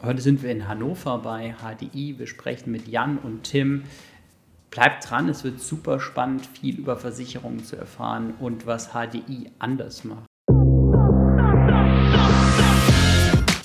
Heute 0.00 0.22
sind 0.22 0.44
wir 0.44 0.52
in 0.52 0.68
Hannover 0.68 1.18
bei 1.18 1.56
HDI. 1.60 2.20
Wir 2.20 2.28
sprechen 2.28 2.70
mit 2.70 2.86
Jan 2.86 3.18
und 3.18 3.42
Tim. 3.42 3.82
Bleibt 4.70 5.10
dran, 5.10 5.28
es 5.28 5.42
wird 5.42 5.58
super 5.58 5.98
spannend, 5.98 6.46
viel 6.46 6.78
über 6.78 6.96
Versicherungen 6.96 7.64
zu 7.64 7.74
erfahren 7.74 8.34
und 8.38 8.64
was 8.64 8.90
HDI 8.92 9.50
anders 9.58 10.04
macht. 10.04 10.27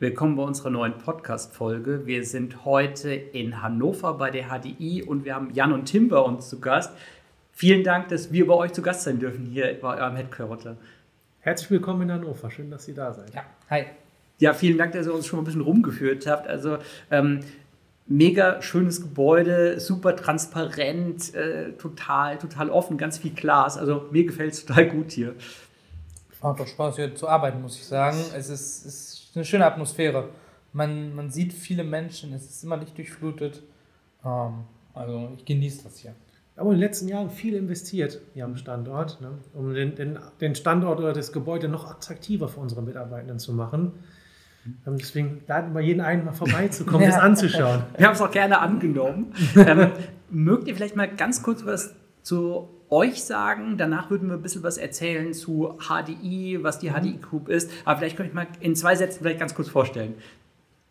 Willkommen 0.00 0.34
bei 0.34 0.42
unserer 0.42 0.70
neuen 0.70 0.98
Podcast-Folge. 0.98 2.04
Wir 2.04 2.26
sind 2.26 2.64
heute 2.64 3.14
in 3.14 3.62
Hannover 3.62 4.14
bei 4.14 4.32
der 4.32 4.48
HDI 4.48 5.04
und 5.04 5.24
wir 5.24 5.36
haben 5.36 5.54
Jan 5.54 5.72
und 5.72 5.84
Tim 5.84 6.08
bei 6.08 6.18
uns 6.18 6.48
zu 6.48 6.58
Gast. 6.58 6.92
Vielen 7.52 7.84
Dank, 7.84 8.08
dass 8.08 8.32
wir 8.32 8.48
bei 8.48 8.54
euch 8.54 8.72
zu 8.72 8.82
Gast 8.82 9.02
sein 9.02 9.20
dürfen 9.20 9.46
hier 9.46 9.78
bei 9.80 9.96
eurem 9.96 10.16
Headquarter. 10.16 10.76
Herzlich 11.38 11.70
willkommen 11.70 12.02
in 12.02 12.10
Hannover. 12.10 12.50
Schön, 12.50 12.72
dass 12.72 12.88
ihr 12.88 12.94
da 12.96 13.12
seid. 13.12 13.32
Ja, 13.34 13.44
hi. 13.70 13.84
Ja, 14.40 14.52
vielen 14.52 14.78
Dank, 14.78 14.94
dass 14.94 15.06
ihr 15.06 15.14
uns 15.14 15.28
schon 15.28 15.36
mal 15.36 15.42
ein 15.42 15.44
bisschen 15.44 15.60
rumgeführt 15.60 16.26
habt. 16.26 16.48
Also 16.48 16.78
ähm, 17.12 17.38
mega 18.08 18.60
schönes 18.62 19.00
Gebäude, 19.00 19.78
super 19.78 20.16
transparent, 20.16 21.32
äh, 21.36 21.70
total, 21.74 22.38
total 22.38 22.68
offen, 22.68 22.98
ganz 22.98 23.18
viel 23.18 23.32
Glas. 23.32 23.78
Also 23.78 24.08
mir 24.10 24.24
gefällt 24.26 24.54
es 24.54 24.66
total 24.66 24.88
gut 24.90 25.12
hier. 25.12 25.36
Macht 26.42 26.58
doch 26.58 26.66
Spaß 26.66 26.96
hier 26.96 27.14
zu 27.14 27.28
arbeiten, 27.28 27.62
muss 27.62 27.76
ich 27.76 27.84
sagen. 27.84 28.18
Es 28.36 28.50
ist, 28.50 28.84
ist 28.84 29.23
eine 29.36 29.44
schöne 29.44 29.66
Atmosphäre. 29.66 30.30
Man, 30.72 31.14
man 31.14 31.30
sieht 31.30 31.52
viele 31.52 31.84
Menschen, 31.84 32.32
es 32.32 32.44
ist 32.44 32.64
immer 32.64 32.76
nicht 32.76 32.96
durchflutet. 32.96 33.62
Ähm, 34.24 34.64
also 34.92 35.32
ich 35.36 35.44
genieße 35.44 35.84
das 35.84 35.98
hier. 35.98 36.14
Aber 36.56 36.70
in 36.70 36.76
den 36.76 36.80
letzten 36.80 37.08
Jahren 37.08 37.30
viel 37.30 37.54
investiert 37.54 38.20
hier 38.32 38.44
am 38.44 38.56
Standort, 38.56 39.20
ne, 39.20 39.32
um 39.54 39.74
den, 39.74 39.96
den, 39.96 40.18
den, 40.40 40.54
Standort 40.54 41.00
oder 41.00 41.12
das 41.12 41.32
Gebäude 41.32 41.68
noch 41.68 41.90
attraktiver 41.90 42.48
für 42.48 42.60
unsere 42.60 42.80
Mitarbeitenden 42.80 43.40
zu 43.40 43.52
machen. 43.52 43.92
Ähm, 44.86 44.96
deswegen 44.96 45.42
laden 45.48 45.74
wir 45.74 45.80
jeden 45.80 46.00
ein, 46.00 46.24
mal 46.24 46.32
vorbeizukommen, 46.32 47.02
ja. 47.02 47.08
das 47.14 47.18
anzuschauen. 47.18 47.82
Wir 47.96 48.06
haben 48.06 48.14
es 48.14 48.20
auch 48.20 48.30
gerne 48.30 48.60
angenommen. 48.60 49.34
ähm, 49.56 49.90
mögt 50.30 50.68
ihr 50.68 50.76
vielleicht 50.76 50.96
mal 50.96 51.08
ganz 51.08 51.42
kurz 51.42 51.66
was 51.66 51.94
zu 52.22 52.68
euch 52.90 53.24
sagen. 53.24 53.76
Danach 53.76 54.10
würden 54.10 54.28
wir 54.28 54.36
ein 54.36 54.42
bisschen 54.42 54.62
was 54.62 54.78
erzählen 54.78 55.32
zu 55.32 55.78
HDI, 55.78 56.58
was 56.62 56.78
die 56.78 56.90
HDI 56.90 57.18
Group 57.18 57.48
ist. 57.48 57.70
Aber 57.84 57.98
vielleicht 57.98 58.16
könnte 58.16 58.30
ich 58.30 58.34
mal 58.34 58.46
in 58.60 58.76
zwei 58.76 58.94
Sätzen 58.94 59.18
vielleicht 59.20 59.40
ganz 59.40 59.54
kurz 59.54 59.68
vorstellen. 59.68 60.14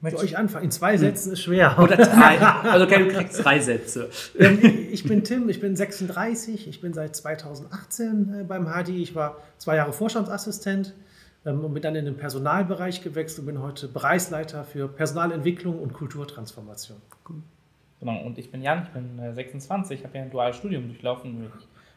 Möchte 0.04 0.26
ich 0.26 0.38
anfangen? 0.38 0.66
In 0.66 0.72
zwei 0.72 0.98
Sätzen 0.98 1.32
ist 1.32 1.42
schwer. 1.42 1.80
Oder 1.80 1.96
drei. 1.96 2.38
Also 2.64 2.86
okay, 2.86 3.00
du 3.00 3.08
kriegst 3.08 3.44
drei 3.44 3.60
Sätze. 3.60 4.10
Ähm, 4.38 4.60
ich 4.92 5.06
bin 5.06 5.24
Tim, 5.24 5.48
ich 5.48 5.62
bin 5.62 5.78
36, 5.78 6.68
ich 6.68 6.82
bin 6.82 6.94
seit 6.94 7.16
2018 7.16 8.42
äh, 8.42 8.44
beim 8.44 8.66
HDI. 8.66 9.02
Ich 9.02 9.16
war 9.16 9.38
zwei 9.58 9.78
Jahre 9.78 9.94
Vorstandsassistent 9.94 10.94
ähm, 11.46 11.64
und 11.64 11.74
bin 11.74 11.82
dann 11.82 11.96
in 11.96 12.04
den 12.04 12.18
Personalbereich 12.18 13.02
gewechselt 13.02 13.40
und 13.40 13.46
bin 13.46 13.62
heute 13.62 13.88
Bereichsleiter 13.88 14.66
für 14.66 14.90
Personalentwicklung 14.90 15.80
und 15.80 15.94
Kulturtransformation. 15.94 16.98
Genau, 18.02 18.26
und 18.26 18.38
ich 18.38 18.52
bin 18.52 18.62
Jan, 18.62 18.84
ich 18.84 18.90
bin 18.90 19.34
26, 19.34 20.02
äh, 20.02 20.04
habe 20.04 20.18
ja 20.18 20.24
ein 20.26 20.32
duales 20.32 20.58
Studium 20.58 20.90
durchlaufen 20.90 21.40
mit 21.44 21.52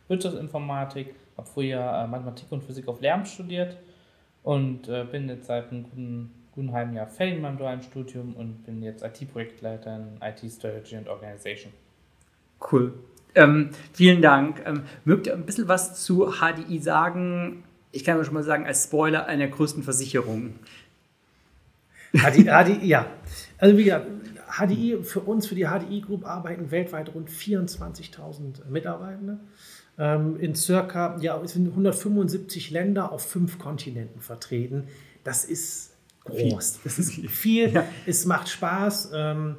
Wirtschaftsinformatik, 0.08 1.14
habe 1.36 1.48
früher 1.48 1.80
äh, 1.80 2.06
Mathematik 2.06 2.50
und 2.50 2.62
Physik 2.62 2.88
auf 2.88 3.00
Lehramt 3.00 3.28
studiert 3.28 3.76
und 4.42 4.88
äh, 4.88 5.04
bin 5.04 5.28
jetzt 5.28 5.46
seit 5.46 5.70
einem 5.70 5.84
guten, 5.84 6.30
guten 6.52 6.72
halben 6.72 6.94
Jahr 6.94 7.06
fertig 7.06 7.34
mit 7.34 7.42
meinem 7.42 7.58
dualen 7.58 7.82
Studium 7.82 8.34
und 8.34 8.64
bin 8.64 8.82
jetzt 8.82 9.02
IT-Projektleiter 9.02 9.96
in 9.96 10.20
IT 10.22 10.50
Strategy 10.50 10.96
and 10.96 11.08
Organization. 11.08 11.72
Cool. 12.70 12.94
Ähm, 13.34 13.70
vielen 13.92 14.22
Dank. 14.22 14.62
Ähm, 14.64 14.84
mögt 15.04 15.26
ihr 15.26 15.34
ein 15.34 15.44
bisschen 15.44 15.68
was 15.68 16.02
zu 16.02 16.32
HDI 16.40 16.78
sagen? 16.78 17.64
Ich 17.92 18.04
kann 18.04 18.16
mir 18.16 18.24
schon 18.24 18.34
mal 18.34 18.42
sagen, 18.42 18.66
als 18.66 18.84
Spoiler 18.84 19.26
einer 19.26 19.46
der 19.46 19.48
größten 19.48 19.82
Versicherungen. 19.82 20.58
HDI, 22.12 22.44
HDI, 22.44 22.86
ja. 22.86 23.06
Also 23.58 23.76
wie 23.76 23.84
gesagt, 23.84 24.06
HDI, 24.58 24.98
für 25.02 25.20
uns, 25.20 25.46
für 25.46 25.54
die 25.54 25.66
HDI 25.66 26.00
Group 26.00 26.24
arbeiten 26.26 26.70
weltweit 26.70 27.14
rund 27.14 27.28
24.000 27.28 28.66
Mitarbeitende 28.70 29.40
in 29.98 30.54
circa, 30.54 31.16
ja, 31.20 31.40
es 31.42 31.54
sind 31.54 31.68
175 31.68 32.70
Länder 32.70 33.12
auf 33.12 33.24
fünf 33.24 33.58
Kontinenten 33.58 34.20
vertreten. 34.20 34.84
Das 35.24 35.44
ist 35.44 35.92
groß. 36.24 36.80
Das 36.84 36.98
ist 36.98 37.12
viel. 37.30 37.72
Ja. 37.72 37.84
Es 38.04 38.26
macht 38.26 38.48
Spaß. 38.48 39.12
Ähm, 39.14 39.56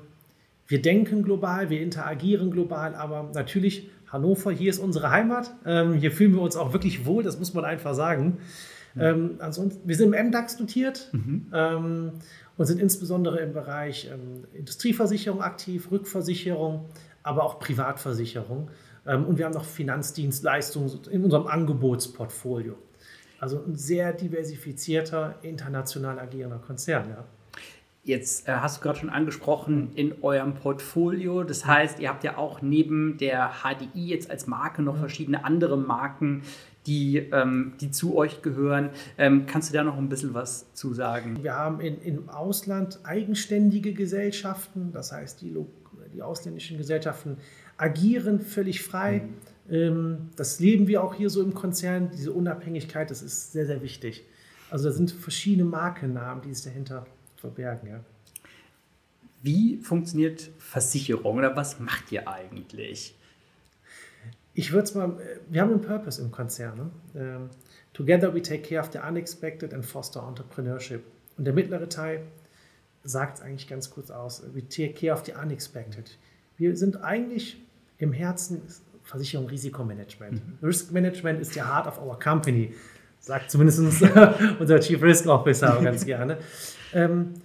wir 0.67 0.81
denken 0.81 1.23
global, 1.23 1.69
wir 1.69 1.81
interagieren 1.81 2.51
global, 2.51 2.93
aber 2.93 3.31
natürlich 3.33 3.89
Hannover, 4.07 4.51
hier 4.51 4.69
ist 4.69 4.79
unsere 4.79 5.11
Heimat. 5.11 5.53
Ähm, 5.65 5.93
hier 5.93 6.11
fühlen 6.11 6.33
wir 6.33 6.41
uns 6.41 6.55
auch 6.55 6.73
wirklich 6.73 7.05
wohl, 7.05 7.23
das 7.23 7.39
muss 7.39 7.53
man 7.53 7.65
einfach 7.65 7.93
sagen. 7.93 8.37
Ähm, 8.99 9.35
ansonsten, 9.39 9.87
wir 9.87 9.95
sind 9.95 10.13
im 10.13 10.27
MDAX 10.27 10.57
dotiert 10.57 11.09
mhm. 11.11 11.47
ähm, 11.53 12.11
und 12.57 12.65
sind 12.65 12.79
insbesondere 12.79 13.39
im 13.39 13.53
Bereich 13.53 14.09
ähm, 14.11 14.45
Industrieversicherung 14.53 15.41
aktiv, 15.41 15.91
Rückversicherung, 15.91 16.85
aber 17.21 17.43
auch 17.43 17.59
Privatversicherung. 17.59 18.69
Ähm, 19.07 19.25
und 19.25 19.38
wir 19.38 19.45
haben 19.45 19.53
noch 19.53 19.66
Finanzdienstleistungen 19.66 20.91
in 21.09 21.23
unserem 21.23 21.47
Angebotsportfolio. 21.47 22.75
Also 23.40 23.63
ein 23.66 23.75
sehr 23.75 24.13
diversifizierter, 24.13 25.35
international 25.41 26.19
agierender 26.19 26.59
Konzern. 26.59 27.09
Ja. 27.09 27.23
Jetzt 28.03 28.47
äh, 28.47 28.53
hast 28.53 28.78
du 28.78 28.81
gerade 28.81 29.00
schon 29.00 29.09
angesprochen, 29.09 29.91
in 29.95 30.23
eurem 30.23 30.56
Portfolio. 30.56 31.44
Das 31.44 31.66
heißt, 31.66 32.00
ihr 32.00 32.09
habt 32.09 32.23
ja 32.23 32.38
auch 32.38 32.62
neben 32.62 33.18
der 33.18 33.51
HDI 33.63 34.07
jetzt 34.07 34.31
als 34.31 34.47
Marke 34.47 34.81
noch 34.81 34.97
verschiedene 34.97 35.44
andere 35.44 35.78
Marken, 35.78 36.44
die, 36.88 37.18
ähm, 37.18 37.74
die 37.81 37.91
zu 37.91 38.16
euch 38.16 38.41
gehören. 38.41 38.91
Ähm, 39.18 39.45
kannst 39.45 39.69
du 39.69 39.74
da 39.74 39.84
noch 39.84 39.97
ein 39.97 40.07
bisschen 40.09 40.34
was 40.34 40.74
zu 40.74 40.94
sagen? 40.94 41.44
Wir 41.44 41.53
haben 41.53 41.81
in, 41.81 42.01
im 42.01 42.29
Ausland 42.29 43.00
eigenständige 43.03 43.94
Gesellschaften, 43.94 44.91
das 44.94 45.12
heißt, 45.12 45.41
die, 45.41 45.53
die 46.13 46.22
ausländischen 46.22 46.78
Gesellschaften 46.78 47.38
agieren 47.77 48.39
völlig 48.41 48.83
frei. 48.83 49.21
Mhm. 49.67 49.73
Ähm, 49.73 50.29
das 50.35 50.59
leben 50.59 50.88
wir 50.88 51.03
auch 51.03 51.13
hier 51.13 51.29
so 51.29 51.41
im 51.41 51.53
Konzern. 51.53 52.09
Diese 52.11 52.31
Unabhängigkeit, 52.31 53.09
das 53.11 53.21
ist 53.21 53.51
sehr, 53.51 53.65
sehr 53.65 53.81
wichtig. 53.81 54.25
Also 54.69 54.89
da 54.89 54.95
sind 54.95 55.11
verschiedene 55.11 55.65
Markennamen, 55.65 56.41
die 56.43 56.53
sich 56.53 56.65
dahinter 56.65 57.05
verbergen. 57.38 57.89
Ja. 57.89 57.99
Wie 59.41 59.77
funktioniert 59.77 60.49
Versicherung 60.57 61.38
oder 61.38 61.55
was 61.55 61.79
macht 61.79 62.11
ihr 62.11 62.27
eigentlich? 62.27 63.15
Ich 64.53 64.73
würde 64.73 64.83
es 64.85 64.95
mal, 64.95 65.17
wir 65.49 65.61
haben 65.61 65.71
einen 65.71 65.81
Purpose 65.81 66.21
im 66.21 66.31
Konzern. 66.31 66.77
Ne? 66.77 66.91
Ähm, 67.15 67.49
Together 67.97 68.31
we 68.31 68.44
take 68.44 68.61
care 68.61 68.79
of 68.79 68.91
the 68.91 68.99
unexpected 68.99 69.73
and 69.73 69.83
foster 69.83 70.21
entrepreneurship. 70.21 71.03
Und 71.35 71.45
der 71.45 71.53
mittlere 71.55 71.89
Teil 71.89 72.21
sagt 73.03 73.39
es 73.39 73.44
eigentlich 73.44 73.67
ganz 73.67 73.89
kurz 73.89 74.11
aus. 74.11 74.44
We 74.53 74.67
take 74.67 74.94
care 74.94 75.13
of 75.13 75.25
the 75.25 75.33
unexpected. 75.33 76.15
Wir 76.57 76.77
sind 76.77 76.97
eigentlich 76.97 77.57
im 77.97 78.13
Herzen 78.13 78.61
Versicherung 79.03 79.47
Risikomanagement. 79.47 80.33
Mhm. 80.33 80.67
Risk 80.67 80.91
Management 80.91 81.39
ist 81.39 81.55
der 81.55 81.67
Heart 81.67 81.87
of 81.87 82.01
our 82.01 82.19
company, 82.19 82.73
sagt 83.19 83.49
zumindest 83.49 83.79
unser 84.59 84.79
Chief 84.79 85.01
Risk 85.01 85.27
Officer 85.27 85.79
ganz 85.81 86.05
gerne. 86.05 86.37
Ähm, 86.93 87.35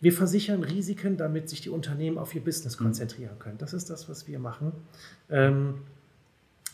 wir 0.00 0.14
versichern 0.14 0.64
Risiken, 0.64 1.18
damit 1.18 1.50
sich 1.50 1.60
die 1.60 1.68
Unternehmen 1.68 2.16
auf 2.16 2.34
ihr 2.34 2.42
Business 2.42 2.78
mhm. 2.78 2.84
konzentrieren 2.84 3.38
können. 3.38 3.58
Das 3.58 3.74
ist 3.74 3.90
das, 3.90 4.08
was 4.08 4.26
wir 4.26 4.38
machen. 4.38 4.72
Ähm, 5.28 5.74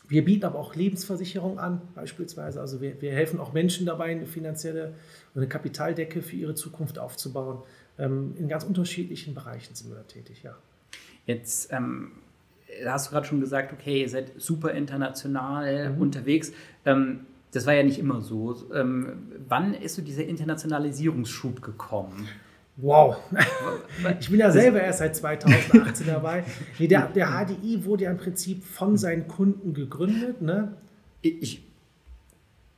wir 0.08 0.24
bieten 0.24 0.44
aber 0.44 0.60
auch 0.60 0.77
Lebensversicherung 0.77 1.59
an, 1.59 1.82
beispielsweise. 1.97 2.60
Also 2.60 2.80
wir, 2.80 3.03
wir, 3.03 3.10
helfen 3.10 3.41
auch 3.41 3.53
Menschen 3.53 3.86
dabei, 3.86 4.12
eine 4.12 4.27
finanzielle 4.27 4.94
eine 5.34 5.48
Kapitaldecke 5.48 6.22
für 6.22 6.36
ihre 6.36 6.54
Zukunft 6.54 6.98
aufzubauen. 6.98 7.62
Ähm, 7.98 8.34
in 8.39 8.48
ganz 8.48 8.62
unterschiedlichen 8.62 9.34
Bereichen 9.34 9.74
sind 9.74 9.91
wir 9.91 9.97
da 9.97 10.04
tätig, 10.04 10.44
ja. 10.44 10.56
Jetzt 11.27 11.72
ähm, 11.72 12.12
hast 12.84 13.09
du 13.09 13.13
gerade 13.13 13.27
schon 13.27 13.41
gesagt, 13.41 13.73
okay, 13.73 14.03
ihr 14.03 14.09
seid 14.09 14.33
super 14.37 14.73
international 14.73 15.91
mhm. 15.91 16.01
unterwegs. 16.01 16.53
Ähm, 16.84 17.21
das 17.53 17.67
war 17.67 17.75
ja 17.75 17.83
nicht 17.83 17.99
immer 17.99 18.21
so. 18.21 18.57
Ähm, 18.75 19.33
wann 19.49 19.75
ist 19.75 19.95
so 19.95 20.03
dieser 20.03 20.25
Internationalisierungsschub 20.25 21.63
gekommen? 21.63 22.28
Wow. 22.77 23.17
Ich 24.21 24.31
bin 24.31 24.41
ja 24.41 24.51
selber 24.51 24.81
erst 24.83 24.99
seit 24.99 25.17
2018 25.17 26.07
dabei. 26.07 26.45
Nee, 26.78 26.87
der, 26.87 27.07
der 27.07 27.28
HDI 27.28 27.84
wurde 27.84 28.05
ja 28.05 28.11
im 28.11 28.19
Prinzip 28.19 28.63
von 28.63 28.99
seinen 28.99 29.27
Kunden 29.27 29.73
gegründet. 29.73 30.43
Ne? 30.43 30.75
Ich, 31.23 31.63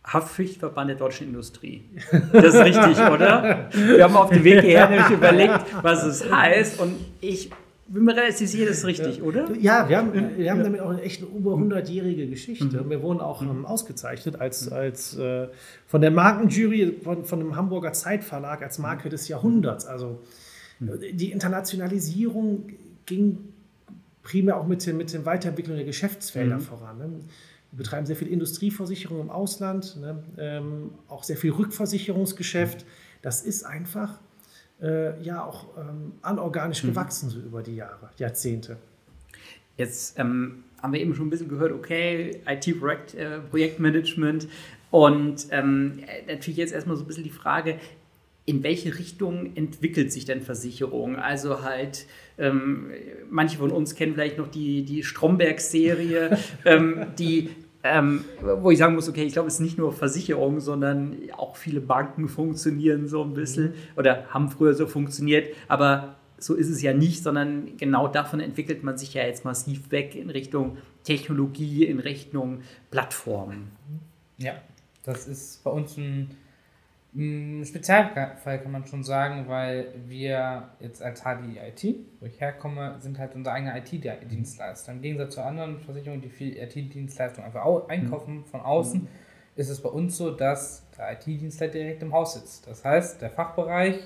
Haftpflichtverband 0.07 0.91
der 0.91 0.97
deutschen 0.97 1.29
Industrie. 1.29 1.85
Das 2.33 2.55
ist 2.55 2.61
richtig, 2.61 2.99
oder? 2.99 3.69
Wir 3.73 4.05
haben 4.05 4.17
auf 4.17 4.31
dem 4.31 4.45
Weg 4.45 4.61
hierher 4.61 4.89
nämlich 4.89 5.11
überlegt, 5.11 5.67
was 5.83 6.05
es 6.05 6.31
heißt. 6.31 6.81
Und 6.81 6.95
ich 7.21 7.51
bin 7.89 8.05
mir 8.05 8.15
relativ 8.15 8.49
sicher, 8.49 8.67
das 8.67 8.79
ist 8.79 8.85
richtig, 8.85 9.19
ja. 9.19 9.23
oder? 9.23 9.51
Ja, 9.59 9.89
wir 9.89 9.99
haben, 9.99 10.13
wir 10.37 10.51
haben 10.51 10.63
damit 10.63 10.81
auch 10.81 10.91
eine 10.91 11.03
echt 11.03 11.23
über 11.23 11.55
100-jährige 11.55 12.27
Geschichte. 12.29 12.83
Mhm. 12.83 12.91
Wir 12.91 13.03
wurden 13.03 13.21
auch 13.21 13.43
ähm, 13.43 13.65
ausgezeichnet 13.65 14.41
als, 14.41 14.71
als 14.71 15.17
äh, 15.17 15.49
von 15.87 16.01
der 16.01 16.11
Markenjury 16.11 16.99
von, 17.03 17.25
von 17.25 17.39
dem 17.41 17.57
Hamburger 17.57 17.93
Zeitverlag 17.93 18.63
als 18.63 18.79
Marke 18.79 19.09
des 19.09 19.29
Jahrhunderts. 19.29 19.87
Also 19.87 20.21
die 20.81 21.33
Internationalisierung 21.33 22.69
ging 23.07 23.39
primär 24.23 24.59
auch 24.59 24.67
mit, 24.67 24.87
den, 24.87 24.97
mit 24.97 25.13
der 25.13 25.25
Weiterentwicklung 25.25 25.77
der 25.77 25.87
Geschäftsfelder 25.87 26.57
mhm. 26.57 26.61
voran. 26.61 26.99
Ne? 26.99 27.11
Wir 27.73 27.79
betreiben 27.79 28.07
sehr 28.07 28.17
viel 28.17 28.29
Industrieversicherung 28.29 29.21
im 29.21 29.31
Ausland, 29.31 29.97
ne? 30.01 30.23
ähm, 30.39 30.91
auch 31.09 31.25
sehr 31.25 31.37
viel 31.37 31.53
Rückversicherungsgeschäft. 31.53 32.85
Das 33.23 33.43
ist 33.43 33.65
einfach 33.65 34.21
äh, 34.83 35.21
ja 35.23 35.45
auch 35.45 35.67
ähm, 35.79 36.13
anorganisch 36.23 36.85
mhm. 36.85 36.89
gewachsen 36.89 37.31
so 37.31 37.39
über 37.39 37.63
die 37.63 37.77
Jahre, 37.77 38.11
Jahrzehnte. 38.17 38.77
Jetzt 39.77 40.19
ähm, 40.19 40.65
haben 40.83 40.93
wir 40.93 41.01
eben 41.01 41.15
schon 41.15 41.27
ein 41.27 41.31
bisschen 41.31 41.49
gehört, 41.49 41.73
okay, 41.73 42.41
IT-Projektmanagement 42.47 44.45
äh, 44.45 44.49
und 44.91 45.47
ähm, 45.51 46.01
natürlich 46.27 46.57
jetzt 46.57 46.73
erstmal 46.73 46.97
so 46.97 47.05
ein 47.05 47.07
bisschen 47.07 47.25
die 47.25 47.31
Frage, 47.31 47.79
in 48.49 48.63
welche 48.63 48.99
Richtung 48.99 49.55
entwickelt 49.57 50.11
sich 50.11 50.25
denn 50.25 50.41
Versicherung? 50.41 51.17
Also 51.17 51.63
halt, 51.63 52.07
ähm, 52.39 52.91
manche 53.29 53.59
von 53.59 53.71
uns 53.71 53.95
kennen 53.95 54.15
vielleicht 54.15 54.39
noch 54.39 54.49
die, 54.49 54.85
die 54.85 55.03
Stromberg-Serie, 55.03 56.39
ähm, 56.65 57.09
die 57.19 57.51
ähm, 57.91 58.25
wo 58.41 58.71
ich 58.71 58.79
sagen 58.79 58.95
muss, 58.95 59.09
okay, 59.09 59.25
ich 59.25 59.33
glaube, 59.33 59.49
es 59.49 59.55
ist 59.55 59.61
nicht 59.61 59.79
nur 59.79 59.93
Versicherung, 59.93 60.61
sondern 60.61 61.17
auch 61.37 61.57
viele 61.57 61.81
Banken 61.81 62.29
funktionieren 62.29 63.09
so 63.09 63.23
ein 63.23 63.35
bisschen 63.35 63.71
mhm. 63.71 63.75
oder 63.97 64.27
haben 64.31 64.49
früher 64.51 64.75
so 64.75 64.87
funktioniert, 64.87 65.55
aber 65.69 66.17
so 66.39 66.55
ist 66.55 66.69
es 66.69 66.83
ja 66.83 66.95
nicht, 66.95 67.23
sondern 67.23 67.77
genau 67.77 68.07
davon 68.07 68.41
entwickelt 68.41 68.85
man 68.85 68.97
sich 68.97 69.15
ja 69.15 69.25
jetzt 69.25 69.45
massiv 69.45 69.91
weg 69.91 70.15
in 70.15 70.31
Richtung 70.31 70.79
Technologie, 71.03 71.85
in 71.85 71.99
Richtung 71.99 72.61
Plattformen. 72.91 73.73
Ja, 74.37 74.53
das 75.05 75.27
ist 75.27 75.65
bei 75.65 75.71
uns 75.71 75.97
ein 75.97 76.29
ein 76.29 76.29
Spezialfall 77.15 78.61
kann 78.61 78.71
man 78.71 78.87
schon 78.87 79.03
sagen, 79.03 79.49
weil 79.49 79.95
wir 80.07 80.69
jetzt 80.79 81.03
als 81.03 81.23
HDI 81.23 81.59
IT, 81.69 81.97
wo 82.21 82.27
ich 82.27 82.39
herkomme, 82.39 82.97
sind 83.01 83.19
halt 83.19 83.35
unser 83.35 83.53
eigener 83.53 83.77
IT-Dienstleister. 83.77 84.93
Im 84.93 85.01
Gegensatz 85.01 85.35
zu 85.35 85.43
anderen 85.43 85.81
Versicherungen, 85.81 86.21
die 86.21 86.29
viel 86.29 86.57
IT-Dienstleistung 86.57 87.45
einfach 87.45 87.65
einkaufen 87.89 88.45
von 88.45 88.61
außen, 88.61 89.09
ist 89.57 89.71
es 89.71 89.83
bei 89.83 89.89
uns 89.89 90.19
so, 90.19 90.31
dass 90.33 90.87
der 90.97 91.13
IT-Dienstleister 91.13 91.79
direkt 91.79 92.03
im 92.03 92.13
Haus 92.13 92.35
sitzt. 92.35 92.67
Das 92.67 92.85
heißt, 92.85 93.23
der 93.23 93.31
Fachbereich, 93.31 93.99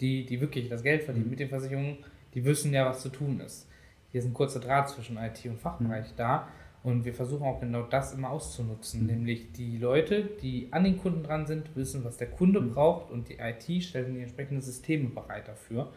die, 0.00 0.26
die 0.26 0.40
wirklich 0.40 0.68
das 0.68 0.82
Geld 0.82 1.04
verdienen 1.04 1.30
mit 1.30 1.40
den 1.40 1.48
Versicherungen, 1.48 2.04
die 2.34 2.44
wissen 2.44 2.72
ja, 2.72 2.84
was 2.84 3.00
zu 3.00 3.08
tun 3.08 3.40
ist. 3.40 3.66
Hier 4.10 4.20
ist 4.20 4.26
ein 4.26 4.34
kurzer 4.34 4.60
Draht 4.60 4.90
zwischen 4.90 5.16
IT 5.16 5.44
und 5.46 5.58
Fachbereich 5.58 6.10
mhm. 6.10 6.16
da 6.16 6.48
und 6.82 7.04
wir 7.04 7.14
versuchen 7.14 7.44
auch 7.44 7.60
genau 7.60 7.82
das 7.82 8.12
immer 8.12 8.30
auszunutzen, 8.30 9.02
mhm. 9.02 9.06
nämlich 9.06 9.52
die 9.52 9.78
Leute, 9.78 10.28
die 10.42 10.68
an 10.72 10.84
den 10.84 10.98
Kunden 10.98 11.22
dran 11.22 11.46
sind, 11.46 11.76
wissen, 11.76 12.04
was 12.04 12.16
der 12.16 12.28
Kunde 12.28 12.60
mhm. 12.60 12.70
braucht 12.70 13.10
und 13.10 13.28
die 13.28 13.38
IT 13.38 13.84
stellt 13.84 14.08
die 14.08 14.20
entsprechenden 14.20 14.62
Systeme 14.62 15.08
bereit 15.08 15.46
dafür. 15.48 15.92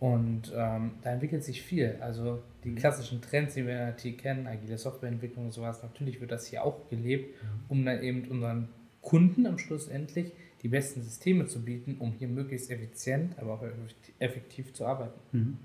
Und 0.00 0.52
ähm, 0.54 0.92
da 1.02 1.10
entwickelt 1.10 1.42
sich 1.42 1.62
viel. 1.62 1.98
Also 2.00 2.40
die 2.62 2.70
mhm. 2.70 2.76
klassischen 2.76 3.20
Trends, 3.20 3.54
die 3.54 3.66
wir 3.66 3.72
in 3.72 3.78
der 3.78 3.96
IT 3.98 4.18
kennen, 4.18 4.46
agile 4.46 4.78
Softwareentwicklung 4.78 5.46
und 5.46 5.52
sowas, 5.52 5.82
natürlich 5.82 6.20
wird 6.20 6.30
das 6.30 6.46
hier 6.46 6.62
auch 6.62 6.88
gelebt, 6.88 7.42
mhm. 7.42 7.48
um 7.68 7.84
dann 7.84 8.00
eben 8.02 8.28
unseren 8.28 8.68
Kunden 9.02 9.44
am 9.46 9.58
Schluss 9.58 9.88
endlich 9.88 10.32
die 10.62 10.68
besten 10.68 11.02
Systeme 11.02 11.46
zu 11.46 11.64
bieten, 11.64 11.96
um 11.98 12.12
hier 12.12 12.28
möglichst 12.28 12.70
effizient, 12.70 13.38
aber 13.38 13.54
auch 13.54 13.64
effektiv 14.18 14.72
zu 14.72 14.86
arbeiten. 14.86 15.18
Mhm. 15.32 15.58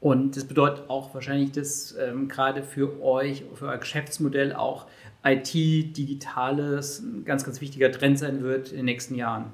Und 0.00 0.36
das 0.36 0.44
bedeutet 0.44 0.88
auch 0.88 1.14
wahrscheinlich, 1.14 1.52
dass 1.52 1.94
ähm, 1.98 2.28
gerade 2.28 2.62
für 2.62 3.02
euch, 3.02 3.44
für 3.54 3.66
euer 3.66 3.78
Geschäftsmodell 3.78 4.54
auch 4.54 4.86
IT, 5.22 5.52
Digitales 5.52 7.00
ein 7.00 7.24
ganz, 7.24 7.44
ganz 7.44 7.60
wichtiger 7.60 7.92
Trend 7.92 8.18
sein 8.18 8.42
wird 8.42 8.70
in 8.70 8.78
den 8.78 8.86
nächsten 8.86 9.14
Jahren. 9.14 9.52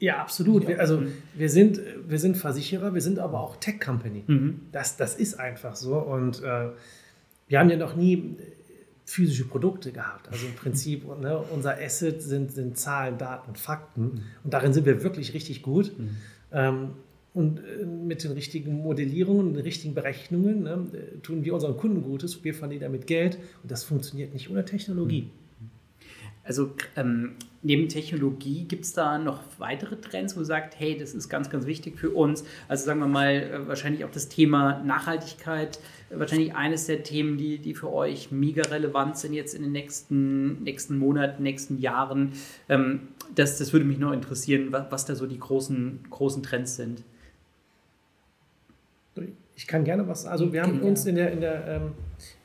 Ja, 0.00 0.18
absolut. 0.18 0.66
Wir, 0.66 0.80
also 0.80 1.02
wir 1.34 1.48
sind, 1.48 1.80
wir 2.08 2.18
sind 2.18 2.36
Versicherer, 2.36 2.94
wir 2.94 3.00
sind 3.00 3.20
aber 3.20 3.40
auch 3.40 3.56
Tech-Company. 3.56 4.24
Mhm. 4.26 4.60
Das, 4.72 4.96
das 4.96 5.14
ist 5.14 5.38
einfach 5.38 5.76
so. 5.76 5.96
Und 5.98 6.42
äh, 6.42 6.70
wir 7.46 7.58
haben 7.60 7.70
ja 7.70 7.76
noch 7.76 7.94
nie 7.94 8.36
physische 9.04 9.44
Produkte 9.44 9.92
gehabt. 9.92 10.28
Also 10.28 10.46
im 10.46 10.54
Prinzip, 10.54 11.06
ne, 11.20 11.38
unser 11.38 11.78
Asset 11.78 12.20
sind, 12.22 12.50
sind 12.50 12.76
Zahlen, 12.76 13.18
Daten, 13.18 13.54
Fakten. 13.54 14.02
Mhm. 14.02 14.22
Und 14.42 14.52
darin 14.52 14.72
sind 14.72 14.84
wir 14.84 15.04
wirklich 15.04 15.32
richtig 15.32 15.62
gut. 15.62 15.96
Mhm. 15.96 16.16
Ähm, 16.50 16.90
und 17.34 17.58
äh, 17.58 17.84
mit 17.84 18.24
den 18.24 18.32
richtigen 18.32 18.82
Modellierungen, 18.82 19.54
den 19.54 19.62
richtigen 19.62 19.94
Berechnungen 19.94 20.62
ne, 20.64 20.86
äh, 20.92 21.18
tun 21.20 21.44
wir 21.44 21.54
unseren 21.54 21.76
Kunden 21.76 22.02
Gutes, 22.02 22.42
wir 22.44 22.54
verdienen 22.54 22.82
damit 22.82 23.06
Geld 23.06 23.38
und 23.62 23.70
das 23.70 23.84
funktioniert 23.84 24.32
nicht 24.32 24.50
ohne 24.50 24.64
Technologie. 24.64 25.30
Also 26.48 26.72
ähm, 26.96 27.32
neben 27.62 27.90
Technologie 27.90 28.64
gibt 28.64 28.86
es 28.86 28.94
da 28.94 29.18
noch 29.18 29.42
weitere 29.58 29.96
Trends, 29.96 30.34
wo 30.34 30.40
ihr 30.40 30.46
sagt, 30.46 30.80
hey, 30.80 30.96
das 30.96 31.12
ist 31.12 31.28
ganz, 31.28 31.50
ganz 31.50 31.66
wichtig 31.66 31.98
für 31.98 32.08
uns. 32.08 32.42
Also 32.68 32.86
sagen 32.86 33.00
wir 33.00 33.06
mal, 33.06 33.34
äh, 33.34 33.68
wahrscheinlich 33.68 34.06
auch 34.06 34.10
das 34.10 34.30
Thema 34.30 34.82
Nachhaltigkeit, 34.82 35.78
wahrscheinlich 36.08 36.54
eines 36.54 36.86
der 36.86 37.02
Themen, 37.02 37.36
die, 37.36 37.58
die 37.58 37.74
für 37.74 37.92
euch 37.92 38.30
mega 38.30 38.62
relevant 38.62 39.18
sind 39.18 39.34
jetzt 39.34 39.54
in 39.54 39.60
den 39.60 39.72
nächsten, 39.72 40.62
nächsten 40.62 40.96
Monaten, 40.96 41.42
nächsten 41.42 41.78
Jahren. 41.78 42.32
Ähm, 42.70 43.08
das, 43.34 43.58
das 43.58 43.74
würde 43.74 43.84
mich 43.84 43.98
noch 43.98 44.12
interessieren, 44.12 44.68
was, 44.70 44.86
was 44.90 45.04
da 45.04 45.14
so 45.14 45.26
die 45.26 45.38
großen, 45.38 46.00
großen 46.08 46.42
Trends 46.42 46.76
sind. 46.76 47.04
Ich 49.58 49.66
kann 49.66 49.82
gerne 49.82 50.06
was. 50.06 50.24
Also 50.24 50.52
wir 50.52 50.62
haben 50.62 50.80
uns 50.82 51.04
in 51.04 51.16
der, 51.16 51.32
in 51.32 51.40
der, 51.40 51.66
ähm, 51.66 51.94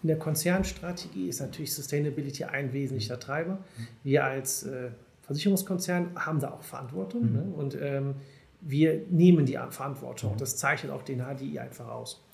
in 0.01 0.07
der 0.07 0.17
Konzernstrategie 0.17 1.29
ist 1.29 1.41
natürlich 1.41 1.71
Sustainability 1.71 2.43
ein 2.43 2.73
wesentlicher 2.73 3.19
Treiber. 3.19 3.59
Wir 4.03 4.23
als 4.23 4.63
äh, 4.63 4.89
Versicherungskonzern 5.21 6.15
haben 6.15 6.39
da 6.39 6.49
auch 6.49 6.63
Verantwortung 6.63 7.27
mhm. 7.27 7.33
ne? 7.33 7.43
und 7.55 7.77
ähm, 7.79 8.15
wir 8.61 9.03
nehmen 9.11 9.45
die 9.45 9.59
Verantwortung. 9.69 10.33
Mhm. 10.33 10.37
Das 10.37 10.57
zeichnet 10.57 10.91
auch 10.91 11.03
den 11.03 11.19
HDI 11.19 11.59
einfach 11.59 11.87
aus. 11.87 12.25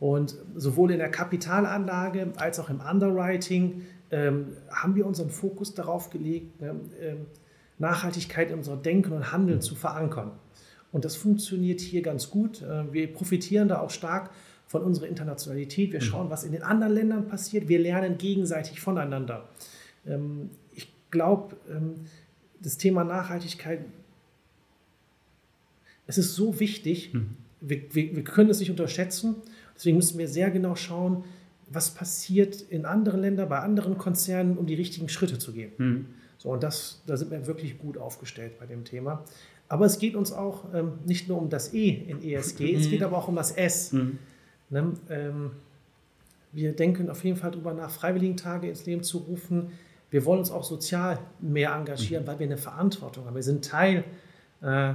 Und 0.00 0.34
sowohl 0.54 0.92
in 0.92 0.98
der 0.98 1.10
Kapitalanlage 1.10 2.32
als 2.36 2.58
auch 2.58 2.70
im 2.70 2.80
Underwriting 2.80 3.82
ähm, 4.10 4.56
haben 4.70 4.94
wir 4.94 5.04
unseren 5.04 5.28
Fokus 5.28 5.74
darauf 5.74 6.08
gelegt, 6.08 6.58
ne, 6.58 6.74
ähm, 7.02 7.26
Nachhaltigkeit 7.78 8.50
in 8.50 8.56
unser 8.56 8.78
Denken 8.78 9.12
und 9.12 9.30
Handeln 9.30 9.60
zu 9.60 9.74
verankern. 9.74 10.30
Und 10.92 11.04
das 11.04 11.16
funktioniert 11.16 11.80
hier 11.80 12.02
ganz 12.02 12.30
gut. 12.30 12.62
Äh, 12.62 12.92
wir 12.92 13.12
profitieren 13.12 13.68
da 13.68 13.80
auch 13.80 13.90
stark 13.90 14.30
von 14.66 14.82
unserer 14.82 15.08
Internationalität. 15.08 15.92
Wir 15.92 16.00
mhm. 16.00 16.04
schauen, 16.04 16.30
was 16.30 16.44
in 16.44 16.52
den 16.52 16.62
anderen 16.62 16.92
Ländern 16.92 17.28
passiert. 17.28 17.68
Wir 17.68 17.78
lernen 17.78 18.18
gegenseitig 18.18 18.80
voneinander. 18.80 19.48
Ähm, 20.06 20.50
ich 20.72 20.92
glaube, 21.10 21.56
ähm, 21.70 21.94
das 22.60 22.76
Thema 22.76 23.04
Nachhaltigkeit, 23.04 23.80
es 26.06 26.18
ist 26.18 26.34
so 26.34 26.60
wichtig. 26.60 27.12
Mhm. 27.14 27.36
Wir, 27.60 27.94
wir, 27.94 28.16
wir 28.16 28.24
können 28.24 28.50
es 28.50 28.60
nicht 28.60 28.70
unterschätzen. 28.70 29.36
Deswegen 29.74 29.96
müssen 29.96 30.18
wir 30.18 30.28
sehr 30.28 30.50
genau 30.50 30.76
schauen, 30.76 31.24
was 31.68 31.92
passiert 31.92 32.60
in 32.60 32.84
anderen 32.84 33.20
Ländern, 33.20 33.48
bei 33.48 33.60
anderen 33.60 33.96
Konzernen, 33.96 34.58
um 34.58 34.66
die 34.66 34.74
richtigen 34.74 35.08
Schritte 35.08 35.38
zu 35.38 35.52
gehen. 35.52 35.72
Mhm. 35.78 36.06
So, 36.38 36.50
und 36.50 36.62
das, 36.62 37.02
da 37.06 37.16
sind 37.16 37.30
wir 37.30 37.46
wirklich 37.46 37.78
gut 37.78 37.96
aufgestellt 37.96 38.58
bei 38.58 38.66
dem 38.66 38.84
Thema. 38.84 39.24
Aber 39.72 39.86
es 39.86 39.98
geht 39.98 40.16
uns 40.16 40.34
auch 40.34 40.64
ähm, 40.74 40.98
nicht 41.06 41.30
nur 41.30 41.38
um 41.38 41.48
das 41.48 41.72
E 41.72 41.88
in 41.88 42.22
ESG, 42.22 42.74
mhm. 42.74 42.78
es 42.78 42.90
geht 42.90 43.02
aber 43.02 43.16
auch 43.16 43.28
um 43.28 43.36
das 43.36 43.52
S. 43.52 43.92
Mhm. 43.92 44.18
Ne? 44.68 44.92
Ähm, 45.08 45.52
wir 46.52 46.76
denken 46.76 47.08
auf 47.08 47.24
jeden 47.24 47.38
Fall 47.38 47.52
darüber 47.52 47.72
nach, 47.72 47.90
Freiwilligentage 47.90 48.68
ins 48.68 48.84
Leben 48.84 49.02
zu 49.02 49.16
rufen. 49.16 49.70
Wir 50.10 50.26
wollen 50.26 50.40
uns 50.40 50.50
auch 50.50 50.64
sozial 50.64 51.20
mehr 51.40 51.72
engagieren, 51.72 52.24
mhm. 52.24 52.26
weil 52.26 52.38
wir 52.40 52.46
eine 52.48 52.58
Verantwortung 52.58 53.24
haben. 53.24 53.34
Wir 53.34 53.42
sind 53.42 53.64
Teil 53.64 54.04
äh, 54.60 54.92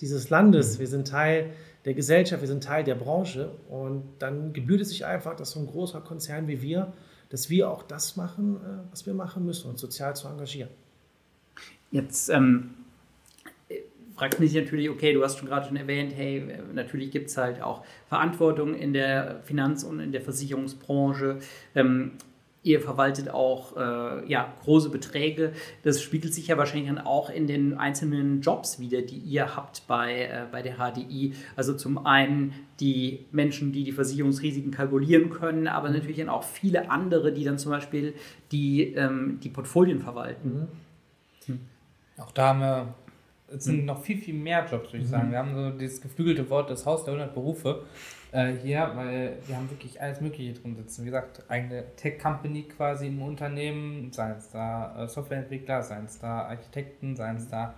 dieses 0.00 0.30
Landes, 0.30 0.76
mhm. 0.76 0.80
wir 0.80 0.86
sind 0.86 1.06
Teil 1.06 1.50
der 1.84 1.92
Gesellschaft, 1.92 2.40
wir 2.40 2.48
sind 2.48 2.64
Teil 2.64 2.82
der 2.82 2.94
Branche. 2.94 3.50
Und 3.68 4.04
dann 4.20 4.54
gebührt 4.54 4.80
es 4.80 4.88
sich 4.88 5.04
einfach, 5.04 5.36
dass 5.36 5.50
so 5.50 5.60
ein 5.60 5.66
großer 5.66 6.00
Konzern 6.00 6.48
wie 6.48 6.62
wir, 6.62 6.94
dass 7.28 7.50
wir 7.50 7.70
auch 7.70 7.82
das 7.82 8.16
machen, 8.16 8.56
äh, 8.56 8.90
was 8.90 9.04
wir 9.04 9.12
machen 9.12 9.44
müssen, 9.44 9.68
uns 9.68 9.82
sozial 9.82 10.16
zu 10.16 10.28
engagieren. 10.28 10.70
Jetzt 11.90 12.30
ähm 12.30 12.70
fragt 14.16 14.40
mich 14.40 14.54
natürlich, 14.54 14.90
okay, 14.90 15.12
du 15.12 15.22
hast 15.22 15.38
schon 15.38 15.48
gerade 15.48 15.66
schon 15.66 15.76
erwähnt, 15.76 16.12
hey, 16.14 16.42
natürlich 16.72 17.10
gibt 17.10 17.30
es 17.30 17.36
halt 17.36 17.60
auch 17.62 17.84
Verantwortung 18.08 18.74
in 18.74 18.92
der 18.92 19.40
Finanz- 19.44 19.84
und 19.84 20.00
in 20.00 20.12
der 20.12 20.20
Versicherungsbranche. 20.20 21.38
Ähm, 21.74 22.12
ihr 22.64 22.80
verwaltet 22.80 23.28
auch 23.28 23.76
äh, 23.76 24.26
ja, 24.26 24.52
große 24.64 24.88
Beträge. 24.88 25.52
Das 25.82 26.00
spiegelt 26.00 26.32
sich 26.32 26.46
ja 26.48 26.56
wahrscheinlich 26.56 26.88
dann 26.88 26.98
auch 26.98 27.28
in 27.28 27.46
den 27.46 27.74
einzelnen 27.74 28.40
Jobs 28.40 28.80
wieder, 28.80 29.02
die 29.02 29.18
ihr 29.18 29.54
habt 29.54 29.86
bei, 29.86 30.22
äh, 30.22 30.46
bei 30.50 30.62
der 30.62 30.76
HDI. 30.76 31.34
Also 31.56 31.74
zum 31.74 32.06
einen 32.06 32.54
die 32.80 33.26
Menschen, 33.32 33.72
die 33.72 33.84
die 33.84 33.92
Versicherungsrisiken 33.92 34.70
kalkulieren 34.70 35.30
können, 35.30 35.68
aber 35.68 35.90
natürlich 35.90 36.16
dann 36.16 36.30
auch 36.30 36.42
viele 36.42 36.90
andere, 36.90 37.32
die 37.32 37.44
dann 37.44 37.58
zum 37.58 37.70
Beispiel 37.70 38.14
die, 38.50 38.94
ähm, 38.94 39.38
die 39.42 39.50
Portfolien 39.50 40.00
verwalten. 40.00 40.68
Mhm. 41.46 41.60
Auch 42.16 42.30
da 42.30 42.48
haben 42.48 42.60
wir 42.60 42.94
es 43.54 43.64
sind 43.64 43.80
mhm. 43.80 43.86
noch 43.86 44.02
viel, 44.02 44.18
viel 44.18 44.34
mehr 44.34 44.66
Jobs, 44.70 44.92
würde 44.92 45.04
ich 45.04 45.08
sagen. 45.08 45.30
Wir 45.30 45.38
haben 45.38 45.54
so 45.54 45.70
dieses 45.70 46.00
geflügelte 46.00 46.48
Wort, 46.50 46.70
das 46.70 46.84
Haus 46.86 47.04
der 47.04 47.14
100 47.14 47.34
Berufe 47.34 47.84
äh, 48.32 48.52
hier, 48.62 48.90
weil 48.94 49.38
wir 49.46 49.56
haben 49.56 49.70
wirklich 49.70 50.00
alles 50.00 50.20
Mögliche 50.20 50.60
drin 50.60 50.76
sitzen. 50.76 51.02
Wie 51.02 51.06
gesagt, 51.06 51.44
eine 51.48 51.84
Tech-Company 51.96 52.64
quasi 52.64 53.06
im 53.06 53.22
Unternehmen, 53.22 54.12
seien 54.12 54.36
es 54.36 54.50
da 54.50 55.04
äh, 55.04 55.08
Softwareentwickler, 55.08 55.82
seien 55.82 56.04
es 56.04 56.18
da 56.18 56.42
Architekten, 56.42 57.16
seien 57.16 57.36
es 57.36 57.48
da 57.48 57.74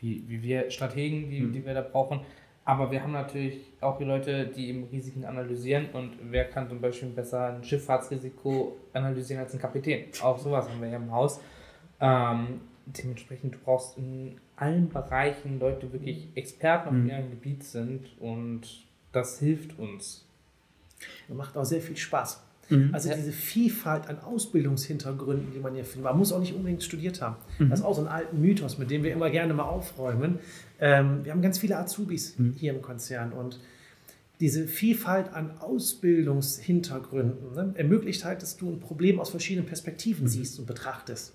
wie, 0.00 0.22
wie 0.28 0.42
wir 0.42 0.70
Strategen, 0.70 1.30
die, 1.30 1.40
mhm. 1.40 1.52
die 1.52 1.64
wir 1.64 1.74
da 1.74 1.80
brauchen. 1.80 2.20
Aber 2.66 2.90
wir 2.90 3.00
haben 3.00 3.12
natürlich 3.12 3.60
auch 3.80 3.96
die 3.96 4.04
Leute, 4.04 4.46
die 4.46 4.70
eben 4.70 4.84
Risiken 4.84 5.24
analysieren 5.24 5.86
und 5.92 6.16
wer 6.20 6.46
kann 6.46 6.68
zum 6.68 6.80
Beispiel 6.80 7.08
besser 7.10 7.54
ein 7.54 7.62
Schifffahrtsrisiko 7.62 8.76
analysieren 8.92 9.44
als 9.44 9.54
ein 9.54 9.60
Kapitän. 9.60 10.06
Auch 10.20 10.36
sowas 10.36 10.68
haben 10.68 10.80
wir 10.80 10.88
hier 10.88 10.96
im 10.96 11.12
Haus. 11.12 11.40
Ähm, 12.00 12.60
dementsprechend, 12.86 13.54
du 13.54 13.58
brauchst 13.58 13.96
in 13.96 14.40
allen 14.56 14.88
Bereichen 14.88 15.60
Leute, 15.60 15.92
wirklich 15.92 16.28
Experten 16.34 16.88
auf 16.88 16.94
mhm. 16.94 17.08
ihrem 17.08 17.30
Gebiet 17.30 17.64
sind 17.64 18.06
und 18.20 18.62
das 19.12 19.38
hilft 19.38 19.78
uns. 19.78 20.26
Das 21.28 21.36
macht 21.36 21.56
auch 21.56 21.64
sehr 21.64 21.80
viel 21.80 21.96
Spaß. 21.96 22.42
Mhm. 22.68 22.90
Also 22.92 23.10
diese 23.14 23.32
Vielfalt 23.32 24.08
an 24.08 24.18
Ausbildungshintergründen, 24.18 25.52
die 25.52 25.60
man 25.60 25.74
hier 25.74 25.84
findet. 25.84 26.04
Man 26.04 26.18
muss 26.18 26.32
auch 26.32 26.40
nicht 26.40 26.54
unbedingt 26.54 26.82
studiert 26.82 27.22
haben. 27.22 27.36
Mhm. 27.58 27.70
Das 27.70 27.80
ist 27.80 27.84
auch 27.84 27.94
so 27.94 28.02
ein 28.02 28.08
alter 28.08 28.34
Mythos, 28.34 28.78
mit 28.78 28.90
dem 28.90 29.04
wir 29.04 29.12
immer 29.12 29.30
gerne 29.30 29.54
mal 29.54 29.64
aufräumen. 29.64 30.40
Ähm, 30.80 31.24
wir 31.24 31.32
haben 31.32 31.42
ganz 31.42 31.58
viele 31.58 31.78
Azubis 31.78 32.38
mhm. 32.38 32.54
hier 32.58 32.74
im 32.74 32.82
Konzern 32.82 33.32
und 33.32 33.60
diese 34.40 34.66
Vielfalt 34.66 35.32
an 35.32 35.58
Ausbildungshintergründen 35.60 37.54
ne, 37.54 37.72
ermöglicht 37.76 38.24
halt, 38.24 38.42
dass 38.42 38.56
du 38.56 38.70
ein 38.70 38.80
Problem 38.80 39.18
aus 39.18 39.30
verschiedenen 39.30 39.66
Perspektiven 39.66 40.24
mhm. 40.24 40.28
siehst 40.28 40.58
und 40.58 40.66
betrachtest. 40.66 41.32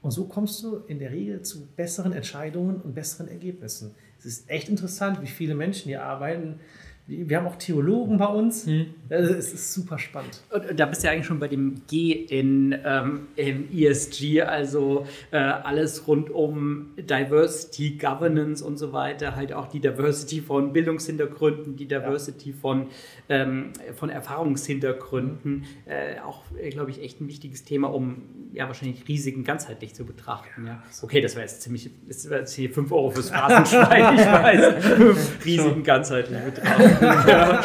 Und 0.00 0.12
so 0.12 0.26
kommst 0.26 0.62
du 0.62 0.76
in 0.86 0.98
der 0.98 1.10
Regel 1.10 1.42
zu 1.42 1.66
besseren 1.76 2.12
Entscheidungen 2.12 2.80
und 2.80 2.94
besseren 2.94 3.28
Ergebnissen. 3.28 3.94
Es 4.18 4.26
ist 4.26 4.50
echt 4.50 4.68
interessant, 4.68 5.22
wie 5.22 5.26
viele 5.26 5.54
Menschen 5.54 5.88
hier 5.88 6.04
arbeiten, 6.04 6.60
wir 7.08 7.38
haben 7.38 7.46
auch 7.46 7.56
Theologen 7.56 8.18
bei 8.18 8.26
uns. 8.26 8.66
Hm. 8.66 8.86
Also 9.08 9.32
es 9.32 9.54
ist 9.54 9.72
super 9.72 9.98
spannend. 9.98 10.42
Und 10.50 10.78
da 10.78 10.84
bist 10.84 11.02
du 11.02 11.06
ja 11.06 11.14
eigentlich 11.14 11.26
schon 11.26 11.40
bei 11.40 11.48
dem 11.48 11.80
G 11.88 12.12
in 12.12 12.78
ähm, 12.84 13.28
im 13.36 13.66
ESG, 13.72 14.42
also 14.42 15.06
äh, 15.30 15.38
alles 15.38 16.06
rund 16.06 16.28
um 16.28 16.90
Diversity, 16.98 17.96
Governance 17.96 18.62
und 18.62 18.76
so 18.76 18.92
weiter. 18.92 19.36
Halt 19.36 19.54
auch 19.54 19.68
die 19.68 19.80
Diversity 19.80 20.42
von 20.42 20.74
Bildungshintergründen, 20.74 21.76
die 21.76 21.88
Diversity 21.88 22.50
ja. 22.50 22.56
von, 22.60 22.88
ähm, 23.30 23.72
von 23.94 24.10
Erfahrungshintergründen. 24.10 25.64
Äh, 25.86 26.20
auch, 26.20 26.42
äh, 26.60 26.68
glaube 26.68 26.90
ich, 26.90 27.02
echt 27.02 27.22
ein 27.22 27.28
wichtiges 27.28 27.64
Thema, 27.64 27.88
um 27.88 28.22
ja 28.52 28.66
wahrscheinlich 28.66 29.08
Risiken 29.08 29.44
ganzheitlich 29.44 29.94
zu 29.94 30.04
betrachten. 30.04 30.66
Ja. 30.66 30.82
Okay, 31.00 31.22
das 31.22 31.36
war 31.36 31.42
jetzt 31.42 31.62
ziemlich, 31.62 31.90
das 32.06 32.28
war 32.28 32.40
jetzt 32.40 32.52
hier 32.52 32.68
5 32.68 32.92
Euro 32.92 33.10
fürs 33.10 33.30
Phrasenschwein, 33.30 34.14
ich 34.14 34.26
weiß. 34.26 35.34
Risiken 35.46 35.82
ganzheitlich 35.82 36.38
betrachten 36.40 36.97
ja. 37.00 37.64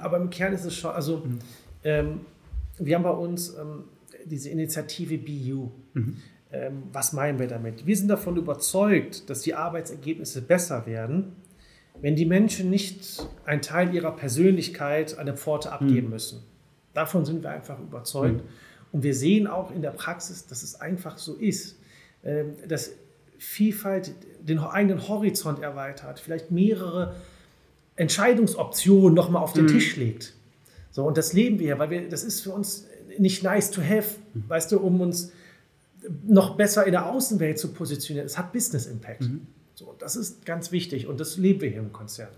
Aber 0.00 0.16
im 0.18 0.30
Kern 0.30 0.52
ist 0.52 0.64
es 0.64 0.74
schon, 0.74 0.90
also 0.90 1.22
ähm, 1.84 2.20
wir 2.78 2.96
haben 2.96 3.02
bei 3.02 3.10
uns 3.10 3.54
ähm, 3.56 3.84
diese 4.24 4.50
Initiative 4.50 5.18
BU. 5.18 5.70
Mhm. 5.94 6.16
Ähm, 6.52 6.82
was 6.92 7.12
meinen 7.12 7.38
wir 7.38 7.46
damit? 7.46 7.86
Wir 7.86 7.96
sind 7.96 8.08
davon 8.08 8.36
überzeugt, 8.36 9.30
dass 9.30 9.40
die 9.40 9.54
Arbeitsergebnisse 9.54 10.42
besser 10.42 10.86
werden, 10.86 11.36
wenn 12.00 12.14
die 12.14 12.26
Menschen 12.26 12.68
nicht 12.68 13.26
einen 13.46 13.62
Teil 13.62 13.94
ihrer 13.94 14.12
Persönlichkeit 14.12 15.18
an 15.18 15.26
der 15.26 15.36
Pforte 15.36 15.72
abgeben 15.72 16.08
mhm. 16.08 16.12
müssen. 16.12 16.42
Davon 16.94 17.24
sind 17.24 17.42
wir 17.42 17.50
einfach 17.50 17.78
überzeugt. 17.78 18.42
Mhm. 18.42 18.48
Und 18.92 19.02
wir 19.02 19.14
sehen 19.14 19.46
auch 19.46 19.74
in 19.74 19.80
der 19.80 19.90
Praxis, 19.90 20.46
dass 20.46 20.62
es 20.62 20.80
einfach 20.80 21.16
so 21.16 21.34
ist, 21.34 21.78
ähm, 22.22 22.54
dass 22.68 22.92
Vielfalt 23.38 24.14
den 24.40 24.60
eigenen 24.60 25.08
Horizont 25.08 25.60
erweitert, 25.60 26.20
vielleicht 26.20 26.52
mehrere 26.52 27.16
Entscheidungsoption 27.96 29.14
nochmal 29.14 29.42
auf 29.42 29.52
den 29.52 29.64
mhm. 29.64 29.68
Tisch 29.68 29.96
legt. 29.96 30.34
So, 30.90 31.04
und 31.04 31.16
das 31.16 31.32
leben 31.32 31.58
wir, 31.58 31.78
weil 31.78 31.90
wir, 31.90 32.08
das 32.08 32.24
ist 32.24 32.40
für 32.40 32.52
uns 32.52 32.86
nicht 33.18 33.42
nice 33.42 33.70
to 33.70 33.82
have, 33.82 34.18
mhm. 34.34 34.44
weißt 34.48 34.72
du, 34.72 34.78
um 34.78 35.00
uns 35.00 35.32
noch 36.26 36.56
besser 36.56 36.84
in 36.84 36.92
der 36.92 37.10
Außenwelt 37.10 37.58
zu 37.58 37.72
positionieren. 37.72 38.26
Es 38.26 38.36
hat 38.36 38.52
Business 38.52 38.86
Impact. 38.86 39.22
Mhm. 39.22 39.46
So, 39.74 39.94
das 39.98 40.16
ist 40.16 40.44
ganz 40.44 40.72
wichtig 40.72 41.06
und 41.06 41.20
das 41.20 41.36
leben 41.36 41.60
wir 41.60 41.70
hier 41.70 41.80
im 41.80 41.92
Konzern. 41.92 42.28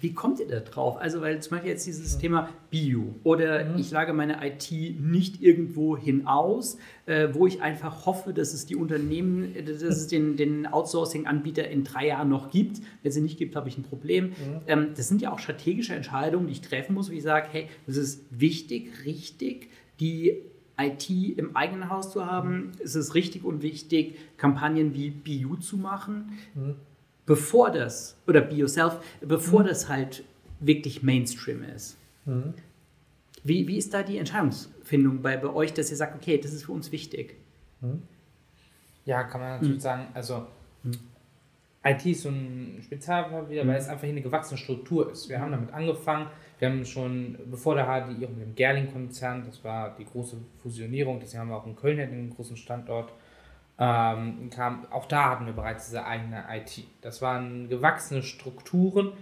Wie 0.00 0.12
kommt 0.12 0.40
ihr 0.40 0.48
da 0.48 0.60
drauf? 0.60 0.96
Also, 0.98 1.20
weil 1.20 1.40
zum 1.40 1.52
Beispiel 1.52 1.70
jetzt 1.70 1.86
dieses. 1.86 2.14
Thema 2.24 2.48
Bio 2.70 3.14
oder 3.22 3.64
mhm. 3.64 3.78
ich 3.78 3.90
lage 3.90 4.12
meine 4.12 4.44
IT 4.44 4.70
nicht 5.00 5.42
irgendwo 5.42 5.96
hinaus, 5.96 6.78
äh, 7.06 7.28
wo 7.32 7.46
ich 7.46 7.62
einfach 7.62 8.06
hoffe, 8.06 8.32
dass 8.32 8.52
es 8.54 8.66
die 8.66 8.76
Unternehmen, 8.76 9.54
dass 9.66 9.82
es 9.82 10.06
den, 10.06 10.36
den 10.36 10.66
Outsourcing-Anbieter 10.66 11.68
in 11.68 11.84
drei 11.84 12.08
Jahren 12.08 12.28
noch 12.28 12.50
gibt. 12.50 12.78
Wenn 13.02 13.08
es 13.08 13.14
sie 13.14 13.20
nicht 13.20 13.38
gibt, 13.38 13.56
habe 13.56 13.68
ich 13.68 13.78
ein 13.78 13.82
Problem. 13.82 14.26
Mhm. 14.26 14.32
Ähm, 14.66 14.88
das 14.96 15.08
sind 15.08 15.22
ja 15.22 15.32
auch 15.32 15.38
strategische 15.38 15.94
Entscheidungen, 15.94 16.46
die 16.46 16.52
ich 16.52 16.62
treffen 16.62 16.94
muss, 16.94 17.10
wo 17.10 17.14
ich 17.14 17.22
sage, 17.22 17.48
hey, 17.50 17.68
das 17.86 17.96
ist 17.96 18.24
wichtig, 18.30 19.04
richtig, 19.04 19.68
die 20.00 20.42
IT 20.76 21.08
im 21.10 21.54
eigenen 21.54 21.90
Haus 21.90 22.10
zu 22.10 22.26
haben. 22.26 22.56
Mhm. 22.56 22.72
Es 22.82 22.94
ist 22.94 23.14
richtig 23.14 23.44
und 23.44 23.62
wichtig, 23.62 24.16
Kampagnen 24.36 24.94
wie 24.94 25.10
BU 25.10 25.56
zu 25.56 25.76
machen. 25.76 26.32
Mhm 26.54 26.76
bevor 27.26 27.70
das, 27.70 28.16
oder 28.26 28.40
Be 28.40 28.56
Yourself, 28.56 28.98
bevor 29.20 29.62
mhm. 29.62 29.66
das 29.68 29.88
halt 29.88 30.24
wirklich 30.60 31.02
Mainstream 31.02 31.62
ist. 31.62 31.96
Mhm. 32.24 32.54
Wie, 33.42 33.68
wie 33.68 33.76
ist 33.76 33.92
da 33.92 34.02
die 34.02 34.18
Entscheidungsfindung 34.18 35.20
bei, 35.20 35.36
bei 35.36 35.52
euch, 35.52 35.74
dass 35.74 35.90
ihr 35.90 35.96
sagt, 35.96 36.14
okay, 36.14 36.38
das 36.38 36.52
ist 36.52 36.64
für 36.64 36.72
uns 36.72 36.90
wichtig? 36.92 37.36
Mhm. 37.80 38.02
Ja, 39.04 39.24
kann 39.24 39.40
man 39.40 39.50
natürlich 39.50 39.76
mhm. 39.76 39.80
sagen, 39.80 40.06
also 40.14 40.46
mhm. 40.82 40.98
IT 41.84 42.06
ist 42.06 42.22
so 42.22 42.30
ein 42.30 42.80
Spezialfall 42.82 43.50
wieder, 43.50 43.66
weil 43.66 43.74
mhm. 43.74 43.80
es 43.80 43.88
einfach 43.88 44.04
hier 44.04 44.12
eine 44.12 44.22
gewachsene 44.22 44.56
Struktur 44.56 45.10
ist. 45.12 45.28
Wir 45.28 45.40
haben 45.40 45.52
damit 45.52 45.72
angefangen, 45.72 46.28
wir 46.58 46.70
haben 46.70 46.84
schon, 46.86 47.36
bevor 47.50 47.74
der 47.74 47.84
HDI 47.84 48.24
auch 48.24 48.30
mit 48.30 48.40
dem 48.40 48.54
Gerling-Konzern, 48.54 49.44
das 49.44 49.62
war 49.62 49.94
die 49.96 50.06
große 50.06 50.36
Fusionierung, 50.62 51.20
deswegen 51.20 51.40
haben 51.40 51.48
wir 51.48 51.56
auch 51.56 51.66
in 51.66 51.76
Köln 51.76 52.00
einen 52.00 52.30
großen 52.30 52.56
Standort, 52.56 53.12
ähm, 53.78 54.50
kam, 54.50 54.86
auch 54.90 55.06
da 55.06 55.30
hatten 55.30 55.46
wir 55.46 55.52
bereits 55.52 55.86
diese 55.86 56.04
eigene 56.06 56.44
IT. 56.50 56.84
Das 57.00 57.20
waren 57.22 57.68
gewachsene 57.68 58.22
Strukturen, 58.22 59.12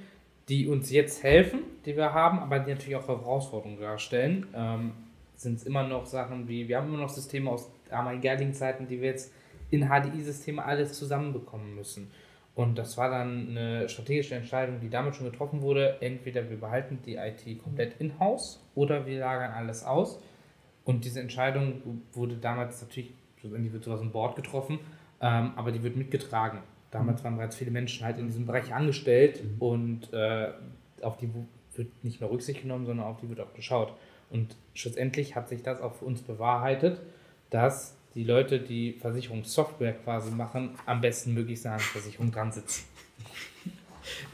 die 0.49 0.67
uns 0.69 0.91
jetzt 0.91 1.23
helfen, 1.23 1.61
die 1.87 1.97
wir 1.97 2.13
haben, 2.13 2.39
aber 2.41 2.59
die 2.59 2.71
natürlich 2.71 2.97
auch 2.97 3.09
Herausforderungen 3.09 3.81
darstellen. 3.81 4.47
Ähm, 4.55 4.93
sind 5.37 5.57
es 5.57 5.65
immer 5.65 5.87
noch 5.87 6.07
Sachen 6.07 6.49
wie, 6.49 6.69
wir 6.69 6.77
haben 6.77 6.89
immer 6.89 7.03
noch 7.03 7.09
Systeme 7.09 7.51
aus 7.51 7.71
damaligen 7.89 8.23
Gerling-Zeiten, 8.23 8.87
die 8.87 9.01
wir 9.01 9.09
jetzt 9.11 9.33
in 9.71 9.89
HDI-Systeme 9.89 10.65
alles 10.65 10.93
zusammenbekommen 10.93 11.75
müssen. 11.75 12.11
Und 12.55 12.77
das 12.77 12.99
war 12.99 13.09
dann 13.11 13.49
eine 13.49 13.89
strategische 13.89 14.35
Entscheidung, 14.35 14.79
die 14.81 14.91
damit 14.91 15.17
schon 15.17 15.31
getroffen 15.31 15.63
wurde. 15.63 15.97
Entweder 16.01 16.49
wir 16.51 16.61
behalten 16.61 16.99
die 17.05 17.17
IT 17.17 17.63
komplett 17.63 17.99
in-house 17.99 18.63
oder 18.75 19.07
wir 19.07 19.21
lagern 19.21 19.53
alles 19.53 19.85
aus. 19.85 20.21
Und 20.85 21.05
diese 21.05 21.21
Entscheidung 21.21 22.03
wurde 22.13 22.37
damals 22.37 22.83
natürlich 22.83 23.15
schlussendlich 23.43 23.73
wird 23.73 23.85
sowas 23.85 24.01
an 24.01 24.13
Bord 24.13 24.37
getroffen, 24.37 24.79
ähm, 25.21 25.53
aber 25.57 25.73
die 25.73 25.83
wird 25.83 25.97
mitgetragen. 25.97 26.61
Damals 26.91 27.21
mhm. 27.21 27.25
waren 27.25 27.37
bereits 27.37 27.57
viele 27.57 27.73
Menschen 27.73 28.07
halt 28.07 28.19
in 28.19 28.27
diesem 28.27 28.47
Bereich 28.47 28.73
angestellt 28.73 29.43
mhm. 29.43 29.57
und 29.59 30.13
äh, 30.13 30.53
auf 31.03 31.17
die 31.19 31.29
wird 31.75 32.05
nicht 32.05 32.21
nur 32.21 32.31
Rücksicht 32.31 32.63
genommen, 32.63 32.87
sondern 32.87 33.07
auf 33.07 33.21
die 33.21 33.29
wird 33.29 33.41
auch 33.41 33.53
geschaut. 33.55 33.93
Und 34.31 34.57
schlussendlich 34.75 35.35
hat 35.35 35.49
sich 35.49 35.63
das 35.63 35.81
auch 35.81 35.95
für 35.95 36.05
uns 36.05 36.23
bewahrheitet, 36.23 37.01
dass 37.51 37.97
die 38.15 38.25
Leute, 38.25 38.61
die 38.61 38.93
Versicherungssoftware 38.95 39.95
quasi 39.95 40.31
machen, 40.31 40.77
am 40.87 41.01
besten 41.01 41.35
möglichst 41.35 41.67
an 41.67 41.73
der 41.73 41.81
Versicherung 41.81 42.31
dran 42.31 42.53
sitzen. 42.53 42.85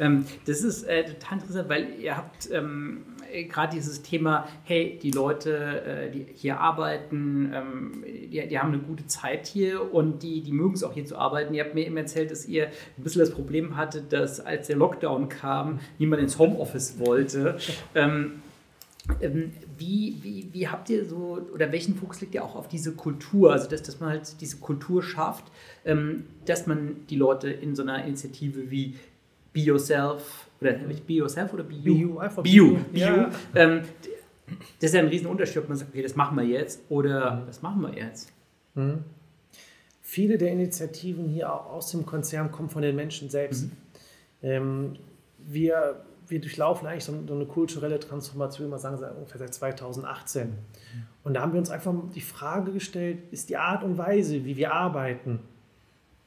Ähm, 0.01 0.25
das 0.47 0.63
ist 0.63 0.85
äh, 0.85 1.05
total 1.05 1.39
interessant, 1.39 1.69
weil 1.69 2.01
ihr 2.01 2.17
habt 2.17 2.51
ähm, 2.51 3.05
gerade 3.49 3.75
dieses 3.75 4.03
Thema, 4.03 4.49
hey, 4.65 4.99
die 5.03 5.11
Leute, 5.11 5.83
äh, 5.83 6.11
die 6.11 6.27
hier 6.35 6.61
arbeiten, 6.61 7.53
ähm, 7.55 8.05
die, 8.07 8.47
die, 8.47 8.59
haben 8.59 8.73
eine 8.73 8.83
gute 8.83 9.07
Zeit 9.07 9.47
hier 9.47 9.93
und 9.93 10.23
die, 10.23 10.43
die 10.43 10.53
mögen 10.53 10.75
es 10.75 10.83
auch 10.83 10.93
hier 10.93 11.05
zu 11.05 11.17
arbeiten. 11.17 11.55
Ihr 11.55 11.65
habt 11.65 11.75
mir 11.75 11.87
immer 11.87 12.01
erzählt, 12.01 12.31
dass 12.31 12.47
ihr 12.47 12.67
ein 12.67 13.03
bisschen 13.03 13.21
das 13.21 13.31
Problem 13.31 13.77
hattet, 13.77 14.13
dass 14.13 14.41
als 14.41 14.67
der 14.67 14.77
Lockdown 14.77 15.29
kam, 15.29 15.81
niemand 15.99 16.23
ins 16.23 16.39
Homeoffice 16.39 16.99
wollte. 16.99 17.59
Ähm, 17.95 18.43
ähm, 19.21 19.53
wie, 19.79 20.17
wie, 20.23 20.49
wie 20.53 20.69
habt 20.69 20.91
ihr 20.91 21.05
so, 21.05 21.47
oder 21.53 21.73
welchen 21.73 21.95
Fokus 21.95 22.21
liegt 22.21 22.35
ihr 22.35 22.45
auch 22.45 22.57
auf 22.57 22.69
diese 22.69 22.93
Kultur? 22.93 23.53
Also, 23.53 23.69
dass, 23.69 23.83
dass 23.83 24.01
man 24.01 24.11
halt 24.11 24.41
diese 24.41 24.59
Kultur 24.59 25.03
schafft, 25.03 25.45
ähm, 25.85 26.25
dass 26.45 26.67
man 26.67 27.07
die 27.09 27.17
Leute 27.17 27.49
in 27.51 27.75
so 27.75 27.83
einer 27.83 28.05
Initiative 28.05 28.71
wie 28.71 28.97
Be 29.53 29.61
Yourself 29.61 30.48
oder 30.61 30.73
Be 30.73 31.13
Yourself 31.13 31.53
oder 31.55 31.65
Be 31.65 31.75
You? 31.75 32.15
Be 32.15 32.21
einfach 32.21 32.43
Be 32.43 32.49
You. 32.49 32.77
Be 32.93 32.99
ja. 32.99 33.31
Ähm, 33.55 33.83
das 34.81 34.91
ist 34.91 34.95
ja 34.95 35.01
ein 35.01 35.09
riesen 35.09 35.27
Unterschied, 35.27 35.59
ob 35.59 35.69
man 35.69 35.77
sagt, 35.77 35.91
okay, 35.91 36.03
das 36.03 36.17
machen 36.17 36.37
wir 36.37 36.45
jetzt 36.45 36.81
oder 36.89 37.37
mhm. 37.37 37.47
das 37.47 37.63
machen 37.63 37.83
wir 37.83 37.95
jetzt. 37.95 38.33
Mhm. 38.75 39.05
Viele 40.01 40.39
der 40.39 40.53
Initiativen 40.53 41.29
hier 41.29 41.53
aus 41.53 41.91
dem 41.91 42.07
Konzern 42.07 42.51
kommen 42.51 42.71
von 42.71 42.83
den 42.83 42.97
Menschen 42.97 43.29
selbst. 43.29 43.65
Mhm. 43.65 43.73
Ähm, 44.43 44.97
wir, 45.39 46.03
wir 46.29 46.41
durchlaufen 46.41 46.87
eigentlich 46.87 47.05
so, 47.05 47.13
eine 47.13 47.47
kulturelle 47.47 48.01
Transformation, 48.01 48.71
man 48.71 48.79
sagen, 48.79 49.03
ungefähr 49.17 49.39
seit 49.39 49.55
2018. 49.55 50.55
Und 51.25 51.35
da 51.35 51.43
haben 51.43 51.53
wir 51.53 51.59
uns 51.59 51.71
einfach 51.71 51.95
die 52.15 52.21
Frage 52.21 52.73
gestellt, 52.73 53.19
ist 53.31 53.51
die 53.51 53.57
Art 53.57 53.85
und 53.85 53.99
Weise, 53.99 54.45
wie 54.45 54.57
wir 54.57 54.73
arbeiten, 54.73 55.41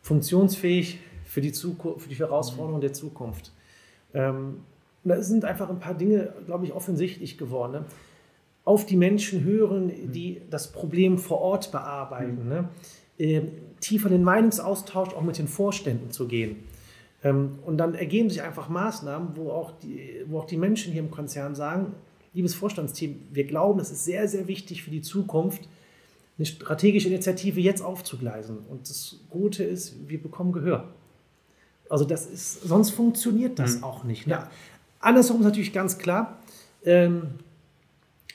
funktionsfähig 0.01 0.99
für 1.25 1.41
die, 1.41 1.51
Zukunft, 1.51 2.03
für 2.03 2.09
die 2.09 2.15
Herausforderungen 2.15 2.81
der 2.81 2.93
Zukunft. 2.93 3.51
Ähm, 4.13 4.61
und 5.03 5.09
da 5.09 5.21
sind 5.21 5.45
einfach 5.45 5.69
ein 5.69 5.79
paar 5.79 5.95
Dinge, 5.95 6.33
glaube 6.45 6.65
ich, 6.65 6.73
offensichtlich 6.73 7.37
geworden. 7.37 7.71
Ne? 7.71 7.85
Auf 8.63 8.85
die 8.85 8.97
Menschen 8.97 9.43
hören, 9.43 9.91
die 10.11 10.41
das 10.49 10.71
Problem 10.71 11.17
vor 11.17 11.39
Ort 11.39 11.71
bearbeiten. 11.71 12.43
Mhm. 12.43 12.49
Ne? 12.49 12.69
Ähm, 13.17 13.51
tiefer 13.79 14.07
in 14.07 14.13
den 14.13 14.23
Meinungsaustausch 14.23 15.13
auch 15.13 15.21
mit 15.21 15.37
den 15.37 15.47
Vorständen 15.47 16.11
zu 16.11 16.27
gehen. 16.27 16.57
Ähm, 17.23 17.59
und 17.65 17.77
dann 17.77 17.95
ergeben 17.95 18.29
sich 18.29 18.41
einfach 18.41 18.69
Maßnahmen, 18.69 19.35
wo 19.35 19.51
auch, 19.51 19.71
die, 19.79 20.23
wo 20.27 20.39
auch 20.39 20.45
die 20.45 20.57
Menschen 20.57 20.91
hier 20.91 21.01
im 21.01 21.11
Konzern 21.11 21.55
sagen, 21.55 21.93
liebes 22.33 22.55
Vorstandsteam, 22.55 23.27
wir 23.31 23.43
glauben, 23.45 23.79
es 23.79 23.91
ist 23.91 24.05
sehr, 24.05 24.27
sehr 24.27 24.47
wichtig 24.47 24.83
für 24.83 24.91
die 24.91 25.01
Zukunft, 25.01 25.67
eine 26.37 26.45
strategische 26.45 27.09
Initiative 27.09 27.59
jetzt 27.59 27.81
aufzugleisen. 27.81 28.59
Und 28.69 28.89
das 28.89 29.19
Gute 29.29 29.63
ist, 29.63 30.09
wir 30.09 30.21
bekommen 30.21 30.51
Gehör. 30.53 30.87
Also 31.91 32.05
das 32.05 32.25
ist, 32.25 32.63
sonst 32.63 32.91
funktioniert 32.91 33.59
das 33.59 33.77
mhm. 33.77 33.83
auch 33.83 34.05
nicht. 34.05 34.25
Ne? 34.25 34.33
Ja. 34.33 34.49
Andersrum 35.01 35.39
ist 35.39 35.43
natürlich 35.43 35.73
ganz 35.73 35.97
klar, 35.97 36.37
ähm, 36.85 37.31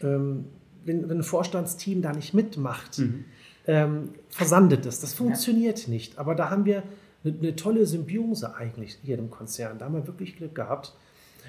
ähm, 0.03 0.45
wenn, 0.85 1.09
wenn, 1.09 1.19
ein 1.19 1.23
Vorstandsteam 1.23 2.03
da 2.03 2.13
nicht 2.13 2.35
mitmacht, 2.35 2.99
mhm. 2.99 3.25
ähm, 3.67 4.11
versandet 4.29 4.85
es. 4.85 5.01
Das 5.01 5.15
funktioniert 5.15 5.87
ja. 5.87 5.89
nicht. 5.89 6.19
Aber 6.19 6.35
da 6.35 6.51
haben 6.51 6.67
wir 6.67 6.83
eine, 7.25 7.35
eine, 7.39 7.57
tolle 7.57 7.87
Symbiose 7.87 8.55
eigentlich 8.55 8.99
hier 9.03 9.19
im 9.19 9.31
Konzern. 9.31 9.79
Da 9.79 9.87
haben 9.87 9.95
wir 9.95 10.07
wirklich 10.07 10.37
Glück 10.37 10.55
gehabt. 10.55 10.93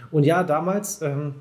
Und 0.09 0.23
ja, 0.23 0.43
damals, 0.43 1.01
ähm, 1.01 1.35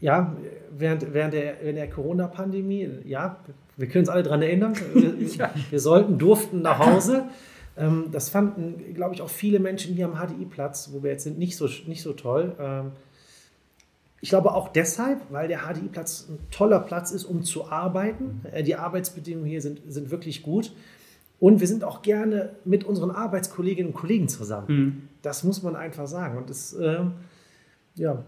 ja, 0.00 0.34
während, 0.70 1.12
während 1.12 1.34
der, 1.34 1.56
während 1.60 1.76
der 1.76 1.90
Corona-Pandemie, 1.90 2.88
ja, 3.04 3.40
wir 3.76 3.88
können 3.88 4.04
uns 4.04 4.08
alle 4.08 4.22
daran 4.22 4.40
erinnern, 4.40 4.74
wir, 4.94 5.14
ja. 5.36 5.50
wir 5.68 5.80
sollten, 5.80 6.16
durften 6.16 6.62
nach 6.62 6.78
Hause. 6.78 7.24
Ähm, 7.76 8.06
das 8.12 8.28
fanden, 8.28 8.94
glaube 8.94 9.14
ich, 9.14 9.22
auch 9.22 9.28
viele 9.28 9.58
Menschen 9.58 9.94
hier 9.94 10.06
am 10.06 10.14
HDI-Platz, 10.14 10.90
wo 10.92 11.02
wir 11.02 11.10
jetzt 11.10 11.24
sind, 11.24 11.38
nicht 11.38 11.56
so, 11.56 11.68
nicht 11.86 12.02
so 12.02 12.12
toll. 12.12 12.54
Ähm, 12.58 12.92
ich 14.20 14.30
glaube 14.30 14.54
auch 14.54 14.68
deshalb, 14.68 15.20
weil 15.30 15.48
der 15.48 15.60
HDI-Platz 15.60 16.28
ein 16.30 16.38
toller 16.50 16.80
Platz 16.80 17.10
ist, 17.10 17.24
um 17.24 17.42
zu 17.42 17.70
arbeiten. 17.70 18.40
Äh, 18.52 18.62
die 18.62 18.76
Arbeitsbedingungen 18.76 19.48
hier 19.48 19.60
sind, 19.60 19.80
sind 19.88 20.10
wirklich 20.10 20.42
gut. 20.42 20.72
Und 21.40 21.60
wir 21.60 21.66
sind 21.66 21.84
auch 21.84 22.02
gerne 22.02 22.50
mit 22.64 22.84
unseren 22.84 23.10
Arbeitskolleginnen 23.10 23.92
und 23.92 23.98
Kollegen 23.98 24.28
zusammen. 24.28 24.66
Mhm. 24.68 25.08
Das 25.20 25.44
muss 25.44 25.62
man 25.62 25.76
einfach 25.76 26.06
sagen. 26.06 26.38
Und 26.38 26.48
das, 26.48 26.72
äh, 26.74 27.00
ja, 27.96 28.24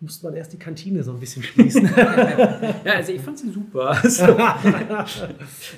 musste 0.00 0.26
man 0.26 0.36
erst 0.36 0.52
die 0.52 0.58
Kantine 0.58 1.02
so 1.02 1.12
ein 1.12 1.18
bisschen 1.18 1.42
schließen. 1.42 1.84
ja, 1.96 2.92
also 2.94 3.12
ich 3.12 3.20
fand 3.20 3.38
sie 3.38 3.50
super. 3.50 4.00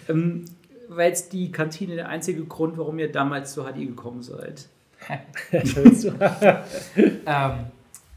Ähm, 0.08 0.44
war 0.88 1.04
jetzt 1.04 1.32
die 1.32 1.52
Kantine 1.52 1.94
der 1.94 2.08
einzige 2.08 2.44
Grund, 2.44 2.78
warum 2.78 2.98
ihr 2.98 3.10
damals 3.10 3.52
zu 3.52 3.64
HDI 3.64 3.86
gekommen 3.86 4.22
seid? 4.22 4.68
ähm, 6.96 7.66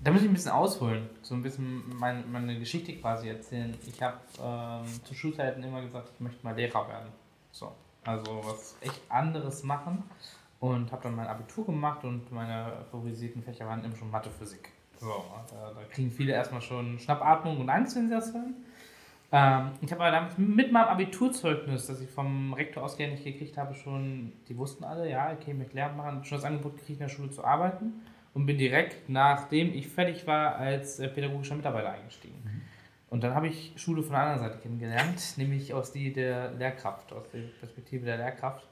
da 0.03 0.11
muss 0.11 0.23
ich 0.23 0.27
ein 0.27 0.33
bisschen 0.33 0.51
ausholen, 0.51 1.07
so 1.21 1.35
ein 1.35 1.43
bisschen 1.43 1.83
mein, 1.99 2.23
meine 2.31 2.57
Geschichte 2.57 2.93
quasi 2.93 3.29
erzählen. 3.29 3.77
Ich 3.85 4.01
habe 4.01 4.17
ähm, 4.41 4.87
zu 5.03 5.13
Schulzeiten 5.13 5.63
immer 5.63 5.81
gesagt, 5.81 6.09
ich 6.13 6.19
möchte 6.19 6.43
mal 6.43 6.55
Lehrer 6.55 6.87
werden. 6.87 7.09
So, 7.51 7.71
also 8.03 8.41
was 8.43 8.75
echt 8.81 8.99
anderes 9.09 9.63
machen 9.63 10.03
und 10.59 10.91
habe 10.91 11.03
dann 11.03 11.15
mein 11.15 11.27
Abitur 11.27 11.65
gemacht 11.65 12.03
und 12.03 12.31
meine 12.31 12.85
favorisierten 12.89 13.43
Fächer 13.43 13.67
waren 13.67 13.83
immer 13.83 13.95
schon 13.95 14.09
Mathe, 14.09 14.29
Physik. 14.31 14.69
So, 14.99 15.23
da, 15.49 15.71
da 15.73 15.83
kriegen 15.91 16.11
viele 16.11 16.33
erstmal 16.33 16.61
schon 16.61 16.97
Schnappatmung 16.99 17.59
und 17.59 17.69
Angst, 17.69 17.95
wenn 17.95 18.07
sie 18.07 18.13
das 18.13 18.33
hören. 18.33 18.55
Ähm, 19.31 19.71
ich 19.81 19.91
habe 19.91 20.03
aber 20.03 20.11
damals 20.11 20.37
mit 20.37 20.71
meinem 20.71 20.89
Abiturzeugnis, 20.89 21.87
das 21.87 22.01
ich 22.01 22.09
vom 22.09 22.53
Rektor 22.53 22.83
ausgehend 22.83 23.23
gekriegt 23.23 23.57
habe, 23.57 23.73
schon, 23.73 24.33
die 24.49 24.57
wussten 24.57 24.83
alle, 24.83 25.09
ja, 25.09 25.31
okay, 25.31 25.53
mit 25.53 25.73
Lehramt 25.73 25.97
machen, 25.97 26.25
schon 26.25 26.37
das 26.37 26.45
Angebot 26.45 26.73
gekriegt, 26.73 26.99
in 26.99 27.07
der 27.07 27.09
Schule 27.09 27.29
zu 27.29 27.43
arbeiten 27.43 27.93
und 28.33 28.45
bin 28.45 28.57
direkt, 28.57 29.09
nachdem 29.09 29.73
ich 29.73 29.87
fertig 29.87 30.27
war, 30.27 30.55
als 30.55 30.99
äh, 30.99 31.07
pädagogischer 31.07 31.55
Mitarbeiter 31.55 31.91
eingestiegen. 31.91 32.41
Mhm. 32.43 32.61
Und 33.09 33.23
dann 33.23 33.33
habe 33.33 33.47
ich 33.47 33.73
Schule 33.75 34.03
von 34.03 34.13
der 34.13 34.21
anderen 34.21 34.39
Seite 34.39 34.61
kennengelernt, 34.61 35.33
nämlich 35.37 35.73
aus 35.73 35.93
die 35.93 36.11
der 36.11 36.51
Lehrkraft, 36.51 37.13
aus 37.13 37.29
der 37.29 37.39
Perspektive 37.59 38.05
der 38.05 38.17
Lehrkraft. 38.17 38.67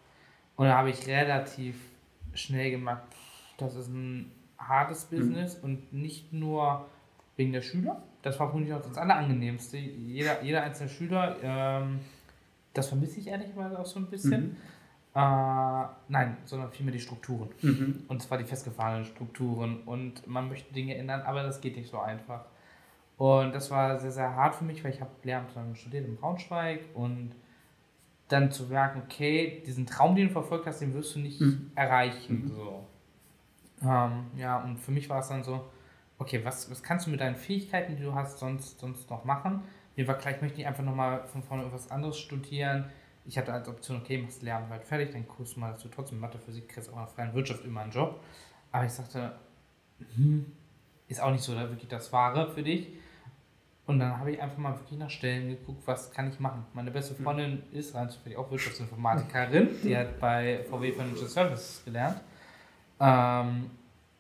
Und 0.58 0.68
da 0.68 0.78
habe 0.78 0.90
ich 0.90 1.08
relativ 1.08 1.76
schnell 2.34 2.72
gemacht, 2.72 3.04
das 3.58 3.76
ist 3.76 3.88
ein 3.88 4.32
hartes 4.58 5.10
mhm. 5.10 5.16
Business 5.16 5.58
mhm. 5.58 5.64
und 5.64 5.94
nicht 5.94 6.34
nur 6.34 6.86
wegen 7.40 7.54
der 7.54 7.62
Schüler. 7.62 8.04
Das 8.22 8.40
war 8.40 8.52
für 8.52 8.58
mich 8.58 8.72
auch 8.72 8.82
das 8.82 8.98
Allerangenehmste. 8.98 9.78
Jeder, 9.78 10.44
jeder 10.44 10.62
einzelne 10.62 10.90
Schüler, 10.90 11.38
ähm, 11.42 12.00
das 12.74 12.90
vermisse 12.90 13.22
ich 13.22 13.28
ehrlicherweise 13.28 13.80
auch 13.80 13.86
so 13.86 14.00
ein 14.00 14.08
bisschen. 14.08 14.42
Mhm. 14.42 14.56
Äh, 15.16 15.86
nein, 16.10 16.38
sondern 16.44 16.70
vielmehr 16.70 16.94
die 16.94 17.00
Strukturen. 17.00 17.50
Mhm. 17.62 18.04
Und 18.10 18.22
zwar 18.22 18.38
die 18.38 18.44
festgefahrenen 18.44 19.06
Strukturen. 19.06 19.84
Und 19.86 20.28
man 20.28 20.50
möchte 20.50 20.72
Dinge 20.74 20.96
ändern, 20.96 21.22
aber 21.22 21.42
das 21.42 21.62
geht 21.62 21.78
nicht 21.78 21.90
so 21.90 22.00
einfach. 22.00 22.46
Und 23.18 23.56
das 23.56 23.72
war 23.72 23.98
sehr, 23.98 24.12
sehr 24.12 24.36
hart 24.36 24.56
für 24.56 24.66
mich, 24.66 24.84
weil 24.84 24.92
ich 24.94 25.02
habe 25.02 25.12
Lehramt 25.24 25.56
dann 25.56 25.76
studiert 25.76 26.06
in 26.06 26.18
Braunschweig 26.18 26.82
und 26.94 27.32
dann 28.28 28.52
zu 28.52 28.66
merken, 28.66 29.02
okay, 29.06 29.64
diesen 29.66 29.86
Traum, 29.86 30.16
den 30.16 30.28
du 30.28 30.34
verfolgt 30.34 30.68
hast, 30.68 30.82
den 30.82 30.94
wirst 30.94 31.16
du 31.16 31.20
nicht 31.20 31.40
mhm. 31.40 31.72
erreichen. 31.74 32.44
Mhm. 32.44 32.48
So. 32.50 32.86
Ähm, 33.82 34.28
ja, 34.36 34.62
und 34.62 34.78
für 34.78 34.92
mich 34.92 35.10
war 35.10 35.20
es 35.20 35.30
dann 35.30 35.44
so, 35.44 35.66
okay, 36.20 36.44
was, 36.44 36.70
was 36.70 36.84
kannst 36.84 37.08
du 37.08 37.12
mit 37.12 37.22
deinen 37.22 37.36
Fähigkeiten, 37.36 37.96
die 37.96 38.04
du 38.04 38.14
hast, 38.14 38.40
sonst, 38.40 38.80
sonst 38.80 39.10
noch 39.10 39.26
machen? 39.26 39.64
Mir 39.96 40.08
war 40.08 40.16
klar, 40.16 40.36
ich 40.36 40.42
möchte 40.42 40.58
nicht 40.58 40.68
einfach 40.68 40.84
nochmal 40.84 41.26
von 41.28 41.42
vorne 41.42 41.64
irgendwas 41.64 41.90
anderes 41.90 42.18
studieren. 42.20 42.86
Ich 43.26 43.38
hatte 43.38 43.52
als 43.52 43.68
Option, 43.68 43.98
okay, 43.98 44.18
machst 44.18 44.42
Lernen 44.44 44.70
bald 44.70 44.84
fertig, 44.84 45.12
dann 45.12 45.28
guckst 45.28 45.56
du 45.56 45.60
mal, 45.60 45.72
dass 45.72 45.82
du 45.82 45.90
trotzdem 45.90 46.20
Mathe, 46.20 46.38
Physik 46.38 46.70
kriegst, 46.70 46.90
auch 46.90 46.94
in 46.94 47.00
der 47.00 47.08
freien 47.08 47.34
Wirtschaft 47.34 47.66
immer 47.66 47.82
einen 47.82 47.92
Job. 47.92 48.22
Aber 48.72 48.86
ich 48.86 48.92
sagte, 48.92 49.34
hm, 50.16 50.46
ist 51.08 51.22
auch 51.22 51.32
nicht 51.32 51.44
so 51.44 51.56
da 51.56 51.70
wirklich 51.70 51.90
das 51.90 52.14
Wahre 52.14 52.52
für 52.52 52.64
dich. 52.64 52.88
Und 53.88 54.00
dann 54.00 54.20
habe 54.20 54.32
ich 54.32 54.42
einfach 54.42 54.58
mal 54.58 54.78
wirklich 54.78 55.00
nach 55.00 55.10
Stellen 55.10 55.50
geguckt, 55.50 55.82
was 55.86 56.12
kann 56.12 56.30
ich 56.30 56.40
machen. 56.40 56.64
Meine 56.74 56.92
beste 56.92 57.18
hm. 57.18 57.24
Freundin 57.24 57.64
ist 57.72 57.96
rein 57.96 58.10
zufällig 58.10 58.38
auch 58.38 58.52
Wirtschaftsinformatikerin. 58.52 59.70
Die 59.84 59.98
hat 59.98 60.20
bei 60.20 60.64
VW 60.70 60.92
Financial 60.92 61.28
Services 61.28 61.82
gelernt. 61.84 62.22
Ähm, 63.00 63.72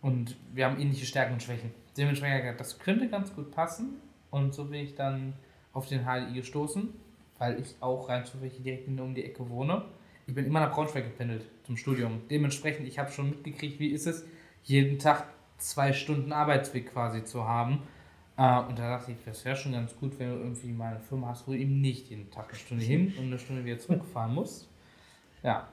und 0.01 0.35
wir 0.53 0.65
haben 0.65 0.79
ähnliche 0.79 1.05
Stärken 1.05 1.33
und 1.33 1.43
Schwächen. 1.43 1.71
Dementsprechend 1.97 2.43
gedacht, 2.43 2.60
das 2.60 2.80
könnte 2.80 3.10
ganz 3.10 3.34
gut 3.34 3.52
passen. 3.52 4.02
Und 4.32 4.54
so 4.54 4.65
bin 4.65 4.82
ich 4.82 4.95
dann 4.95 5.34
auf 5.73 5.88
den 5.88 6.06
HLI 6.06 6.34
gestoßen, 6.34 6.89
weil 7.38 7.60
ich 7.60 7.75
auch 7.80 8.10
rein 8.10 8.25
zufällig 8.25 8.62
direkt 8.62 8.88
um 8.88 9.15
die 9.15 9.25
Ecke 9.25 9.49
wohne. 9.49 9.86
Ich 10.28 10.36
bin 10.36 10.45
immer 10.45 10.60
nach 10.60 10.71
Braunschweig 10.71 11.06
gependelt 11.06 11.45
zum 11.63 11.78
Studium. 11.78 12.21
Dementsprechend, 12.30 12.88
ich 12.88 12.99
habe 12.99 13.12
schon 13.12 13.32
mitgekriegt, 13.32 13.80
wie 13.80 13.89
ist 13.89 14.06
es, 14.06 14.25
jeden 14.63 14.99
Tag 14.99 15.25
zwei 15.58 15.93
Stunden 15.93 16.32
Arbeitsweg 16.32 16.91
quasi 16.91 17.23
zu 17.23 17.47
haben. 17.47 17.84
Äh, 18.38 18.60
und 18.60 18.78
da 18.78 18.97
dachte 18.97 19.12
ich, 19.12 19.17
das 19.25 19.43
wäre 19.43 19.56
schon 19.56 19.73
ganz 19.73 19.95
gut, 19.95 20.17
wenn 20.19 20.30
du 20.30 20.36
irgendwie 20.36 20.71
mal 20.71 20.95
eine 20.95 20.99
Firma 20.99 21.28
hast, 21.30 21.47
wo 21.47 21.52
du 21.52 21.58
eben 21.58 21.82
nicht 21.82 22.10
jeden 22.10 22.30
Tag 22.30 22.49
eine 22.49 22.58
Stunde 22.58 22.84
hin 22.84 23.13
und 23.17 23.25
eine 23.25 23.39
Stunde 23.39 23.65
wieder 23.65 23.80
zurückfahren 23.80 24.34
musst. 24.34 24.69
Ja, 25.43 25.67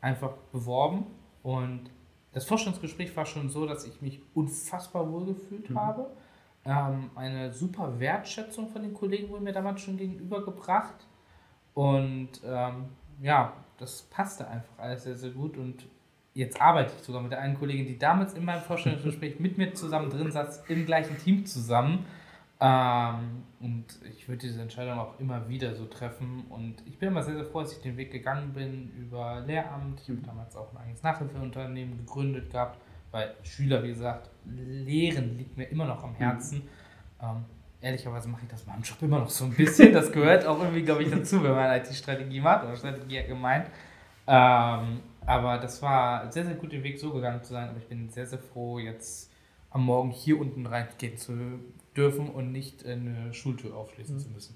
einfach 0.00 0.32
beworben 0.52 1.06
und 1.42 1.90
das 2.32 2.46
Vorstandsgespräch 2.46 3.14
war 3.16 3.26
schon 3.26 3.50
so, 3.50 3.66
dass 3.66 3.86
ich 3.86 4.00
mich 4.00 4.20
unfassbar 4.34 5.10
wohl 5.10 5.26
gefühlt 5.26 5.70
mhm. 5.70 5.78
habe. 5.78 6.10
Ähm, 6.64 7.10
eine 7.14 7.52
super 7.52 7.98
Wertschätzung 7.98 8.68
von 8.68 8.82
den 8.82 8.94
Kollegen 8.94 9.28
wurde 9.30 9.42
mir 9.42 9.52
damals 9.52 9.82
schon 9.82 9.96
gegenübergebracht. 9.96 11.06
Und 11.74 12.30
ähm, 12.44 12.86
ja, 13.20 13.52
das 13.78 14.02
passte 14.02 14.46
einfach 14.48 14.78
alles 14.78 15.04
sehr, 15.04 15.16
sehr 15.16 15.30
gut. 15.30 15.56
Und 15.56 15.86
jetzt 16.34 16.60
arbeite 16.60 16.92
ich 16.96 17.02
sogar 17.04 17.20
mit 17.20 17.32
der 17.32 17.40
einen 17.40 17.58
Kollegin, 17.58 17.86
die 17.86 17.98
damals 17.98 18.34
in 18.34 18.44
meinem 18.44 18.62
Vorstellungsgespräch 18.62 19.38
mit 19.40 19.58
mir 19.58 19.74
zusammen 19.74 20.08
drin 20.10 20.30
saß, 20.30 20.64
im 20.68 20.86
gleichen 20.86 21.18
Team 21.18 21.44
zusammen. 21.44 22.06
Ähm, 22.64 23.42
und 23.60 23.86
ich 24.16 24.28
würde 24.28 24.46
diese 24.46 24.62
Entscheidung 24.62 24.96
auch 25.00 25.18
immer 25.18 25.48
wieder 25.48 25.74
so 25.74 25.86
treffen. 25.86 26.44
Und 26.48 26.76
ich 26.86 26.96
bin 26.96 27.08
immer 27.08 27.22
sehr, 27.22 27.34
sehr 27.34 27.44
froh, 27.44 27.62
dass 27.62 27.72
ich 27.72 27.80
den 27.80 27.96
Weg 27.96 28.12
gegangen 28.12 28.52
bin 28.52 28.92
über 28.96 29.42
Lehramt. 29.44 30.00
Ich 30.00 30.08
habe 30.08 30.20
damals 30.20 30.54
auch 30.54 30.72
ein 30.72 30.78
eigenes 30.78 31.02
Nachhilfeunternehmen 31.02 31.98
gegründet 31.98 32.50
gehabt, 32.52 32.78
weil 33.10 33.34
Schüler, 33.42 33.82
wie 33.82 33.88
gesagt, 33.88 34.30
Lehren 34.44 35.36
liegt 35.36 35.56
mir 35.56 35.64
immer 35.64 35.86
noch 35.86 36.04
am 36.04 36.14
Herzen. 36.14 36.62
Ähm, 37.20 37.44
ehrlicherweise 37.80 38.28
mache 38.28 38.42
ich 38.44 38.48
das 38.48 38.62
beim 38.62 38.80
Job 38.80 39.02
immer 39.02 39.18
noch 39.18 39.30
so 39.30 39.46
ein 39.46 39.54
bisschen. 39.54 39.92
Das 39.92 40.12
gehört 40.12 40.46
auch 40.46 40.60
irgendwie, 40.60 40.82
glaube 40.82 41.02
ich, 41.02 41.10
dazu, 41.10 41.42
wenn 41.42 41.52
man 41.52 41.80
IT-Strategie 41.80 42.40
macht 42.40 42.64
oder 42.64 42.76
Strategie 42.76 43.24
gemeint. 43.24 43.66
Ähm, 44.28 45.00
aber 45.26 45.58
das 45.58 45.82
war 45.82 46.30
sehr, 46.30 46.44
sehr 46.44 46.54
gut, 46.54 46.70
den 46.70 46.84
Weg 46.84 47.00
so 47.00 47.12
gegangen 47.12 47.42
zu 47.42 47.54
sein. 47.54 47.70
Aber 47.70 47.78
ich 47.78 47.88
bin 47.88 48.08
sehr, 48.08 48.26
sehr 48.26 48.38
froh, 48.38 48.78
jetzt 48.78 49.32
am 49.70 49.84
Morgen 49.84 50.10
hier 50.10 50.38
unten 50.38 50.64
reingehen 50.66 51.16
zu 51.16 51.32
dürfen 51.96 52.28
und 52.28 52.52
nicht 52.52 52.84
eine 52.86 53.32
Schultür 53.32 53.74
aufschließen 53.76 54.16
mhm. 54.16 54.20
zu 54.20 54.28
müssen. 54.30 54.54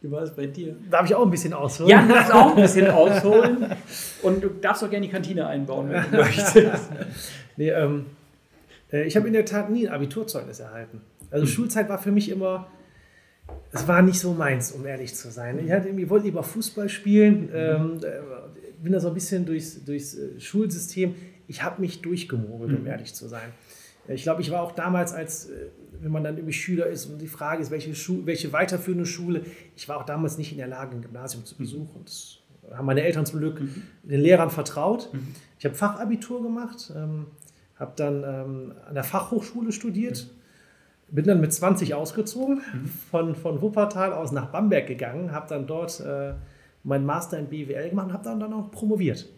Wie 0.00 0.10
war 0.10 0.22
es 0.22 0.34
bei 0.34 0.46
dir? 0.46 0.76
Darf 0.90 1.06
ich 1.06 1.14
auch 1.14 1.24
ein 1.24 1.30
bisschen 1.30 1.54
ausholen? 1.54 1.90
Ja, 1.90 2.02
du 2.02 2.08
darfst 2.12 2.32
auch 2.32 2.54
ein 2.54 2.62
bisschen 2.62 2.88
ausholen. 2.90 3.66
Und 4.22 4.44
du 4.44 4.48
darfst 4.50 4.84
auch 4.84 4.90
gerne 4.90 5.06
die 5.06 5.12
Kantine 5.12 5.46
einbauen, 5.46 5.88
wenn 5.90 6.02
du 6.10 6.16
möchtest. 6.18 6.90
nee, 7.56 7.70
ähm, 7.70 8.06
äh, 8.92 9.04
ich 9.04 9.16
habe 9.16 9.26
in 9.26 9.32
der 9.32 9.46
Tat 9.46 9.70
nie 9.70 9.88
ein 9.88 9.94
Abiturzeugnis 9.94 10.60
erhalten. 10.60 11.00
Also 11.30 11.46
mhm. 11.46 11.50
Schulzeit 11.50 11.88
war 11.88 11.98
für 11.98 12.12
mich 12.12 12.28
immer, 12.28 12.66
es 13.72 13.88
war 13.88 14.02
nicht 14.02 14.20
so 14.20 14.34
meins, 14.34 14.72
um 14.72 14.84
ehrlich 14.84 15.14
zu 15.14 15.30
sein. 15.30 15.58
Ich 15.64 15.72
hatte 15.72 15.88
irgendwie, 15.88 16.10
wollte 16.10 16.26
lieber 16.26 16.42
Fußball 16.42 16.90
spielen. 16.90 17.46
Mhm. 17.46 17.50
Ähm, 17.54 18.00
bin 18.82 18.92
da 18.92 19.00
so 19.00 19.08
ein 19.08 19.14
bisschen 19.14 19.46
durchs, 19.46 19.82
durchs 19.86 20.14
äh, 20.14 20.38
Schulsystem. 20.38 21.14
Ich 21.48 21.62
habe 21.62 21.80
mich 21.80 22.02
durchgemogelt, 22.02 22.76
um 22.76 22.82
Mhm. 22.82 22.88
ehrlich 22.88 23.14
zu 23.14 23.26
sein. 23.26 23.52
Ich 24.08 24.22
glaube, 24.22 24.42
ich 24.42 24.50
war 24.50 24.62
auch 24.62 24.72
damals, 24.72 25.12
als 25.12 25.50
äh, 25.50 25.68
wenn 26.00 26.12
man 26.12 26.24
dann 26.24 26.36
irgendwie 26.36 26.52
Schüler 26.52 26.86
ist 26.86 27.06
und 27.06 27.18
die 27.18 27.28
Frage 27.28 27.62
ist, 27.62 27.70
welche, 27.70 27.94
Schu 27.94 28.26
welche 28.26 28.52
weiterführende 28.52 29.06
Schule, 29.06 29.42
ich 29.74 29.88
war 29.88 29.96
auch 29.98 30.04
damals 30.04 30.36
nicht 30.36 30.52
in 30.52 30.58
der 30.58 30.66
Lage, 30.66 30.96
ein 30.96 31.02
Gymnasium 31.02 31.44
zu 31.44 31.56
besuchen. 31.56 32.02
Das 32.04 32.38
haben 32.72 32.86
meine 32.86 33.02
Eltern 33.02 33.26
zum 33.26 33.40
Glück 33.40 33.60
den 34.02 34.20
Lehrern 34.20 34.50
vertraut. 34.50 35.10
Ich 35.58 35.64
habe 35.64 35.74
Fachabitur 35.74 36.42
gemacht, 36.42 36.92
ähm, 36.94 37.26
habe 37.76 37.92
dann 37.96 38.22
ähm, 38.22 38.72
an 38.86 38.94
der 38.94 39.04
Fachhochschule 39.04 39.72
studiert, 39.72 40.30
bin 41.10 41.24
dann 41.24 41.40
mit 41.40 41.52
20 41.52 41.94
ausgezogen, 41.94 42.60
von, 43.10 43.34
von 43.34 43.62
Wuppertal 43.62 44.12
aus 44.12 44.32
nach 44.32 44.46
Bamberg 44.46 44.86
gegangen, 44.86 45.32
habe 45.32 45.48
dann 45.48 45.66
dort 45.66 46.00
äh, 46.00 46.34
meinen 46.82 47.06
Master 47.06 47.38
in 47.38 47.46
BWL 47.46 47.90
gemacht 47.90 48.08
und 48.08 48.12
habe 48.12 48.24
dann, 48.24 48.40
dann 48.40 48.52
auch 48.52 48.70
promoviert. 48.70 49.28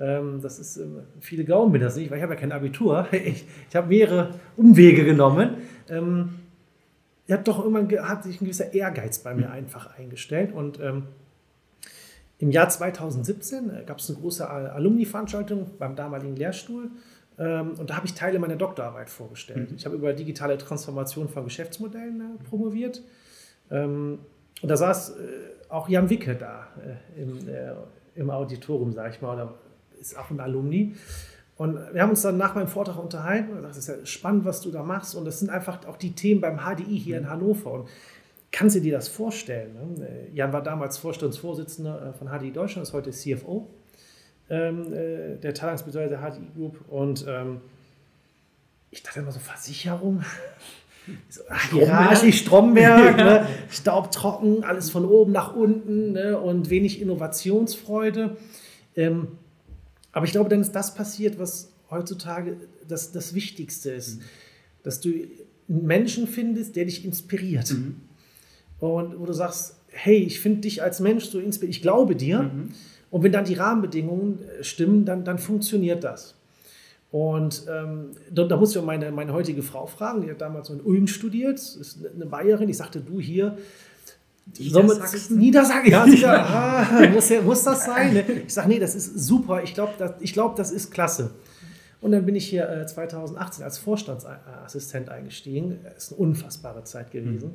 Ähm, 0.00 0.40
das 0.40 0.58
ist, 0.58 0.76
ähm, 0.76 1.00
viele 1.20 1.44
glauben 1.44 1.72
mir 1.72 1.78
das 1.80 1.96
nicht, 1.96 2.10
weil 2.10 2.18
ich 2.18 2.22
habe 2.22 2.34
ja 2.34 2.40
kein 2.40 2.52
Abitur. 2.52 3.06
Ich, 3.12 3.44
ich 3.68 3.76
habe 3.76 3.88
mehrere 3.88 4.34
Umwege 4.56 5.04
genommen. 5.04 5.56
Ähm, 5.88 6.34
ich 7.26 7.32
hab 7.34 7.44
doch 7.44 7.58
irgendwann 7.58 7.88
ge- 7.88 8.00
hat 8.00 8.22
sich 8.24 8.40
ein 8.40 8.44
gewisser 8.44 8.72
Ehrgeiz 8.72 9.18
bei 9.18 9.34
mir 9.34 9.50
einfach 9.50 9.98
eingestellt 9.98 10.52
und 10.52 10.80
ähm, 10.80 11.04
im 12.38 12.50
Jahr 12.52 12.68
2017 12.68 13.70
äh, 13.70 13.84
gab 13.84 13.98
es 13.98 14.08
eine 14.08 14.18
große 14.18 14.48
Al- 14.48 14.68
Alumni-Veranstaltung 14.70 15.66
beim 15.78 15.96
damaligen 15.96 16.36
Lehrstuhl 16.36 16.90
ähm, 17.38 17.72
und 17.78 17.90
da 17.90 17.96
habe 17.96 18.06
ich 18.06 18.14
Teile 18.14 18.38
meiner 18.38 18.56
Doktorarbeit 18.56 19.10
vorgestellt. 19.10 19.72
Ich 19.76 19.84
habe 19.84 19.96
über 19.96 20.12
digitale 20.12 20.56
Transformation 20.58 21.28
von 21.28 21.44
Geschäftsmodellen 21.44 22.20
äh, 22.20 22.44
promoviert 22.48 23.02
ähm, 23.70 24.20
und 24.62 24.68
da 24.70 24.76
saß 24.76 25.10
äh, 25.10 25.14
auch 25.68 25.88
Jan 25.88 26.08
Wicke 26.08 26.34
da 26.36 26.68
äh, 27.16 27.20
im, 27.22 27.38
im 28.14 28.30
Auditorium, 28.30 28.92
sage 28.92 29.10
ich 29.14 29.20
mal, 29.20 29.34
oder 29.34 29.54
ist 30.00 30.18
auch 30.18 30.30
ein 30.30 30.40
Alumni. 30.40 30.94
Und 31.56 31.76
wir 31.92 32.02
haben 32.02 32.10
uns 32.10 32.22
dann 32.22 32.36
nach 32.36 32.54
meinem 32.54 32.68
Vortrag 32.68 33.02
unterhalten 33.02 33.50
und 33.50 33.56
gesagt, 33.56 33.76
das 33.76 33.78
ist 33.78 33.88
ja 33.88 34.06
spannend, 34.06 34.44
was 34.44 34.60
du 34.60 34.70
da 34.70 34.82
machst. 34.84 35.16
Und 35.16 35.24
das 35.24 35.40
sind 35.40 35.50
einfach 35.50 35.86
auch 35.86 35.96
die 35.96 36.12
Themen 36.12 36.40
beim 36.40 36.58
HDI 36.58 36.98
hier 36.98 37.18
in 37.18 37.28
Hannover. 37.28 37.72
Und 37.72 37.88
kannst 38.52 38.76
du 38.76 38.80
dir 38.80 38.92
das 38.92 39.08
vorstellen? 39.08 39.74
Ne? 39.74 40.28
Jan 40.32 40.52
war 40.52 40.62
damals 40.62 40.98
Vorstandsvorsitzender 40.98 42.10
äh, 42.10 42.12
von 42.12 42.28
HDI 42.28 42.52
Deutschland, 42.52 42.86
ist 42.86 42.94
heute 42.94 43.10
CFO 43.10 43.68
ähm, 44.50 44.92
äh, 44.92 45.36
der 45.36 45.54
Teilungsbetreiber 45.54 46.08
der 46.08 46.20
HDI 46.20 46.46
Group. 46.54 46.84
Und 46.88 47.26
ähm, 47.28 47.60
ich 48.90 49.02
dachte 49.02 49.20
immer 49.20 49.32
so, 49.32 49.40
Versicherung? 49.40 50.22
So, 51.30 51.40
ach, 51.48 51.70
hierarchisch, 51.70 52.40
Stromberg, 52.40 53.16
ne? 53.16 53.46
staubtrocken, 53.70 54.62
alles 54.62 54.90
von 54.90 55.06
oben 55.06 55.32
nach 55.32 55.56
unten 55.56 56.12
ne? 56.12 56.38
und 56.38 56.68
wenig 56.68 57.00
Innovationsfreude. 57.00 58.36
Ähm, 58.94 59.28
aber 60.12 60.26
ich 60.26 60.32
glaube, 60.32 60.48
dann 60.48 60.60
ist 60.60 60.72
das 60.72 60.94
passiert, 60.94 61.38
was 61.38 61.72
heutzutage 61.90 62.56
das, 62.86 63.12
das 63.12 63.34
Wichtigste 63.34 63.90
ist. 63.90 64.20
Dass 64.82 65.00
du 65.00 65.10
einen 65.10 65.86
Menschen 65.86 66.26
findest, 66.26 66.76
der 66.76 66.84
dich 66.84 67.04
inspiriert. 67.04 67.74
Und 68.78 69.18
wo 69.18 69.26
du 69.26 69.32
sagst, 69.32 69.76
hey, 69.88 70.18
ich 70.18 70.40
finde 70.40 70.60
dich 70.60 70.82
als 70.82 71.00
Mensch 71.00 71.24
so 71.24 71.38
inspiriert, 71.38 71.76
ich 71.76 71.82
glaube 71.82 72.16
dir. 72.16 72.50
Und 73.10 73.22
wenn 73.22 73.32
dann 73.32 73.44
die 73.44 73.54
Rahmenbedingungen 73.54 74.38
äh, 74.42 74.64
stimmen, 74.64 75.04
dann, 75.04 75.24
dann 75.24 75.38
funktioniert 75.38 76.04
das. 76.04 76.34
Und 77.10 77.64
ähm, 77.70 78.10
da, 78.30 78.44
da 78.44 78.56
muss 78.56 78.76
ich 78.76 78.82
meine, 78.82 79.10
meine 79.10 79.32
heutige 79.32 79.62
Frau 79.62 79.86
fragen, 79.86 80.20
die 80.22 80.30
hat 80.30 80.42
damals 80.42 80.68
in 80.68 80.80
Ulm 80.82 81.06
studiert, 81.06 81.58
ist 81.58 82.00
eine 82.14 82.26
Bayerin. 82.26 82.68
Ich 82.68 82.76
sagte, 82.76 83.00
du 83.00 83.18
hier, 83.18 83.56
Niedersachsen? 84.58 85.38
Niedersachsen, 85.38 85.90
ja, 85.90 86.04
sicher, 86.06 86.32
ah, 86.46 87.06
muss, 87.12 87.28
ja- 87.28 87.42
muss 87.42 87.62
das 87.64 87.84
sein? 87.84 88.14
Ne? 88.14 88.24
Ich 88.46 88.54
sage, 88.54 88.68
nee, 88.68 88.78
das 88.78 88.94
ist 88.94 89.18
super, 89.18 89.62
ich 89.62 89.74
glaube, 89.74 89.92
das, 89.98 90.12
ich 90.20 90.32
glaub, 90.32 90.56
das 90.56 90.70
ist 90.70 90.90
klasse. 90.90 91.30
Und 92.00 92.12
dann 92.12 92.24
bin 92.24 92.36
ich 92.36 92.46
hier 92.48 92.68
äh, 92.68 92.86
2018 92.86 93.64
als 93.64 93.78
Vorstandsassistent 93.78 95.08
eingestiegen. 95.08 95.80
Das 95.82 96.04
ist 96.04 96.12
eine 96.12 96.20
unfassbare 96.20 96.84
Zeit 96.84 97.10
gewesen. 97.10 97.54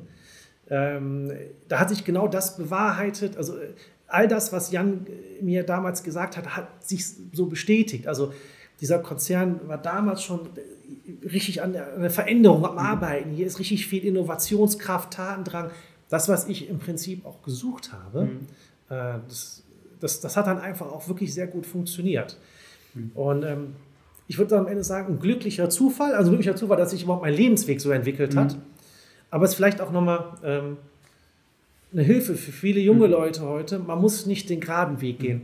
Ähm, 0.68 1.32
da 1.68 1.80
hat 1.80 1.88
sich 1.88 2.04
genau 2.04 2.28
das 2.28 2.56
bewahrheitet. 2.56 3.36
Also 3.36 3.56
äh, 3.56 3.68
all 4.06 4.28
das, 4.28 4.52
was 4.52 4.70
Jan 4.70 5.06
äh, 5.06 5.42
mir 5.42 5.62
damals 5.64 6.02
gesagt 6.02 6.36
hat, 6.36 6.56
hat 6.56 6.68
sich 6.84 7.04
so 7.32 7.46
bestätigt. 7.46 8.06
Also 8.06 8.32
dieser 8.80 8.98
Konzern 8.98 9.60
war 9.66 9.78
damals 9.78 10.22
schon 10.22 10.40
äh, 10.56 11.26
richtig 11.26 11.62
an 11.62 11.72
der, 11.72 11.94
an 11.94 12.02
der 12.02 12.10
Veränderung 12.10 12.66
am 12.66 12.76
Arbeiten. 12.78 13.30
Hier 13.30 13.46
ist 13.46 13.58
richtig 13.58 13.86
viel 13.86 14.04
Innovationskraft, 14.04 15.12
Tatendrang. 15.14 15.70
Das, 16.08 16.28
was 16.28 16.48
ich 16.48 16.68
im 16.68 16.78
Prinzip 16.78 17.24
auch 17.24 17.42
gesucht 17.42 17.92
habe, 17.92 18.28
äh, 18.90 19.18
das, 19.28 19.62
das, 20.00 20.20
das 20.20 20.36
hat 20.36 20.46
dann 20.46 20.58
einfach 20.58 20.86
auch 20.86 21.08
wirklich 21.08 21.32
sehr 21.32 21.46
gut 21.46 21.66
funktioniert. 21.66 22.38
Und 23.14 23.42
ähm, 23.44 23.74
ich 24.28 24.38
würde 24.38 24.56
am 24.56 24.66
Ende 24.66 24.84
sagen, 24.84 25.14
ein 25.14 25.20
glücklicher 25.20 25.68
Zufall, 25.68 26.14
also 26.14 26.30
ein 26.30 26.34
glücklicher 26.34 26.56
Zufall, 26.56 26.76
dass 26.76 26.90
sich 26.90 27.02
überhaupt 27.02 27.22
mein 27.22 27.34
Lebensweg 27.34 27.80
so 27.80 27.90
entwickelt 27.90 28.36
hat. 28.36 28.56
Aber 29.30 29.44
es 29.44 29.50
ist 29.50 29.56
vielleicht 29.56 29.80
auch 29.80 29.90
nochmal 29.90 30.34
ähm, 30.44 30.76
eine 31.92 32.02
Hilfe 32.02 32.34
für 32.34 32.52
viele 32.52 32.80
junge 32.80 33.06
Leute 33.06 33.42
heute. 33.42 33.78
Man 33.78 34.00
muss 34.00 34.26
nicht 34.26 34.48
den 34.48 34.60
geraden 34.60 35.00
Weg 35.00 35.18
gehen. 35.18 35.42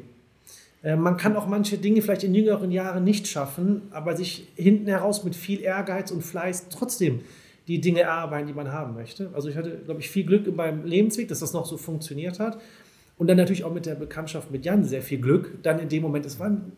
Äh, 0.82 0.96
man 0.96 1.16
kann 1.16 1.36
auch 1.36 1.46
manche 1.46 1.76
Dinge 1.76 2.00
vielleicht 2.00 2.24
in 2.24 2.34
jüngeren 2.34 2.70
Jahren 2.70 3.04
nicht 3.04 3.26
schaffen, 3.26 3.82
aber 3.90 4.16
sich 4.16 4.48
hinten 4.56 4.86
heraus 4.86 5.24
mit 5.24 5.34
viel 5.34 5.60
Ehrgeiz 5.60 6.10
und 6.10 6.22
Fleiß 6.22 6.68
trotzdem 6.68 7.20
die 7.70 7.80
Dinge 7.80 8.00
erarbeiten, 8.00 8.48
die 8.48 8.52
man 8.52 8.72
haben 8.72 8.94
möchte. 8.94 9.30
Also 9.32 9.48
ich 9.48 9.56
hatte, 9.56 9.78
glaube 9.84 10.00
ich, 10.00 10.10
viel 10.10 10.24
Glück 10.24 10.44
in 10.48 10.56
meinem 10.56 10.84
Lebensweg, 10.84 11.28
dass 11.28 11.38
das 11.38 11.52
noch 11.52 11.66
so 11.66 11.76
funktioniert 11.76 12.40
hat. 12.40 12.60
Und 13.16 13.28
dann 13.28 13.36
natürlich 13.36 13.62
auch 13.62 13.72
mit 13.72 13.86
der 13.86 13.94
Bekanntschaft 13.94 14.50
mit 14.50 14.64
Jan 14.64 14.82
sehr 14.82 15.02
viel 15.02 15.20
Glück. 15.20 15.62
Dann 15.62 15.78
in 15.78 15.88
dem 15.88 16.02
Moment, 16.02 16.26
es 16.26 16.40
waren 16.40 16.72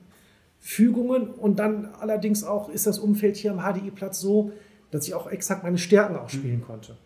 Fügungen 0.61 1.29
und 1.31 1.59
dann 1.59 1.87
allerdings 1.87 2.45
auch 2.45 2.69
ist 2.69 2.87
das 2.87 2.99
Umfeld 2.99 3.37
hier 3.37 3.53
am 3.53 3.61
HDI-Platz 3.61 4.21
so, 4.21 4.53
dass 4.91 5.09
ich 5.09 5.15
auch 5.15 5.29
exakt 5.29 5.63
meine 5.63 5.79
Stärken 5.79 6.15
ausspielen 6.15 6.61
konnte. 6.61 6.99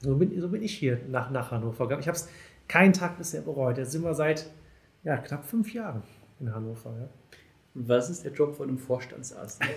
So 0.00 0.16
bin, 0.16 0.40
so 0.40 0.48
bin 0.48 0.64
ich 0.64 0.74
hier 0.74 0.98
nach, 1.08 1.30
nach 1.30 1.52
Hannover 1.52 1.84
gegangen. 1.84 2.00
Ich 2.00 2.08
habe 2.08 2.18
es 2.18 2.28
keinen 2.66 2.92
Tag 2.92 3.18
bisher 3.18 3.42
bereut. 3.42 3.78
Jetzt 3.78 3.92
sind 3.92 4.02
wir 4.02 4.14
seit 4.14 4.50
ja, 5.04 5.16
knapp 5.16 5.44
fünf 5.44 5.72
Jahren 5.72 6.02
in 6.40 6.52
Hannover. 6.52 6.92
Ja. 6.98 7.08
Was 7.74 8.10
ist 8.10 8.24
der 8.24 8.32
Job 8.32 8.56
von 8.56 8.68
einem 8.68 8.78
Vorstandsarzt? 8.78 9.62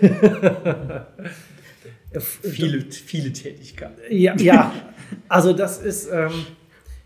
Äh, 2.12 2.20
viele, 2.20 2.82
viele 2.90 3.32
Tätigkeiten. 3.32 4.00
Ja, 4.10 4.36
ja. 4.36 4.72
also 5.28 5.52
das 5.52 5.78
ist, 5.78 6.08
ähm, 6.12 6.46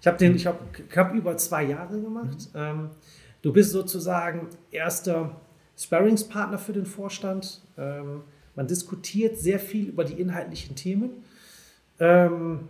ich 0.00 0.06
habe 0.06 0.18
den, 0.18 0.36
ich 0.36 0.46
habe 0.46 0.58
knapp 0.88 1.14
über 1.14 1.36
zwei 1.36 1.64
Jahre 1.64 2.00
gemacht. 2.00 2.48
Ähm, 2.54 2.90
du 3.42 3.52
bist 3.52 3.70
sozusagen 3.70 4.48
erster 4.70 5.40
Sparringspartner 5.76 6.58
für 6.58 6.72
den 6.72 6.86
Vorstand. 6.86 7.60
Ähm, 7.76 8.22
man 8.54 8.66
diskutiert 8.66 9.38
sehr 9.38 9.58
viel 9.58 9.88
über 9.88 10.04
die 10.04 10.20
inhaltlichen 10.20 10.76
Themen. 10.76 11.10
Ähm, 11.98 12.68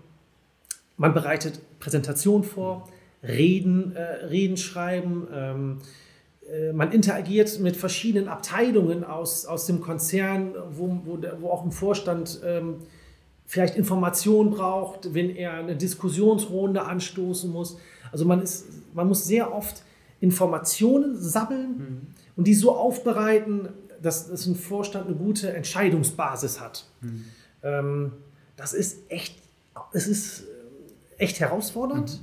man 0.96 1.12
bereitet 1.12 1.60
Präsentationen 1.80 2.44
vor, 2.44 2.88
Reden, 3.22 3.94
äh, 3.96 4.02
Reden 4.26 4.56
schreiben. 4.56 5.26
Äh, 6.50 6.72
man 6.72 6.92
interagiert 6.92 7.58
mit 7.60 7.76
verschiedenen 7.76 8.28
Abteilungen 8.28 9.04
aus, 9.04 9.46
aus 9.46 9.66
dem 9.66 9.80
Konzern, 9.80 10.54
wo, 10.70 11.00
wo, 11.04 11.18
wo 11.40 11.48
auch 11.48 11.64
ein 11.64 11.72
Vorstand 11.72 12.40
ähm, 12.44 12.76
vielleicht 13.46 13.76
Informationen 13.76 14.50
braucht, 14.50 15.14
wenn 15.14 15.30
er 15.30 15.54
eine 15.54 15.76
Diskussionsrunde 15.76 16.82
anstoßen 16.82 17.50
muss. 17.50 17.78
Also 18.12 18.24
man, 18.24 18.42
ist, 18.42 18.66
man 18.94 19.08
muss 19.08 19.24
sehr 19.24 19.54
oft 19.54 19.82
Informationen 20.20 21.16
sammeln 21.20 22.14
und 22.36 22.46
die 22.46 22.54
so 22.54 22.74
aufbereiten, 22.74 23.68
dass, 24.00 24.28
dass 24.28 24.46
ein 24.46 24.56
Vorstand 24.56 25.06
eine 25.06 25.16
gute 25.16 25.52
Entscheidungsbasis 25.52 26.60
hat. 26.60 26.86
Ähm, 27.62 28.12
das 28.56 28.72
ist 28.72 28.98
echt, 29.08 29.36
es 29.92 30.06
ist 30.06 30.40
äh, 30.40 30.44
echt 31.22 31.40
herausfordernd. 31.40 32.20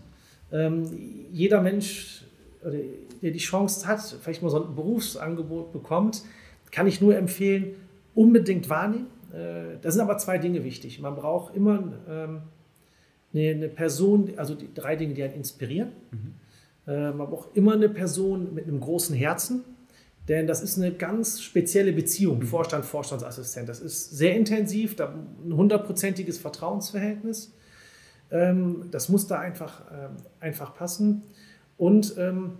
Ähm, 0.51 0.89
jeder 1.31 1.61
Mensch, 1.61 2.23
oder 2.63 2.77
der 3.21 3.31
die 3.31 3.39
Chance 3.39 3.87
hat, 3.87 4.01
vielleicht 4.21 4.41
mal 4.41 4.49
so 4.49 4.63
ein 4.63 4.75
Berufsangebot 4.75 5.71
bekommt, 5.71 6.23
kann 6.71 6.87
ich 6.87 7.01
nur 7.01 7.15
empfehlen, 7.15 7.75
unbedingt 8.15 8.69
wahrnehmen. 8.69 9.07
Äh, 9.33 9.77
da 9.81 9.91
sind 9.91 10.01
aber 10.01 10.17
zwei 10.17 10.37
Dinge 10.37 10.63
wichtig. 10.63 10.99
Man 10.99 11.15
braucht 11.15 11.55
immer 11.55 11.93
ähm, 12.09 12.41
eine, 13.33 13.49
eine 13.49 13.69
Person, 13.69 14.31
also 14.37 14.55
die 14.55 14.73
drei 14.73 14.95
Dinge, 14.95 15.13
die 15.13 15.23
einen 15.23 15.33
inspirieren. 15.33 15.91
Äh, 16.87 17.11
man 17.11 17.29
braucht 17.29 17.55
immer 17.55 17.73
eine 17.73 17.89
Person 17.89 18.53
mit 18.53 18.67
einem 18.67 18.79
großen 18.79 19.15
Herzen, 19.15 19.63
denn 20.27 20.47
das 20.47 20.61
ist 20.61 20.77
eine 20.77 20.91
ganz 20.91 21.41
spezielle 21.41 21.93
Beziehung, 21.93 22.41
Vorstand, 22.43 22.85
Vorstandsassistent. 22.85 23.69
Das 23.69 23.79
ist 23.79 24.11
sehr 24.11 24.35
intensiv, 24.35 24.95
da 24.95 25.13
ein 25.45 25.53
hundertprozentiges 25.55 26.37
Vertrauensverhältnis. 26.37 27.53
Ähm, 28.31 28.85
das 28.91 29.09
muss 29.09 29.27
da 29.27 29.39
einfach, 29.39 29.81
ähm, 29.91 30.17
einfach 30.39 30.75
passen. 30.75 31.23
Und 31.77 32.15
ähm, 32.17 32.53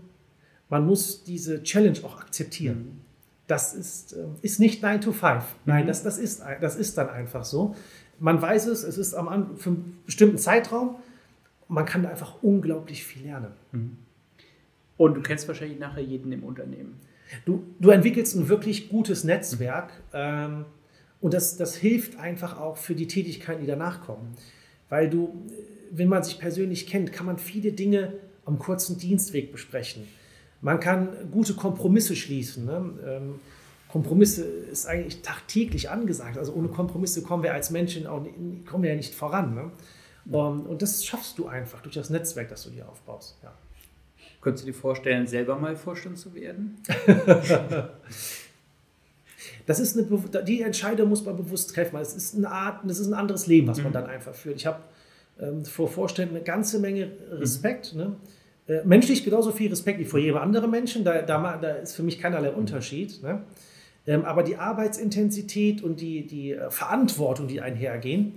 man 0.71 0.85
muss 0.85 1.23
diese 1.23 1.61
Challenge 1.61 1.99
auch 2.03 2.19
akzeptieren. 2.21 3.01
Das 3.45 3.73
ist, 3.73 4.13
ähm, 4.13 4.35
ist 4.41 4.59
nicht 4.59 4.81
9 4.81 5.01
to 5.01 5.11
5. 5.11 5.43
Nein, 5.65 5.85
das, 5.85 6.01
das, 6.01 6.17
ist, 6.17 6.41
das 6.61 6.77
ist 6.77 6.97
dann 6.97 7.09
einfach 7.09 7.43
so. 7.43 7.75
Man 8.19 8.41
weiß 8.41 8.67
es, 8.67 8.83
es 8.83 8.97
ist 8.97 9.13
am 9.13 9.57
für 9.57 9.71
einen 9.71 9.99
bestimmten 10.05 10.37
Zeitraum. 10.37 10.95
Man 11.67 11.85
kann 11.85 12.03
da 12.03 12.09
einfach 12.09 12.41
unglaublich 12.41 13.03
viel 13.03 13.23
lernen. 13.23 13.51
Und 14.97 15.15
du 15.15 15.21
kennst 15.21 15.47
wahrscheinlich 15.47 15.79
nachher 15.79 16.03
jeden 16.03 16.31
im 16.31 16.43
Unternehmen. 16.43 16.99
Du, 17.45 17.63
du 17.79 17.89
entwickelst 17.89 18.35
ein 18.35 18.47
wirklich 18.47 18.89
gutes 18.89 19.23
Netzwerk 19.23 19.91
ähm, 20.13 20.65
und 21.19 21.33
das, 21.33 21.57
das 21.57 21.75
hilft 21.75 22.17
einfach 22.17 22.59
auch 22.59 22.77
für 22.77 22.95
die 22.95 23.07
Tätigkeiten, 23.07 23.61
die 23.61 23.67
danach 23.67 24.01
kommen. 24.01 24.35
Weil 24.89 25.09
du, 25.09 25.47
wenn 25.91 26.07
man 26.07 26.23
sich 26.23 26.39
persönlich 26.39 26.87
kennt, 26.87 27.11
kann 27.11 27.25
man 27.25 27.37
viele 27.37 27.71
Dinge 27.71 28.13
am 28.45 28.59
kurzen 28.59 28.97
Dienstweg 28.97 29.51
besprechen. 29.51 30.07
Man 30.61 30.79
kann 30.79 31.09
gute 31.31 31.55
Kompromisse 31.55 32.15
schließen. 32.15 32.65
Ne? 32.65 32.93
Ähm, 33.05 33.39
Kompromisse 33.87 34.43
ist 34.43 34.85
eigentlich 34.85 35.21
tagtäglich 35.21 35.89
angesagt. 35.89 36.37
Also 36.37 36.53
ohne 36.53 36.69
Kompromisse 36.69 37.23
kommen 37.23 37.43
wir 37.43 37.53
als 37.53 37.71
Menschen 37.71 38.07
auch 38.07 38.25
kommen 38.65 38.83
wir 38.83 38.91
ja 38.91 38.95
nicht 38.95 39.13
voran. 39.13 39.55
Ne? 39.55 39.71
Um, 40.29 40.67
und 40.67 40.81
das 40.81 41.03
schaffst 41.03 41.37
du 41.39 41.47
einfach 41.47 41.81
durch 41.81 41.95
das 41.95 42.09
Netzwerk, 42.09 42.49
das 42.49 42.63
du 42.63 42.69
dir 42.69 42.87
aufbaust. 42.87 43.37
Ja. 43.43 43.53
Könntest 44.39 44.65
du 44.65 44.71
dir 44.71 44.77
vorstellen, 44.77 45.27
selber 45.27 45.57
mal 45.57 45.75
Vorstand 45.75 46.17
zu 46.17 46.33
werden? 46.35 46.77
das 49.65 49.79
ist 49.79 49.97
eine, 49.97 50.43
die 50.43 50.61
Entscheidung 50.61 51.09
muss 51.09 51.25
man 51.25 51.37
bewusst 51.37 51.73
treffen. 51.73 51.97
Es 51.97 52.13
ist 52.13 52.35
eine 52.35 52.51
Art, 52.51 52.81
das 52.85 52.99
ist 52.99 53.07
ein 53.07 53.13
anderes 53.13 53.47
Leben, 53.47 53.67
was 53.67 53.79
man 53.79 53.87
mhm. 53.87 53.93
dann 53.93 54.05
einfach 54.05 54.33
führt. 54.33 54.57
Ich 54.57 54.67
habe 54.67 54.79
ähm, 55.39 55.65
vor 55.65 55.87
Vorständen 55.87 56.35
eine 56.35 56.43
ganze 56.43 56.79
Menge 56.79 57.11
Respekt. 57.31 57.93
Mhm. 57.93 57.99
Ne? 57.99 58.15
Äh, 58.67 58.83
menschlich 58.85 59.23
genauso 59.23 59.51
viel 59.51 59.69
Respekt 59.69 59.99
wie 59.99 60.05
vor 60.05 60.19
jedem 60.19 60.37
anderen 60.37 60.69
Menschen. 60.71 61.03
Da, 61.03 61.21
da, 61.21 61.57
da 61.57 61.69
ist 61.71 61.95
für 61.95 62.03
mich 62.03 62.19
keinerlei 62.19 62.51
Unterschied. 62.51 63.21
Ne? 63.23 63.43
Ähm, 64.07 64.25
aber 64.25 64.43
die 64.43 64.57
Arbeitsintensität 64.57 65.83
und 65.83 65.99
die, 65.99 66.25
die 66.25 66.51
äh, 66.51 66.69
Verantwortung, 66.69 67.47
die 67.47 67.61
einhergehen, 67.61 68.33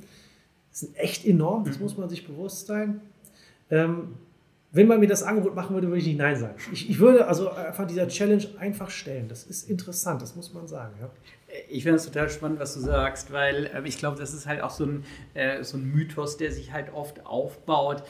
sind 0.71 0.97
echt 0.97 1.27
enorm. 1.27 1.65
Das 1.65 1.77
mhm. 1.77 1.85
muss 1.85 1.97
man 1.97 2.09
sich 2.09 2.27
bewusst 2.27 2.67
sein. 2.67 3.01
Ähm, 3.71 4.15
wenn 4.73 4.89
man 4.89 4.99
mir 4.99 5.07
das 5.07 5.23
Angebot 5.23 5.55
machen 5.55 5.73
würde, 5.75 5.87
würde 5.87 6.01
ich 6.01 6.07
nicht 6.07 6.19
Nein 6.19 6.37
sagen. 6.37 6.57
Ich, 6.73 6.91
ich 6.91 6.99
würde 6.99 7.29
also 7.29 7.51
einfach 7.51 7.87
dieser 7.87 8.09
Challenge 8.09 8.45
einfach 8.59 8.91
stellen. 8.91 9.29
Das 9.29 9.45
ist 9.45 9.71
interessant, 9.71 10.21
das 10.21 10.35
muss 10.35 10.53
man 10.53 10.67
sagen. 10.67 10.95
Ja. 11.01 11.11
Ich 11.69 11.85
finde 11.85 11.99
es 11.99 12.05
total 12.05 12.29
spannend, 12.29 12.59
was 12.59 12.75
du 12.75 12.81
sagst, 12.81 13.33
weil 13.33 13.67
äh, 13.67 13.83
ich 13.85 13.99
glaube, 13.99 14.19
das 14.19 14.35
ist 14.35 14.47
halt 14.47 14.63
auch 14.63 14.71
so 14.71 14.85
ein, 14.85 15.05
äh, 15.35 15.63
so 15.63 15.77
ein 15.77 15.85
Mythos, 15.85 16.39
der 16.39 16.51
sich 16.51 16.73
halt 16.73 16.93
oft 16.93 17.25
aufbaut 17.25 18.03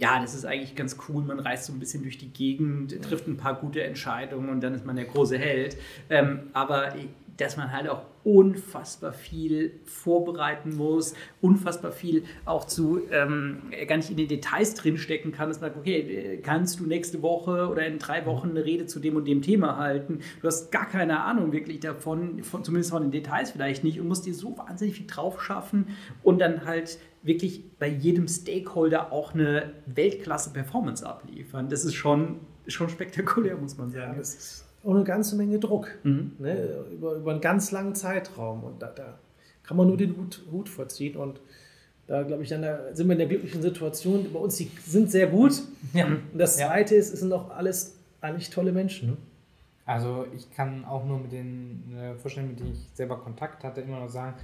ja, 0.00 0.18
das 0.18 0.34
ist 0.34 0.46
eigentlich 0.46 0.74
ganz 0.74 0.96
cool. 1.08 1.22
Man 1.22 1.38
reist 1.40 1.66
so 1.66 1.74
ein 1.74 1.78
bisschen 1.78 2.02
durch 2.02 2.16
die 2.16 2.30
Gegend, 2.30 3.02
trifft 3.02 3.28
ein 3.28 3.36
paar 3.36 3.54
gute 3.54 3.82
Entscheidungen 3.82 4.48
und 4.48 4.62
dann 4.62 4.74
ist 4.74 4.86
man 4.86 4.96
der 4.96 5.04
große 5.04 5.36
Held. 5.36 5.76
Ähm, 6.08 6.48
aber 6.54 6.94
dass 7.36 7.58
man 7.58 7.70
halt 7.70 7.86
auch 7.86 8.02
unfassbar 8.22 9.12
viel 9.12 9.80
vorbereiten 9.84 10.76
muss, 10.76 11.14
unfassbar 11.40 11.92
viel 11.92 12.24
auch 12.44 12.66
zu 12.66 13.00
ähm, 13.10 13.62
gar 13.86 13.96
nicht 13.96 14.10
in 14.10 14.16
den 14.16 14.28
Details 14.28 14.74
drinstecken 14.74 15.32
kann, 15.32 15.48
dass 15.48 15.60
man 15.60 15.70
sagt, 15.70 15.80
okay, 15.80 16.40
kannst 16.42 16.80
du 16.80 16.86
nächste 16.86 17.22
Woche 17.22 17.68
oder 17.68 17.86
in 17.86 17.98
drei 17.98 18.26
Wochen 18.26 18.50
eine 18.50 18.64
Rede 18.64 18.86
zu 18.86 19.00
dem 19.00 19.16
und 19.16 19.26
dem 19.26 19.42
Thema 19.42 19.78
halten? 19.78 20.20
Du 20.40 20.48
hast 20.48 20.70
gar 20.70 20.86
keine 20.86 21.20
Ahnung 21.20 21.52
wirklich 21.52 21.80
davon, 21.80 22.42
von, 22.42 22.62
zumindest 22.62 22.90
von 22.90 23.02
den 23.02 23.10
Details 23.10 23.52
vielleicht 23.52 23.84
nicht 23.84 24.00
und 24.00 24.08
musst 24.08 24.26
dir 24.26 24.34
so 24.34 24.56
wahnsinnig 24.58 24.96
viel 24.96 25.06
drauf 25.06 25.42
schaffen 25.42 25.88
und 26.22 26.40
dann 26.40 26.66
halt 26.66 26.98
wirklich 27.22 27.76
bei 27.78 27.88
jedem 27.88 28.28
Stakeholder 28.28 29.12
auch 29.12 29.34
eine 29.34 29.74
Weltklasse-Performance 29.86 31.06
abliefern. 31.06 31.68
Das 31.68 31.84
ist 31.84 31.94
schon, 31.94 32.40
schon 32.66 32.88
spektakulär, 32.88 33.56
muss 33.56 33.76
man 33.76 33.90
sagen. 33.90 34.14
Ja, 34.14 34.69
und 34.82 34.96
eine 34.96 35.04
ganze 35.04 35.36
Menge 35.36 35.58
Druck 35.58 35.90
mhm. 36.02 36.32
ne, 36.38 36.84
über, 36.92 37.14
über 37.14 37.30
einen 37.32 37.40
ganz 37.40 37.70
langen 37.70 37.94
Zeitraum. 37.94 38.64
Und 38.64 38.82
da, 38.82 38.88
da 38.88 39.18
kann 39.62 39.76
man 39.76 39.86
nur 39.86 39.96
den 39.96 40.16
Hut, 40.16 40.42
Hut 40.50 40.68
vorziehen. 40.68 41.16
Und 41.16 41.40
da 42.06 42.22
glaube 42.22 42.42
ich, 42.42 42.48
dann 42.48 42.62
da 42.62 42.94
sind 42.94 43.06
wir 43.08 43.12
in 43.12 43.18
der 43.18 43.28
glücklichen 43.28 43.62
Situation. 43.62 44.26
Bei 44.32 44.38
uns 44.38 44.56
die 44.56 44.70
sind 44.84 45.10
sehr 45.10 45.26
gut. 45.26 45.62
Ja. 45.92 46.06
Und 46.06 46.22
das 46.34 46.56
Zweite 46.56 46.94
ist, 46.94 47.12
es 47.12 47.20
sind 47.20 47.32
auch 47.32 47.50
alles 47.50 47.96
eigentlich 48.20 48.50
tolle 48.50 48.72
Menschen. 48.72 49.16
Also 49.84 50.26
ich 50.36 50.50
kann 50.50 50.84
auch 50.84 51.04
nur 51.04 51.18
mit 51.18 51.32
den 51.32 51.96
äh, 51.96 52.14
Vorstellungen, 52.14 52.52
mit 52.52 52.60
denen 52.60 52.72
ich 52.72 52.88
selber 52.94 53.18
Kontakt 53.18 53.64
hatte, 53.64 53.80
immer 53.80 53.98
noch 53.98 54.08
sagen, 54.08 54.36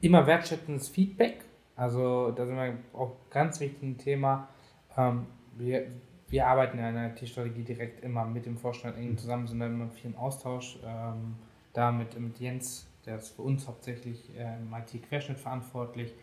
immer 0.00 0.26
wertschätzendes 0.26 0.88
Feedback. 0.88 1.44
Also 1.76 2.30
da 2.32 2.44
sind 2.44 2.56
wir 2.56 2.76
auch 2.92 3.16
ganz 3.30 3.58
wichtig 3.60 3.82
ein 3.82 3.96
Thema. 3.96 4.48
Ähm, 4.96 5.26
wir, 5.56 5.86
wir 6.32 6.46
arbeiten 6.46 6.78
ja 6.78 6.88
in 6.88 6.94
der 6.94 7.10
IT-Strategie 7.10 7.62
direkt 7.62 8.02
immer 8.02 8.24
mit 8.24 8.46
dem 8.46 8.56
Vorstand 8.56 8.96
eng 8.96 9.18
zusammen, 9.18 9.46
sind 9.46 9.60
da 9.60 9.66
immer 9.66 9.90
viel 9.90 10.12
im 10.12 10.16
Austausch. 10.16 10.78
Ähm, 10.82 11.36
da 11.74 11.92
mit, 11.92 12.16
Jens, 12.40 12.88
der 13.04 13.18
ist 13.18 13.36
für 13.36 13.42
uns 13.42 13.68
hauptsächlich 13.68 14.34
äh, 14.34 14.56
im 14.56 14.72
IT-Querschnitt 14.72 15.38
verantwortlich. 15.38 16.14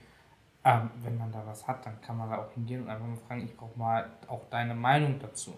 Ähm, 0.66 0.90
wenn 1.04 1.16
man 1.16 1.32
da 1.32 1.44
was 1.46 1.68
hat, 1.68 1.86
dann 1.86 2.02
kann 2.02 2.18
man 2.18 2.32
da 2.32 2.40
auch 2.40 2.52
hingehen 2.54 2.82
und 2.82 2.90
einfach 2.90 3.06
mal 3.06 3.18
fragen, 3.18 3.46
ich 3.46 3.56
brauche 3.56 3.78
mal 3.78 4.10
auch 4.28 4.50
deine 4.50 4.74
Meinung 4.74 5.20
dazu. 5.20 5.54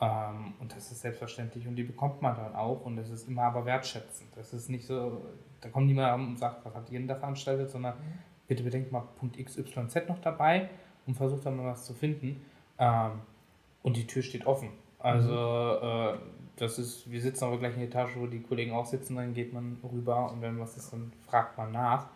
Ähm, 0.00 0.54
und 0.58 0.74
das 0.74 0.90
ist 0.90 1.02
selbstverständlich 1.02 1.68
und 1.68 1.76
die 1.76 1.84
bekommt 1.84 2.20
man 2.20 2.34
dann 2.34 2.56
auch 2.56 2.84
und 2.84 2.96
das 2.96 3.08
ist 3.08 3.28
immer 3.28 3.42
aber 3.42 3.64
wertschätzend. 3.66 4.30
Das 4.34 4.52
ist 4.52 4.68
nicht 4.68 4.84
so, 4.84 5.24
da 5.60 5.68
kommt 5.68 5.86
niemand 5.86 6.26
und 6.26 6.38
sagt, 6.40 6.64
was 6.64 6.74
hat 6.74 6.90
ihr 6.90 7.06
da 7.06 7.14
veranstaltet, 7.14 7.70
sondern 7.70 7.94
bitte 8.48 8.64
bedenkt 8.64 8.90
mal 8.90 9.04
Punkt 9.16 9.38
XYZ 9.38 10.08
noch 10.08 10.18
dabei 10.18 10.70
und 11.06 11.14
versucht 11.14 11.46
dann 11.46 11.56
mal 11.56 11.66
was 11.66 11.84
zu 11.84 11.94
finden. 11.94 12.44
Ähm, 12.78 13.20
und 13.86 13.96
die 13.96 14.06
Tür 14.06 14.22
steht 14.22 14.46
offen. 14.46 14.70
Also 14.98 15.30
mhm. 15.30 16.18
äh, 16.18 16.18
das 16.56 16.78
ist, 16.78 17.08
wir 17.08 17.20
sitzen 17.20 17.44
aber 17.44 17.58
gleich 17.58 17.74
in 17.74 17.78
der 17.78 17.88
Etage, 17.88 18.16
wo 18.16 18.26
die 18.26 18.42
Kollegen 18.42 18.72
auch 18.72 18.84
sitzen, 18.84 19.14
dann 19.14 19.32
geht 19.32 19.52
man 19.52 19.78
rüber 19.92 20.32
und 20.32 20.42
wenn 20.42 20.58
was 20.58 20.76
ist, 20.76 20.92
dann 20.92 21.12
fragt 21.28 21.56
man 21.56 21.70
nach. 21.70 22.08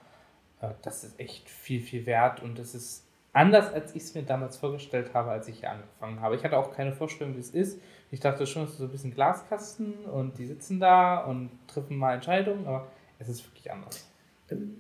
Äh, 0.60 0.70
das 0.82 1.04
ist 1.04 1.20
echt 1.20 1.48
viel, 1.48 1.80
viel 1.80 2.06
wert 2.06 2.42
und 2.42 2.58
das 2.58 2.74
ist 2.74 3.06
anders, 3.32 3.72
als 3.72 3.94
ich 3.94 4.02
es 4.02 4.14
mir 4.16 4.24
damals 4.24 4.56
vorgestellt 4.56 5.14
habe, 5.14 5.30
als 5.30 5.46
ich 5.46 5.60
hier 5.60 5.70
angefangen 5.70 6.20
habe. 6.20 6.34
Ich 6.34 6.42
hatte 6.42 6.58
auch 6.58 6.72
keine 6.72 6.92
Vorstellung, 6.92 7.36
wie 7.36 7.40
es 7.40 7.50
ist. 7.50 7.80
Ich 8.10 8.18
dachte 8.18 8.48
schon, 8.48 8.64
es 8.64 8.70
ist 8.70 8.78
so 8.78 8.84
ein 8.86 8.90
bisschen 8.90 9.14
Glaskasten 9.14 10.06
und 10.06 10.38
die 10.38 10.46
sitzen 10.46 10.80
da 10.80 11.18
und 11.18 11.50
treffen 11.68 11.96
mal 11.96 12.14
Entscheidungen, 12.14 12.66
aber 12.66 12.88
es 13.20 13.28
ist 13.28 13.46
wirklich 13.46 13.70
anders. 13.70 14.10
Ähm, 14.50 14.74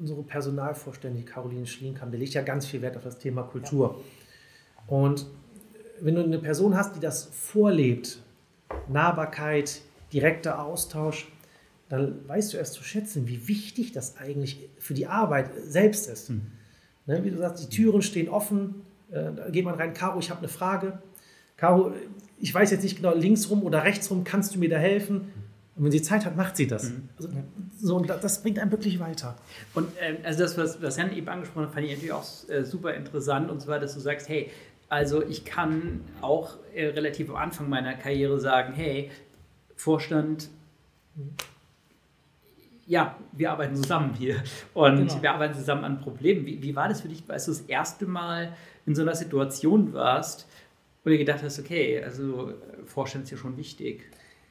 unsere 0.00 0.24
Personalvorständige 0.24 1.24
Caroline 1.24 1.66
Schlienkamp, 1.66 2.10
die 2.10 2.18
legt 2.18 2.34
ja 2.34 2.42
ganz 2.42 2.66
viel 2.66 2.82
Wert 2.82 2.96
auf 2.96 3.04
das 3.04 3.16
Thema 3.16 3.44
Kultur. 3.44 3.94
Ja. 3.96 4.96
Und 4.96 5.26
wenn 6.00 6.14
du 6.14 6.22
eine 6.22 6.38
Person 6.38 6.76
hast, 6.76 6.96
die 6.96 7.00
das 7.00 7.24
vorlebt, 7.32 8.20
Nahbarkeit, 8.88 9.80
direkter 10.12 10.62
Austausch, 10.62 11.28
dann 11.88 12.26
weißt 12.28 12.52
du 12.52 12.56
erst 12.56 12.74
zu 12.74 12.82
schätzen, 12.82 13.28
wie 13.28 13.48
wichtig 13.48 13.92
das 13.92 14.16
eigentlich 14.18 14.68
für 14.78 14.94
die 14.94 15.06
Arbeit 15.06 15.50
selbst 15.64 16.08
ist. 16.08 16.30
Mhm. 16.30 16.42
Ne, 17.06 17.22
wie 17.22 17.30
du 17.30 17.38
sagst, 17.38 17.62
die 17.62 17.68
Türen 17.68 18.02
stehen 18.02 18.28
offen, 18.28 18.82
äh, 19.10 19.32
da 19.32 19.48
geht 19.50 19.64
man 19.64 19.74
rein, 19.74 19.94
Caro, 19.94 20.18
ich 20.18 20.30
habe 20.30 20.40
eine 20.40 20.48
Frage. 20.48 20.98
Caro, 21.56 21.92
ich 22.38 22.52
weiß 22.52 22.70
jetzt 22.72 22.82
nicht 22.82 22.96
genau, 22.96 23.14
links 23.14 23.48
rum 23.48 23.62
oder 23.62 23.84
rechts 23.84 24.10
rum, 24.10 24.24
kannst 24.24 24.54
du 24.54 24.58
mir 24.58 24.68
da 24.68 24.78
helfen? 24.78 25.32
Und 25.76 25.84
wenn 25.84 25.92
sie 25.92 26.02
Zeit 26.02 26.24
hat, 26.24 26.36
macht 26.36 26.56
sie 26.56 26.66
das. 26.66 26.84
Mhm. 26.84 27.08
Also, 27.16 27.28
so, 27.78 27.96
und 27.96 28.08
das 28.08 28.42
bringt 28.42 28.58
einen 28.58 28.70
wirklich 28.70 28.98
weiter. 28.98 29.36
Und 29.74 29.88
äh, 29.98 30.16
also 30.24 30.42
das, 30.42 30.56
was, 30.56 30.82
was 30.82 30.96
Jan 30.96 31.14
eben 31.14 31.28
angesprochen 31.28 31.66
hat, 31.66 31.74
fand 31.74 31.86
ich 31.86 31.92
natürlich 31.92 32.12
auch 32.12 32.24
äh, 32.48 32.64
super 32.64 32.94
interessant. 32.94 33.50
Und 33.50 33.60
zwar, 33.60 33.78
dass 33.78 33.94
du 33.94 34.00
sagst, 34.00 34.28
hey, 34.28 34.50
also 34.88 35.22
ich 35.22 35.44
kann 35.44 36.02
auch 36.20 36.56
äh, 36.74 36.86
relativ 36.86 37.30
am 37.30 37.36
Anfang 37.36 37.68
meiner 37.68 37.94
Karriere 37.94 38.38
sagen, 38.38 38.72
hey, 38.74 39.10
Vorstand, 39.74 40.48
ja, 42.86 43.16
wir 43.32 43.50
arbeiten 43.50 43.76
zusammen 43.76 44.14
hier 44.14 44.42
und 44.74 45.08
genau. 45.08 45.22
wir 45.22 45.32
arbeiten 45.32 45.54
zusammen 45.54 45.84
an 45.84 46.00
Problemen. 46.00 46.46
Wie, 46.46 46.62
wie 46.62 46.76
war 46.76 46.88
das 46.88 47.00
für 47.00 47.08
dich, 47.08 47.24
als 47.28 47.46
du 47.46 47.50
das 47.50 47.62
erste 47.62 48.06
Mal 48.06 48.56
in 48.86 48.94
so 48.94 49.02
einer 49.02 49.14
Situation 49.14 49.92
warst 49.92 50.48
und 51.04 51.10
dir 51.10 51.18
gedacht 51.18 51.42
hast, 51.42 51.58
okay, 51.58 52.02
also 52.02 52.54
Vorstand 52.86 53.24
ist 53.24 53.30
ja 53.30 53.36
schon 53.36 53.56
wichtig? 53.56 54.04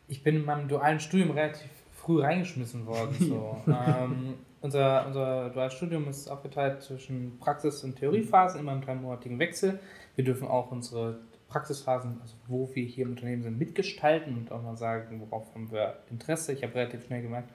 Ich 0.07 0.21
bin 0.21 0.35
in 0.35 0.45
meinem 0.45 0.67
dualen 0.67 0.99
Studium 0.99 1.31
relativ 1.31 1.69
früh 1.93 2.21
reingeschmissen 2.21 2.85
worden. 2.85 3.15
So. 3.19 3.63
ähm, 3.67 4.35
unser, 4.61 5.05
unser 5.07 5.49
duales 5.51 5.73
Studium 5.73 6.07
ist 6.07 6.27
aufgeteilt 6.27 6.81
zwischen 6.81 7.37
Praxis- 7.39 7.83
und 7.83 7.95
Theoriephasen, 7.95 8.59
immer 8.59 8.73
im 8.73 8.81
dreimonatigen 8.81 9.39
Wechsel. 9.39 9.79
Wir 10.15 10.23
dürfen 10.23 10.47
auch 10.47 10.71
unsere 10.71 11.19
Praxisphasen, 11.47 12.19
also 12.21 12.35
wo 12.47 12.69
wir 12.73 12.83
hier 12.83 13.05
im 13.05 13.11
Unternehmen 13.11 13.43
sind, 13.43 13.57
mitgestalten 13.57 14.35
und 14.37 14.51
auch 14.51 14.61
mal 14.61 14.75
sagen, 14.75 15.21
worauf 15.21 15.53
haben 15.53 15.71
wir 15.71 15.99
Interesse. 16.09 16.53
Ich 16.53 16.63
habe 16.63 16.75
relativ 16.75 17.05
schnell 17.05 17.21
gemerkt, 17.21 17.49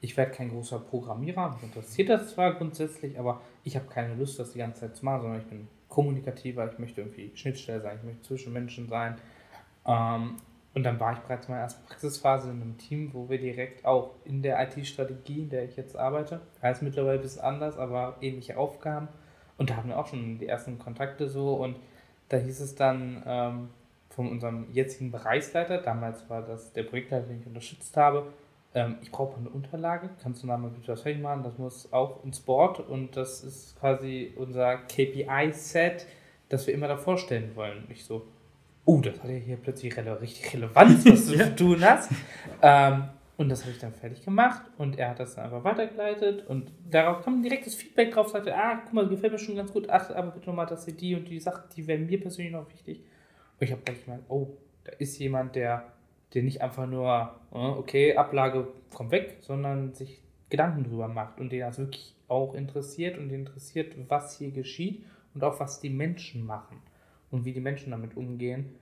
ich 0.00 0.16
werde 0.16 0.32
kein 0.32 0.50
großer 0.50 0.80
Programmierer. 0.80 1.50
Mich 1.50 1.62
interessiert 1.62 2.08
das 2.08 2.34
zwar 2.34 2.54
grundsätzlich, 2.54 3.18
aber 3.18 3.40
ich 3.64 3.76
habe 3.76 3.86
keine 3.86 4.14
Lust, 4.14 4.38
das 4.38 4.52
die 4.52 4.58
ganze 4.58 4.80
Zeit 4.80 4.96
zu 4.96 5.04
machen, 5.04 5.22
sondern 5.22 5.40
ich 5.40 5.46
bin 5.46 5.68
kommunikativer, 5.88 6.70
ich 6.70 6.78
möchte 6.78 7.02
irgendwie 7.02 7.30
Schnittstelle 7.34 7.80
sein, 7.80 7.98
ich 7.98 8.04
möchte 8.04 8.22
zwischen 8.22 8.52
Menschen 8.52 8.88
sein. 8.88 9.16
Ähm, 9.86 10.36
und 10.74 10.84
dann 10.84 10.98
war 10.98 11.12
ich 11.12 11.18
bereits 11.18 11.46
in 11.46 11.52
meiner 11.52 11.64
ersten 11.64 11.86
Praxisphase 11.86 12.50
in 12.50 12.62
einem 12.62 12.78
Team, 12.78 13.10
wo 13.12 13.28
wir 13.28 13.38
direkt 13.38 13.84
auch 13.84 14.14
in 14.24 14.42
der 14.42 14.60
IT-Strategie, 14.62 15.42
in 15.42 15.50
der 15.50 15.64
ich 15.64 15.76
jetzt 15.76 15.96
arbeite, 15.96 16.40
heißt 16.62 16.82
mittlerweile 16.82 17.18
ein 17.18 17.22
bisschen 17.22 17.42
anders, 17.42 17.76
aber 17.76 18.16
ähnliche 18.22 18.56
Aufgaben. 18.56 19.08
Und 19.58 19.70
da 19.70 19.76
haben 19.76 19.90
wir 19.90 19.98
auch 19.98 20.06
schon 20.06 20.38
die 20.38 20.46
ersten 20.46 20.78
Kontakte 20.78 21.28
so 21.28 21.54
und 21.54 21.76
da 22.32 22.38
hieß 22.38 22.60
es 22.60 22.74
dann 22.74 23.22
ähm, 23.26 23.68
von 24.08 24.30
unserem 24.30 24.66
jetzigen 24.72 25.10
Bereichsleiter, 25.10 25.78
damals 25.78 26.28
war 26.30 26.42
das 26.42 26.72
der 26.72 26.82
Projektleiter, 26.84 27.26
den 27.26 27.40
ich 27.40 27.46
unterstützt 27.46 27.94
habe, 27.96 28.32
ähm, 28.74 28.96
ich 29.02 29.12
brauche 29.12 29.38
eine 29.38 29.50
Unterlage, 29.50 30.08
kannst 30.22 30.42
du 30.42 30.46
mal 30.46 30.56
bitte 30.56 30.92
was 30.92 31.02
fertig 31.02 31.20
machen? 31.20 31.42
Das 31.42 31.58
muss 31.58 31.92
auch 31.92 32.24
ins 32.24 32.40
Board 32.40 32.80
und 32.80 33.16
das 33.16 33.44
ist 33.44 33.78
quasi 33.78 34.32
unser 34.36 34.78
KPI-Set, 34.78 36.06
das 36.48 36.66
wir 36.66 36.72
immer 36.72 36.88
da 36.88 36.96
vorstellen 36.96 37.54
wollen. 37.54 37.84
Ich 37.90 38.04
so, 38.04 38.26
oh, 38.86 39.00
das 39.02 39.22
hat 39.22 39.28
ja 39.28 39.36
hier 39.36 39.56
plötzlich 39.58 39.94
rele 39.94 40.18
richtig 40.20 40.54
Relevanz, 40.54 41.04
was 41.04 41.26
du 41.26 41.36
zu 41.36 41.54
tun 41.54 41.84
hast. 41.84 42.10
Ähm, 42.62 43.04
und 43.42 43.48
das 43.48 43.62
habe 43.62 43.72
ich 43.72 43.78
dann 43.78 43.92
fertig 43.92 44.24
gemacht 44.24 44.62
und 44.78 44.98
er 44.98 45.10
hat 45.10 45.20
das 45.20 45.34
dann 45.34 45.44
einfach 45.44 45.64
weitergeleitet 45.64 46.46
und 46.46 46.72
darauf 46.88 47.24
kam 47.24 47.42
direkt 47.42 47.66
das 47.66 47.74
Feedback 47.74 48.12
drauf, 48.12 48.28
sagte, 48.28 48.54
ah, 48.56 48.80
guck 48.84 48.92
mal, 48.92 49.08
gefällt 49.08 49.32
mir 49.32 49.38
schon 49.38 49.56
ganz 49.56 49.72
gut, 49.72 49.88
ach, 49.90 50.10
aber 50.10 50.30
bitte 50.30 50.46
nochmal, 50.46 50.66
dass 50.66 50.86
die 50.86 51.14
und 51.14 51.28
die 51.28 51.40
Sachen, 51.40 51.64
die 51.76 51.86
wären 51.86 52.06
mir 52.06 52.20
persönlich 52.20 52.52
noch 52.52 52.70
wichtig. 52.72 53.00
Und 53.58 53.64
ich 53.64 53.72
habe 53.72 53.82
gleich 53.82 54.04
gemerkt, 54.04 54.24
oh, 54.28 54.56
da 54.84 54.92
ist 54.98 55.18
jemand, 55.18 55.54
der, 55.56 55.92
der 56.34 56.42
nicht 56.42 56.62
einfach 56.62 56.86
nur, 56.86 57.34
äh, 57.52 57.56
okay, 57.56 58.16
Ablage 58.16 58.68
kommt 58.94 59.10
weg, 59.10 59.38
sondern 59.40 59.92
sich 59.94 60.22
Gedanken 60.48 60.84
drüber 60.84 61.08
macht 61.08 61.40
und 61.40 61.50
den 61.50 61.60
das 61.60 61.78
wirklich 61.78 62.14
auch 62.28 62.54
interessiert 62.54 63.18
und 63.18 63.30
interessiert, 63.30 63.94
was 64.08 64.38
hier 64.38 64.50
geschieht 64.50 65.04
und 65.34 65.42
auch 65.42 65.58
was 65.60 65.80
die 65.80 65.90
Menschen 65.90 66.44
machen 66.46 66.78
und 67.30 67.44
wie 67.44 67.52
die 67.52 67.60
Menschen 67.60 67.90
damit 67.90 68.16
umgehen. 68.16 68.74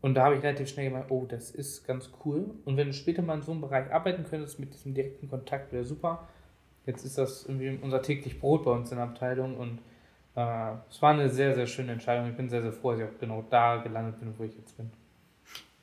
Und 0.00 0.14
da 0.14 0.24
habe 0.24 0.36
ich 0.36 0.42
relativ 0.42 0.68
schnell 0.68 0.86
gemerkt, 0.86 1.10
oh, 1.10 1.26
das 1.28 1.50
ist 1.50 1.86
ganz 1.86 2.10
cool. 2.24 2.50
Und 2.64 2.76
wenn 2.76 2.88
du 2.88 2.92
später 2.92 3.22
mal 3.22 3.34
in 3.34 3.42
so 3.42 3.52
einem 3.52 3.60
Bereich 3.60 3.92
arbeiten 3.92 4.24
könntest 4.24 4.60
mit 4.60 4.72
diesem 4.72 4.94
direkten 4.94 5.28
Kontakt, 5.28 5.72
wäre 5.72 5.84
super. 5.84 6.28
Jetzt 6.86 7.04
ist 7.04 7.18
das 7.18 7.46
irgendwie 7.46 7.78
unser 7.82 8.00
täglich 8.00 8.40
Brot 8.40 8.64
bei 8.64 8.70
uns 8.70 8.90
in 8.90 8.96
der 8.96 9.06
Abteilung 9.06 9.56
und 9.56 9.78
äh, 10.36 10.74
es 10.88 11.02
war 11.02 11.12
eine 11.12 11.28
sehr, 11.28 11.54
sehr 11.54 11.66
schöne 11.66 11.92
Entscheidung. 11.92 12.30
Ich 12.30 12.36
bin 12.36 12.48
sehr, 12.48 12.62
sehr 12.62 12.72
froh, 12.72 12.92
dass 12.92 13.00
ich 13.00 13.06
auch 13.06 13.18
genau 13.20 13.44
da 13.50 13.78
gelandet 13.78 14.20
bin, 14.20 14.32
wo 14.38 14.44
ich 14.44 14.56
jetzt 14.56 14.76
bin. 14.76 14.90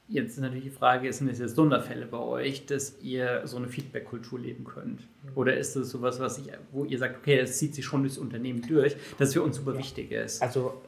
Jetzt 0.08 0.34
ist 0.34 0.40
natürlich 0.40 0.66
die 0.66 0.70
Frage, 0.70 1.12
sind 1.12 1.30
es 1.30 1.40
jetzt 1.40 1.56
Sonderfälle 1.56 2.06
bei 2.06 2.20
euch, 2.20 2.68
dass 2.68 3.02
ihr 3.02 3.42
so 3.46 3.58
eine 3.58 3.68
Feedback-Kultur 3.68 4.40
leben 4.40 4.64
könnt? 4.64 5.02
Oder 5.34 5.58
ist 5.58 5.76
das 5.76 5.90
sowas, 5.90 6.20
was 6.20 6.38
ich, 6.38 6.52
wo 6.72 6.86
ihr 6.86 7.00
sagt, 7.00 7.18
okay, 7.18 7.38
das 7.40 7.58
zieht 7.58 7.74
sich 7.74 7.84
schon 7.84 8.02
durchs 8.02 8.20
Unternehmen 8.20 8.62
durch, 8.62 8.96
das 9.18 9.34
für 9.34 9.42
uns 9.42 9.58
super 9.58 9.74
ja. 9.74 9.80
wichtig 9.80 10.12
ist? 10.12 10.44
Also 10.44 10.80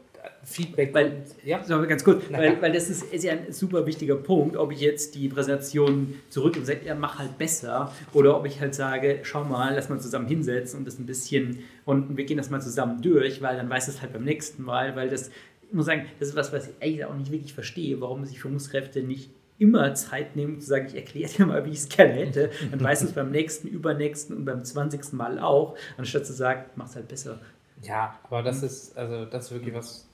Feedback. 0.43 0.93
Weil, 0.93 1.23
ja, 1.43 1.59
ganz 1.59 2.03
kurz, 2.03 2.23
weil, 2.31 2.61
weil 2.61 2.71
das 2.71 2.89
ist, 2.89 3.13
ist, 3.13 3.23
ja 3.23 3.33
ein 3.33 3.51
super 3.51 3.85
wichtiger 3.85 4.15
Punkt, 4.15 4.55
ob 4.55 4.71
ich 4.71 4.79
jetzt 4.79 5.15
die 5.15 5.27
Präsentation 5.27 6.15
zurück 6.29 6.55
und 6.55 6.65
sage, 6.65 6.81
ja, 6.85 6.95
mach 6.95 7.19
halt 7.19 7.37
besser, 7.37 7.91
oder 8.13 8.37
ob 8.37 8.45
ich 8.45 8.59
halt 8.59 8.75
sage, 8.75 9.19
schau 9.23 9.43
mal, 9.43 9.75
lass 9.75 9.89
mal 9.89 9.99
zusammen 9.99 10.27
hinsetzen 10.27 10.79
und 10.79 10.85
das 10.85 10.99
ein 10.99 11.05
bisschen, 11.05 11.59
und 11.85 12.17
wir 12.17 12.25
gehen 12.25 12.37
das 12.37 12.49
mal 12.49 12.61
zusammen 12.61 13.01
durch, 13.01 13.41
weil 13.41 13.57
dann 13.57 13.69
weiß 13.69 13.87
es 13.87 14.01
halt 14.01 14.13
beim 14.13 14.23
nächsten 14.23 14.63
Mal, 14.63 14.95
weil 14.95 15.09
das, 15.09 15.29
ich 15.61 15.73
muss 15.73 15.85
sagen, 15.85 16.05
das 16.19 16.29
ist 16.29 16.35
was, 16.35 16.53
was 16.53 16.67
ich 16.67 16.73
eigentlich 16.81 17.05
auch 17.05 17.15
nicht 17.15 17.31
wirklich 17.31 17.53
verstehe, 17.53 17.99
warum 18.01 18.25
sich 18.25 18.39
Führungskräfte 18.39 19.01
nicht 19.01 19.31
immer 19.59 19.93
Zeit 19.95 20.35
nehmen, 20.35 20.61
zu 20.61 20.67
sagen, 20.67 20.87
ich 20.87 20.95
erkläre 20.95 21.31
dir 21.31 21.45
mal, 21.45 21.65
wie 21.65 21.71
ich 21.71 21.79
es 21.79 21.89
gerne 21.89 22.13
hätte. 22.13 22.51
Dann 22.71 22.81
weiß 22.81 23.01
es 23.01 23.13
beim 23.13 23.31
nächsten, 23.31 23.67
übernächsten 23.67 24.37
und 24.37 24.45
beim 24.45 24.63
20. 24.63 25.13
Mal 25.13 25.39
auch, 25.39 25.75
anstatt 25.97 26.25
zu 26.25 26.33
sagen, 26.33 26.65
mach 26.75 26.87
es 26.87 26.95
halt 26.95 27.07
besser. 27.07 27.39
Ja, 27.81 28.19
aber 28.23 28.43
das 28.43 28.63
ist, 28.63 28.97
also 28.97 29.25
das 29.25 29.45
ist 29.45 29.51
wirklich 29.51 29.73
was, 29.73 30.06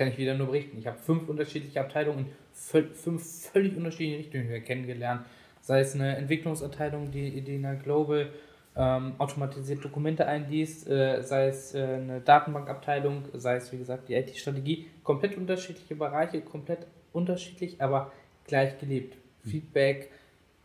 kann 0.00 0.08
ich 0.08 0.16
wieder 0.16 0.34
nur 0.34 0.46
berichten. 0.46 0.78
Ich 0.78 0.86
habe 0.86 0.96
fünf 0.96 1.28
unterschiedliche 1.28 1.78
Abteilungen 1.78 2.20
in 2.20 2.86
fünf 2.94 3.22
völlig 3.52 3.76
unterschiedliche 3.76 4.16
Richtungen 4.16 4.64
kennengelernt. 4.64 5.26
Sei 5.60 5.80
es 5.80 5.94
eine 5.94 6.16
Entwicklungsabteilung, 6.16 7.10
die, 7.10 7.42
die 7.42 7.56
in 7.56 7.62
der 7.64 7.74
Global 7.74 8.30
ähm, 8.76 9.12
automatisiert 9.18 9.84
Dokumente 9.84 10.26
einliest, 10.26 10.88
äh, 10.88 11.20
sei 11.22 11.48
es 11.48 11.74
äh, 11.74 11.82
eine 11.82 12.22
Datenbankabteilung, 12.22 13.24
sei 13.34 13.56
es 13.56 13.70
wie 13.72 13.76
gesagt 13.76 14.08
die 14.08 14.14
IT-Strategie. 14.14 14.86
Komplett 15.04 15.36
unterschiedliche 15.36 15.94
Bereiche, 15.96 16.40
komplett 16.40 16.86
unterschiedlich, 17.12 17.82
aber 17.82 18.10
gleich 18.46 18.78
gelebt. 18.78 19.18
Mhm. 19.44 19.50
Feedback 19.50 20.10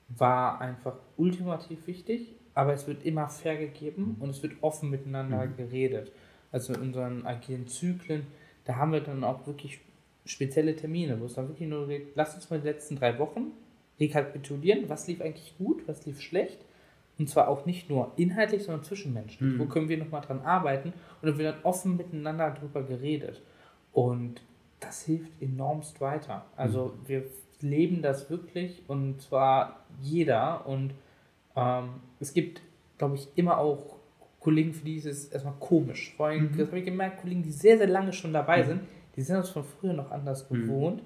war 0.08 0.62
einfach 0.62 0.96
ultimativ 1.18 1.88
wichtig, 1.88 2.36
aber 2.54 2.72
es 2.72 2.88
wird 2.88 3.04
immer 3.04 3.28
fair 3.28 3.58
gegeben 3.58 4.16
und 4.22 4.30
es 4.30 4.42
wird 4.42 4.54
offen 4.62 4.90
miteinander 4.90 5.46
mhm. 5.46 5.58
geredet. 5.58 6.14
Also 6.54 6.74
in 6.74 6.80
unseren 6.84 7.26
agilen 7.26 7.68
Zyklen 7.68 8.28
da 8.66 8.76
haben 8.76 8.92
wir 8.92 9.02
dann 9.02 9.24
auch 9.24 9.46
wirklich 9.48 9.80
spezielle 10.26 10.76
Termine, 10.76 11.20
wo 11.20 11.26
es 11.26 11.36
dann 11.36 11.48
wirklich 11.48 11.70
nur 11.70 11.88
geht, 11.88 12.16
lass 12.16 12.36
uns 12.36 12.50
mal 12.50 12.60
die 12.60 12.68
letzten 12.68 12.96
drei 12.98 13.18
Wochen 13.20 13.52
rekapitulieren, 14.00 14.90
was 14.90 15.08
lief 15.08 15.22
eigentlich 15.22 15.56
gut, 15.58 15.88
was 15.88 16.06
lief 16.06 16.20
schlecht. 16.20 16.60
Und 17.18 17.30
zwar 17.30 17.48
auch 17.48 17.66
nicht 17.66 17.90
nur 17.90 18.12
inhaltlich, 18.18 18.64
sondern 18.64 18.84
zwischenmenschlich. 18.84 19.40
Mhm. 19.54 19.60
Wo 19.60 19.66
können 19.66 19.88
wir 19.88 19.98
nochmal 19.98 20.22
dran 20.22 20.42
arbeiten? 20.42 20.90
Und 21.22 21.30
dann 21.30 21.38
wird 21.38 21.56
dann 21.56 21.64
offen 21.64 21.96
miteinander 21.96 22.52
darüber 22.52 22.84
geredet. 22.84 23.42
Und 23.94 24.42
das 24.82 25.04
hilft 25.04 25.42
enormst 25.42 26.02
weiter. 26.02 26.46
Also 26.58 26.88
mhm. 26.88 27.08
wir 27.08 27.24
leben 27.62 28.02
das 28.02 28.30
wirklich 28.30 28.84
und 28.88 29.22
zwar 29.22 29.86
jeder. 30.02 30.68
Und 30.68 30.94
ähm, 31.56 31.90
es 32.20 32.34
gibt, 32.34 32.62
glaube 32.98 33.16
ich, 33.16 33.30
immer 33.36 33.60
auch 33.60 33.95
Kollegen, 34.46 34.74
für 34.74 34.86
die 34.86 34.98
ist 34.98 35.06
es 35.06 35.26
erstmal 35.26 35.56
komisch. 35.60 36.14
Vor 36.16 36.28
allem, 36.28 36.52
mhm. 36.52 36.58
das 36.58 36.68
habe 36.68 36.78
ich 36.78 36.86
gemerkt, 36.86 37.20
Kollegen, 37.20 37.42
die 37.42 37.52
sehr, 37.52 37.80
sehr 37.80 37.88
lange 37.88 38.14
schon 38.14 38.32
dabei 38.32 38.62
mhm. 38.62 38.68
sind, 38.68 38.82
die 39.16 39.22
sind 39.22 39.38
das 39.38 39.50
von 39.50 39.64
früher 39.64 39.94
noch 39.94 40.12
anders 40.12 40.48
mhm. 40.52 40.62
gewohnt. 40.62 41.02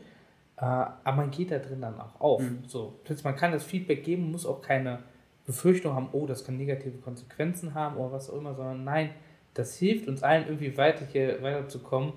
Äh, 0.58 0.66
aber 0.66 1.16
man 1.16 1.32
geht 1.32 1.52
da 1.52 1.58
drin 1.58 1.80
dann 1.80 1.98
auch 2.02 2.20
auf. 2.20 2.42
Mhm. 2.42 2.64
So, 2.68 3.00
man 3.24 3.36
kann 3.38 3.54
das 3.54 3.64
Feedback 3.64 4.04
geben, 4.04 4.30
muss 4.30 4.46
auch 4.46 4.62
keine 4.62 5.00
Befürchtung 5.46 5.96
haben, 5.96 6.10
oh, 6.12 6.26
das 6.28 6.44
kann 6.44 6.58
negative 6.58 6.98
Konsequenzen 6.98 7.74
haben 7.74 7.96
oder 7.96 8.12
was 8.12 8.30
auch 8.30 8.38
immer, 8.38 8.54
sondern 8.54 8.84
nein, 8.84 9.12
das 9.54 9.78
hilft 9.78 10.10
uns 10.10 10.22
allen 10.22 10.46
irgendwie 10.46 10.76
weiter 10.76 11.06
hier 11.06 11.42
weiterzukommen. 11.42 12.12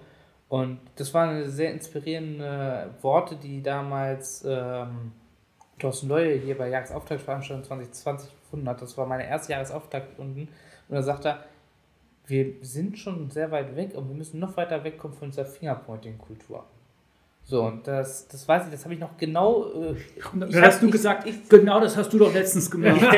Und 0.48 0.80
das 0.96 1.14
waren 1.14 1.48
sehr 1.48 1.72
inspirierende 1.72 2.90
Worte, 3.00 3.36
die 3.36 3.62
damals 3.62 4.44
ähm, 4.46 5.12
Thorsten 5.78 6.08
Leue 6.08 6.34
hier 6.34 6.58
bei 6.58 6.68
Jahresauftaktveranstaltung 6.68 7.64
2020 7.64 8.30
gefunden 8.40 8.68
hat. 8.68 8.82
Das 8.82 8.98
war 8.98 9.06
meine 9.06 9.26
erste 9.26 9.52
Jahresauftakt 9.52 10.18
unten. 10.18 10.48
Und 10.92 10.96
da 10.96 11.02
sagt 11.02 11.24
er, 11.24 11.38
wir 12.26 12.52
sind 12.60 12.98
schon 12.98 13.30
sehr 13.30 13.50
weit 13.50 13.74
weg 13.76 13.94
und 13.96 14.08
wir 14.08 14.14
müssen 14.14 14.38
noch 14.38 14.58
weiter 14.58 14.84
wegkommen 14.84 15.16
von 15.16 15.30
dieser 15.30 15.46
Fingerpointing-Kultur. 15.46 16.66
So, 17.44 17.62
und 17.62 17.86
das, 17.86 18.28
das 18.28 18.46
weiß 18.46 18.66
ich, 18.66 18.72
das 18.72 18.84
habe 18.84 18.92
ich 18.92 19.00
noch 19.00 19.16
genau. 19.16 19.64
Äh, 19.72 19.94
das 20.34 20.54
hast 20.54 20.74
hab, 20.74 20.80
du 20.80 20.86
ich, 20.86 20.92
gesagt, 20.92 21.26
ich, 21.26 21.48
genau 21.48 21.80
das 21.80 21.96
hast 21.96 22.12
du 22.12 22.18
doch 22.18 22.34
letztens 22.34 22.70
gemacht. 22.70 23.00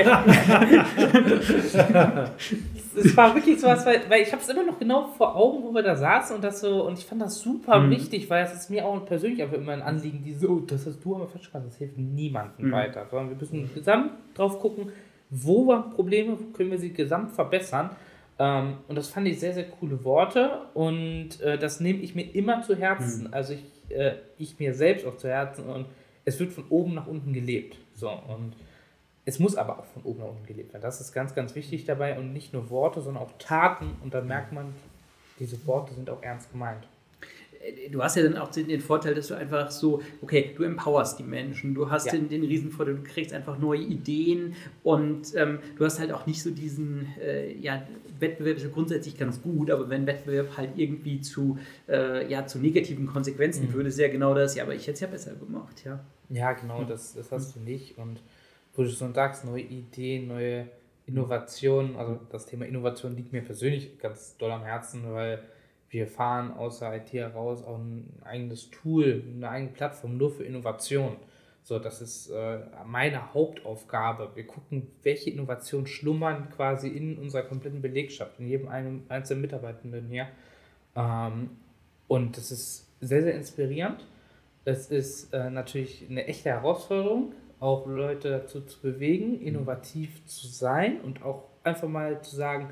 es 2.97 3.17
war 3.17 3.35
wirklich 3.35 3.61
so 3.61 3.67
was, 3.67 3.85
weil, 3.85 4.03
weil 4.09 4.23
ich 4.23 4.31
habe 4.31 4.41
es 4.41 4.49
immer 4.49 4.63
noch 4.63 4.79
genau 4.79 5.09
vor 5.09 5.35
Augen, 5.35 5.65
wo 5.65 5.73
wir 5.73 5.83
da 5.83 5.97
saßen 5.97 6.37
und 6.37 6.45
das 6.45 6.61
so, 6.61 6.87
und 6.87 6.97
ich 6.97 7.05
fand 7.05 7.23
das 7.23 7.41
super 7.41 7.81
mhm. 7.81 7.91
wichtig, 7.91 8.31
weil 8.31 8.45
es 8.45 8.55
ist 8.55 8.71
mir 8.71 8.87
auch 8.87 9.05
persönlich 9.05 9.43
einfach 9.43 9.57
immer 9.57 9.73
ein 9.73 9.83
Anliegen, 9.83 10.23
die 10.23 10.33
so, 10.35 10.61
das 10.61 10.87
hast 10.87 11.05
du 11.05 11.17
aber 11.17 11.27
falsch 11.27 11.51
gemacht, 11.51 11.67
das 11.69 11.79
hilft 11.79 11.99
niemandem 11.99 12.69
mhm. 12.69 12.73
weiter. 12.73 13.05
Sondern 13.11 13.31
wir 13.31 13.37
müssen 13.37 13.69
gesamt 13.75 14.13
drauf 14.35 14.61
gucken, 14.61 14.93
wo 15.31 15.67
waren 15.67 15.91
Probleme, 15.91 16.39
wo 16.39 16.45
können 16.53 16.71
wir 16.71 16.79
sie 16.79 16.93
gesamt 16.93 17.33
verbessern. 17.33 17.91
Ähm, 18.39 18.79
und 18.89 18.97
das 18.97 19.09
fand 19.09 19.29
ich 19.29 19.39
sehr, 19.41 19.55
sehr 19.55 19.65
coole 19.65 20.05
Worte 20.05 20.63
und 20.75 21.41
äh, 21.41 21.57
das 21.57 21.81
nehme 21.81 22.01
ich 22.01 22.15
mir 22.15 22.35
immer 22.35 22.63
zu 22.63 22.77
Herzen. 22.77 23.29
Mhm. 23.29 23.35
Also 23.35 23.55
ich, 23.55 23.97
äh, 23.97 24.17
ich 24.39 24.59
mir 24.59 24.75
selbst 24.75 25.07
auch 25.07 25.17
zu 25.17 25.29
Herzen 25.29 25.67
und 25.67 25.87
es 26.25 26.41
wird 26.41 26.53
von 26.53 26.65
oben 26.69 26.95
nach 26.95 27.07
unten 27.07 27.33
gelebt. 27.33 27.77
So 27.95 28.09
und 28.11 28.55
es 29.25 29.39
muss 29.39 29.57
aber 29.57 29.79
auch 29.79 29.87
von 29.87 30.03
oben 30.03 30.21
nach 30.21 30.29
unten 30.29 30.47
gelebt 30.47 30.73
werden. 30.73 30.83
Das 30.83 31.01
ist 31.01 31.13
ganz, 31.13 31.35
ganz 31.35 31.55
wichtig 31.55 31.85
dabei 31.85 32.19
und 32.19 32.33
nicht 32.33 32.53
nur 32.53 32.71
Worte, 32.71 33.01
sondern 33.01 33.23
auch 33.23 33.33
Taten. 33.39 33.97
Und 34.03 34.13
da 34.15 34.21
merkt 34.21 34.53
man, 34.53 34.75
diese 35.39 35.65
Worte 35.67 35.95
sind 35.95 36.11
auch 36.11 36.23
ernst 36.23 36.51
gemeint 36.51 36.87
du 37.91 38.03
hast 38.03 38.17
ja 38.17 38.23
dann 38.23 38.37
auch 38.37 38.51
den, 38.51 38.69
den, 38.69 38.81
Vorteil, 38.81 39.15
dass 39.15 39.29
du 39.29 39.35
einfach 39.35 39.71
so, 39.71 40.03
okay, 40.23 40.53
du 40.57 40.63
empowerst 40.65 41.19
die 41.19 41.23
Menschen, 41.23 41.75
du 41.75 41.91
hast 41.91 42.07
ja. 42.07 42.13
den, 42.13 42.29
den 42.29 42.45
Riesenvorteil, 42.45 42.97
du 42.97 43.03
kriegst 43.03 43.33
einfach 43.33 43.59
neue 43.59 43.81
Ideen 43.81 44.55
und 44.83 45.35
ähm, 45.35 45.59
du 45.77 45.85
hast 45.85 45.99
halt 45.99 46.13
auch 46.13 46.27
nicht 46.27 46.43
so 46.43 46.51
diesen, 46.51 47.09
äh, 47.21 47.53
ja, 47.55 47.83
Wettbewerb 48.21 48.57
ist 48.57 48.65
ja 48.65 48.71
grundsätzlich 48.71 49.19
ganz 49.19 49.43
gut, 49.43 49.71
aber 49.71 49.89
wenn 49.89 50.07
Wettbewerb 50.07 50.57
halt 50.57 50.71
irgendwie 50.77 51.21
zu, 51.21 51.59
äh, 51.89 52.31
ja, 52.31 52.47
zu 52.47 52.59
negativen 52.59 53.07
Konsequenzen 53.07 53.67
mhm. 53.67 53.71
führt, 53.71 53.87
ist 53.87 53.99
ja 53.99 54.09
genau 54.09 54.35
das, 54.35 54.55
ja, 54.55 54.65
aber 54.65 54.75
ich 54.75 54.83
hätte 54.83 54.95
es 54.95 55.01
ja 55.01 55.09
besser 55.09 55.35
gemacht, 55.35 55.85
ja. 55.85 56.01
Ja, 56.31 56.53
genau, 56.53 56.83
mhm. 56.83 56.89
das, 56.89 57.15
das 57.15 57.31
hast 57.33 57.57
du 57.57 57.61
nicht 57.61 57.99
und 57.99 58.21
wo 58.75 58.83
du 58.83 58.89
so 58.89 59.13
sagst, 59.13 59.45
neue 59.45 59.63
Ideen, 59.63 60.29
neue 60.29 60.69
Innovationen, 61.07 61.97
also 61.97 62.19
das 62.31 62.47
Thema 62.47 62.67
Innovation 62.67 63.15
liegt 63.15 63.33
mir 63.33 63.43
persönlich 63.43 63.99
ganz 63.99 64.37
doll 64.37 64.51
am 64.51 64.63
Herzen, 64.63 65.03
weil 65.13 65.43
wir 65.95 66.09
fahren 66.09 66.53
aus 66.53 66.81
der 66.81 66.97
IT 66.97 67.13
heraus 67.13 67.63
auch 67.63 67.79
ein 67.79 68.13
eigenes 68.25 68.69
Tool, 68.71 69.23
eine 69.37 69.49
eigene 69.49 69.71
Plattform 69.71 70.17
nur 70.17 70.33
für 70.33 70.43
Innovation. 70.43 71.17
So, 71.63 71.79
das 71.79 72.03
ist 72.03 72.31
äh, 72.31 72.59
meine 72.85 73.33
Hauptaufgabe. 73.33 74.33
Wir 74.35 74.45
gucken, 74.45 74.89
welche 75.05 75.31
Innovationen 75.31 75.87
schlummern 75.87 76.51
quasi 76.51 76.89
in 76.89 77.17
unserer 77.17 77.43
kompletten 77.43 77.81
Belegschaft, 77.81 78.41
in 78.41 78.49
jedem 78.49 78.69
einen, 78.69 79.07
einzelnen 79.09 79.43
Mitarbeitenden 79.43 80.09
hier. 80.09 80.27
Ähm, 80.97 81.51
und 82.09 82.37
das 82.37 82.51
ist 82.51 82.89
sehr, 83.01 83.23
sehr 83.23 83.35
inspirierend. 83.35 84.05
Es 84.65 84.89
ist 84.89 85.33
äh, 85.33 85.49
natürlich 85.49 86.05
eine 86.11 86.27
echte 86.27 86.51
Herausforderung, 86.51 87.35
auch 87.61 87.87
Leute 87.87 88.31
dazu 88.31 88.63
zu 88.63 88.81
bewegen, 88.81 89.41
innovativ 89.41 90.27
zu 90.27 90.49
sein 90.49 91.01
und 91.03 91.23
auch 91.23 91.45
einfach 91.63 91.89
mal 91.89 92.21
zu 92.21 92.35
sagen, 92.35 92.71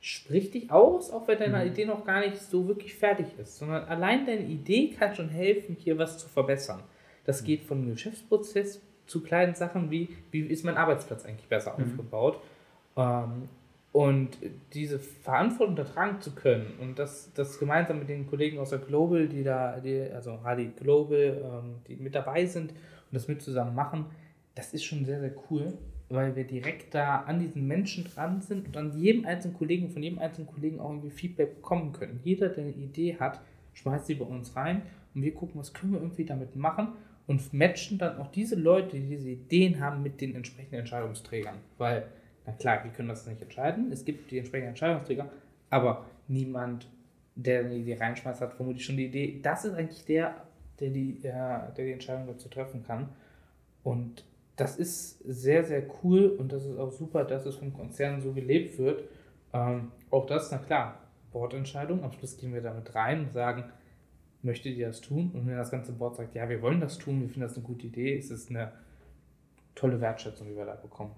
sprich 0.00 0.50
dich 0.50 0.70
aus, 0.70 1.10
auch 1.10 1.28
wenn 1.28 1.38
deine 1.38 1.64
mhm. 1.64 1.70
Idee 1.70 1.84
noch 1.84 2.04
gar 2.04 2.20
nicht 2.20 2.36
so 2.36 2.66
wirklich 2.66 2.94
fertig 2.94 3.26
ist, 3.38 3.58
sondern 3.58 3.84
allein 3.84 4.26
deine 4.26 4.44
Idee 4.44 4.90
kann 4.90 5.14
schon 5.14 5.28
helfen, 5.28 5.76
hier 5.78 5.98
was 5.98 6.18
zu 6.18 6.28
verbessern. 6.28 6.82
Das 7.24 7.42
mhm. 7.42 7.46
geht 7.46 7.64
von 7.64 7.88
Geschäftsprozess 7.88 8.80
zu 9.06 9.22
kleinen 9.22 9.54
Sachen 9.54 9.90
wie, 9.90 10.08
wie 10.30 10.40
ist 10.40 10.64
mein 10.64 10.76
Arbeitsplatz 10.76 11.24
eigentlich 11.24 11.48
besser 11.48 11.74
mhm. 11.76 11.84
aufgebaut. 11.84 12.40
Ähm, 12.96 13.48
Und 13.92 14.38
diese 14.72 15.00
Verantwortung 15.00 15.74
da 15.74 15.82
tragen 15.82 16.20
zu 16.20 16.30
können 16.30 16.74
und 16.80 16.98
das, 17.00 17.32
das 17.34 17.58
gemeinsam 17.58 17.98
mit 17.98 18.08
den 18.08 18.24
Kollegen 18.24 18.58
aus 18.60 18.70
der 18.70 18.78
Global, 18.78 19.26
die 19.26 19.42
da, 19.42 19.80
die, 19.80 20.02
also 20.14 20.38
HD 20.44 20.76
Global, 20.76 21.42
ähm, 21.42 21.74
die 21.88 21.96
mit 21.96 22.14
dabei 22.14 22.46
sind 22.46 22.70
und 22.70 23.12
das 23.12 23.26
mit 23.26 23.42
zusammen 23.42 23.74
machen, 23.74 24.06
das 24.54 24.72
ist 24.72 24.84
schon 24.84 25.04
sehr, 25.04 25.18
sehr 25.18 25.32
cool, 25.50 25.72
weil 26.10 26.34
wir 26.34 26.44
direkt 26.44 26.94
da 26.94 27.20
an 27.20 27.38
diesen 27.38 27.66
Menschen 27.68 28.04
dran 28.04 28.42
sind 28.42 28.66
und 28.66 28.76
an 28.76 28.98
jedem 28.98 29.24
einzelnen 29.24 29.56
Kollegen, 29.56 29.88
von 29.90 30.02
jedem 30.02 30.18
einzelnen 30.18 30.48
Kollegen 30.48 30.80
auch 30.80 30.90
irgendwie 30.90 31.10
Feedback 31.10 31.54
bekommen 31.54 31.92
können. 31.92 32.20
Jeder, 32.24 32.48
der 32.48 32.64
eine 32.64 32.72
Idee 32.72 33.16
hat, 33.18 33.40
schmeißt 33.74 34.06
sie 34.06 34.16
bei 34.16 34.24
uns 34.24 34.56
rein 34.56 34.82
und 35.14 35.22
wir 35.22 35.32
gucken, 35.32 35.60
was 35.60 35.72
können 35.72 35.92
wir 35.92 36.00
irgendwie 36.00 36.24
damit 36.24 36.56
machen 36.56 36.88
und 37.28 37.52
matchen 37.52 37.96
dann 37.96 38.18
auch 38.18 38.32
diese 38.32 38.56
Leute, 38.56 38.98
die 38.98 39.06
diese 39.06 39.30
Ideen 39.30 39.78
haben, 39.78 40.02
mit 40.02 40.20
den 40.20 40.34
entsprechenden 40.34 40.80
Entscheidungsträgern. 40.80 41.58
Weil 41.78 42.08
na 42.44 42.52
klar, 42.52 42.82
wir 42.82 42.90
können 42.90 43.08
das 43.08 43.26
nicht 43.28 43.40
entscheiden. 43.40 43.92
Es 43.92 44.04
gibt 44.04 44.32
die 44.32 44.38
entsprechenden 44.38 44.70
Entscheidungsträger, 44.70 45.30
aber 45.70 46.06
niemand, 46.26 46.88
der 47.36 47.60
eine 47.60 47.76
Idee 47.76 47.98
reinschmeißt, 47.98 48.40
hat 48.40 48.54
vermutlich 48.54 48.84
schon 48.84 48.96
die 48.96 49.06
Idee. 49.06 49.38
Das 49.40 49.64
ist 49.64 49.74
eigentlich 49.74 50.04
der, 50.06 50.34
der 50.80 50.90
die, 50.90 51.20
der 51.20 51.72
die 51.76 51.92
Entscheidung 51.92 52.26
dazu 52.26 52.48
treffen 52.48 52.82
kann. 52.84 53.10
Und 53.84 54.24
das 54.60 54.76
ist 54.76 55.20
sehr, 55.24 55.64
sehr 55.64 55.82
cool 56.02 56.36
und 56.38 56.52
das 56.52 56.66
ist 56.66 56.78
auch 56.78 56.90
super, 56.90 57.24
dass 57.24 57.46
es 57.46 57.56
vom 57.56 57.72
Konzern 57.72 58.20
so 58.20 58.32
gelebt 58.32 58.78
wird. 58.78 59.04
Ähm, 59.54 59.90
auch 60.10 60.26
das, 60.26 60.50
na 60.50 60.58
klar, 60.58 60.98
Bordentscheidung. 61.32 62.04
Am 62.04 62.12
Schluss 62.12 62.36
gehen 62.36 62.52
wir 62.52 62.60
damit 62.60 62.94
rein 62.94 63.24
und 63.24 63.32
sagen, 63.32 63.64
möchtet 64.42 64.76
ihr 64.76 64.88
das 64.88 65.00
tun? 65.00 65.30
Und 65.32 65.46
wenn 65.46 65.56
das 65.56 65.70
ganze 65.70 65.92
Board 65.92 66.16
sagt, 66.16 66.34
ja, 66.34 66.46
wir 66.48 66.60
wollen 66.60 66.80
das 66.80 66.98
tun, 66.98 67.22
wir 67.22 67.28
finden 67.28 67.40
das 67.40 67.56
eine 67.56 67.64
gute 67.64 67.86
Idee, 67.86 68.14
ist 68.14 68.30
es 68.30 68.50
eine 68.50 68.72
tolle 69.74 69.98
Wertschätzung, 70.00 70.48
die 70.48 70.56
wir 70.56 70.66
da 70.66 70.74
bekommen. 70.74 71.14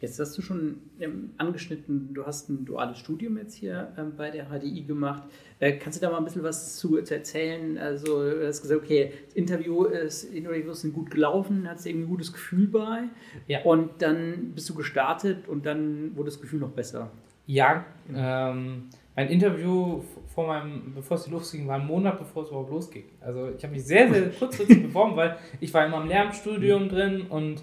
Jetzt 0.00 0.20
hast 0.20 0.36
du 0.36 0.42
schon 0.42 0.82
ähm, 1.00 1.30
angeschnitten, 1.38 2.12
du 2.12 2.26
hast 2.26 2.50
ein 2.50 2.64
duales 2.64 2.98
Studium 2.98 3.38
jetzt 3.38 3.54
hier 3.54 3.92
ähm, 3.98 4.12
bei 4.16 4.30
der 4.30 4.46
HDI 4.46 4.82
gemacht. 4.82 5.22
Äh, 5.58 5.78
kannst 5.78 6.00
du 6.00 6.04
da 6.04 6.10
mal 6.10 6.18
ein 6.18 6.24
bisschen 6.24 6.42
was 6.42 6.76
zu, 6.76 7.00
zu, 7.02 7.14
erzählen? 7.14 7.78
Also, 7.78 8.22
du 8.22 8.46
hast 8.46 8.60
gesagt, 8.60 8.82
okay, 8.82 9.12
das 9.26 9.34
Interview 9.34 9.84
ist, 9.84 10.24
Interviews 10.24 10.82
sind 10.82 10.92
gut 10.92 11.10
gelaufen, 11.10 11.66
hattest 11.68 11.86
irgendwie 11.86 12.06
ein 12.06 12.10
gutes 12.10 12.32
Gefühl 12.32 12.66
bei. 12.66 13.04
Ja. 13.46 13.62
Und 13.62 14.02
dann 14.02 14.52
bist 14.54 14.68
du 14.68 14.74
gestartet 14.74 15.48
und 15.48 15.64
dann 15.64 16.14
wurde 16.14 16.30
das 16.30 16.40
Gefühl 16.40 16.60
noch 16.60 16.72
besser. 16.72 17.10
Ja, 17.46 17.86
ähm, 18.14 18.88
mein 19.14 19.28
Interview 19.28 20.02
vor 20.34 20.46
meinem, 20.48 20.92
bevor 20.94 21.16
es 21.16 21.26
losging, 21.28 21.66
war 21.66 21.80
ein 21.80 21.86
Monat 21.86 22.18
bevor 22.18 22.42
es 22.42 22.50
überhaupt 22.50 22.70
losging. 22.70 23.04
Also 23.22 23.50
ich 23.56 23.64
habe 23.64 23.72
mich 23.72 23.84
sehr, 23.84 24.12
sehr 24.12 24.28
kurzfristig 24.38 24.82
beworben, 24.82 25.16
weil 25.16 25.38
ich 25.58 25.72
war 25.72 25.86
immer 25.86 26.02
im 26.02 26.08
Lehramtsstudium 26.08 26.90
drin 26.90 27.22
und 27.22 27.62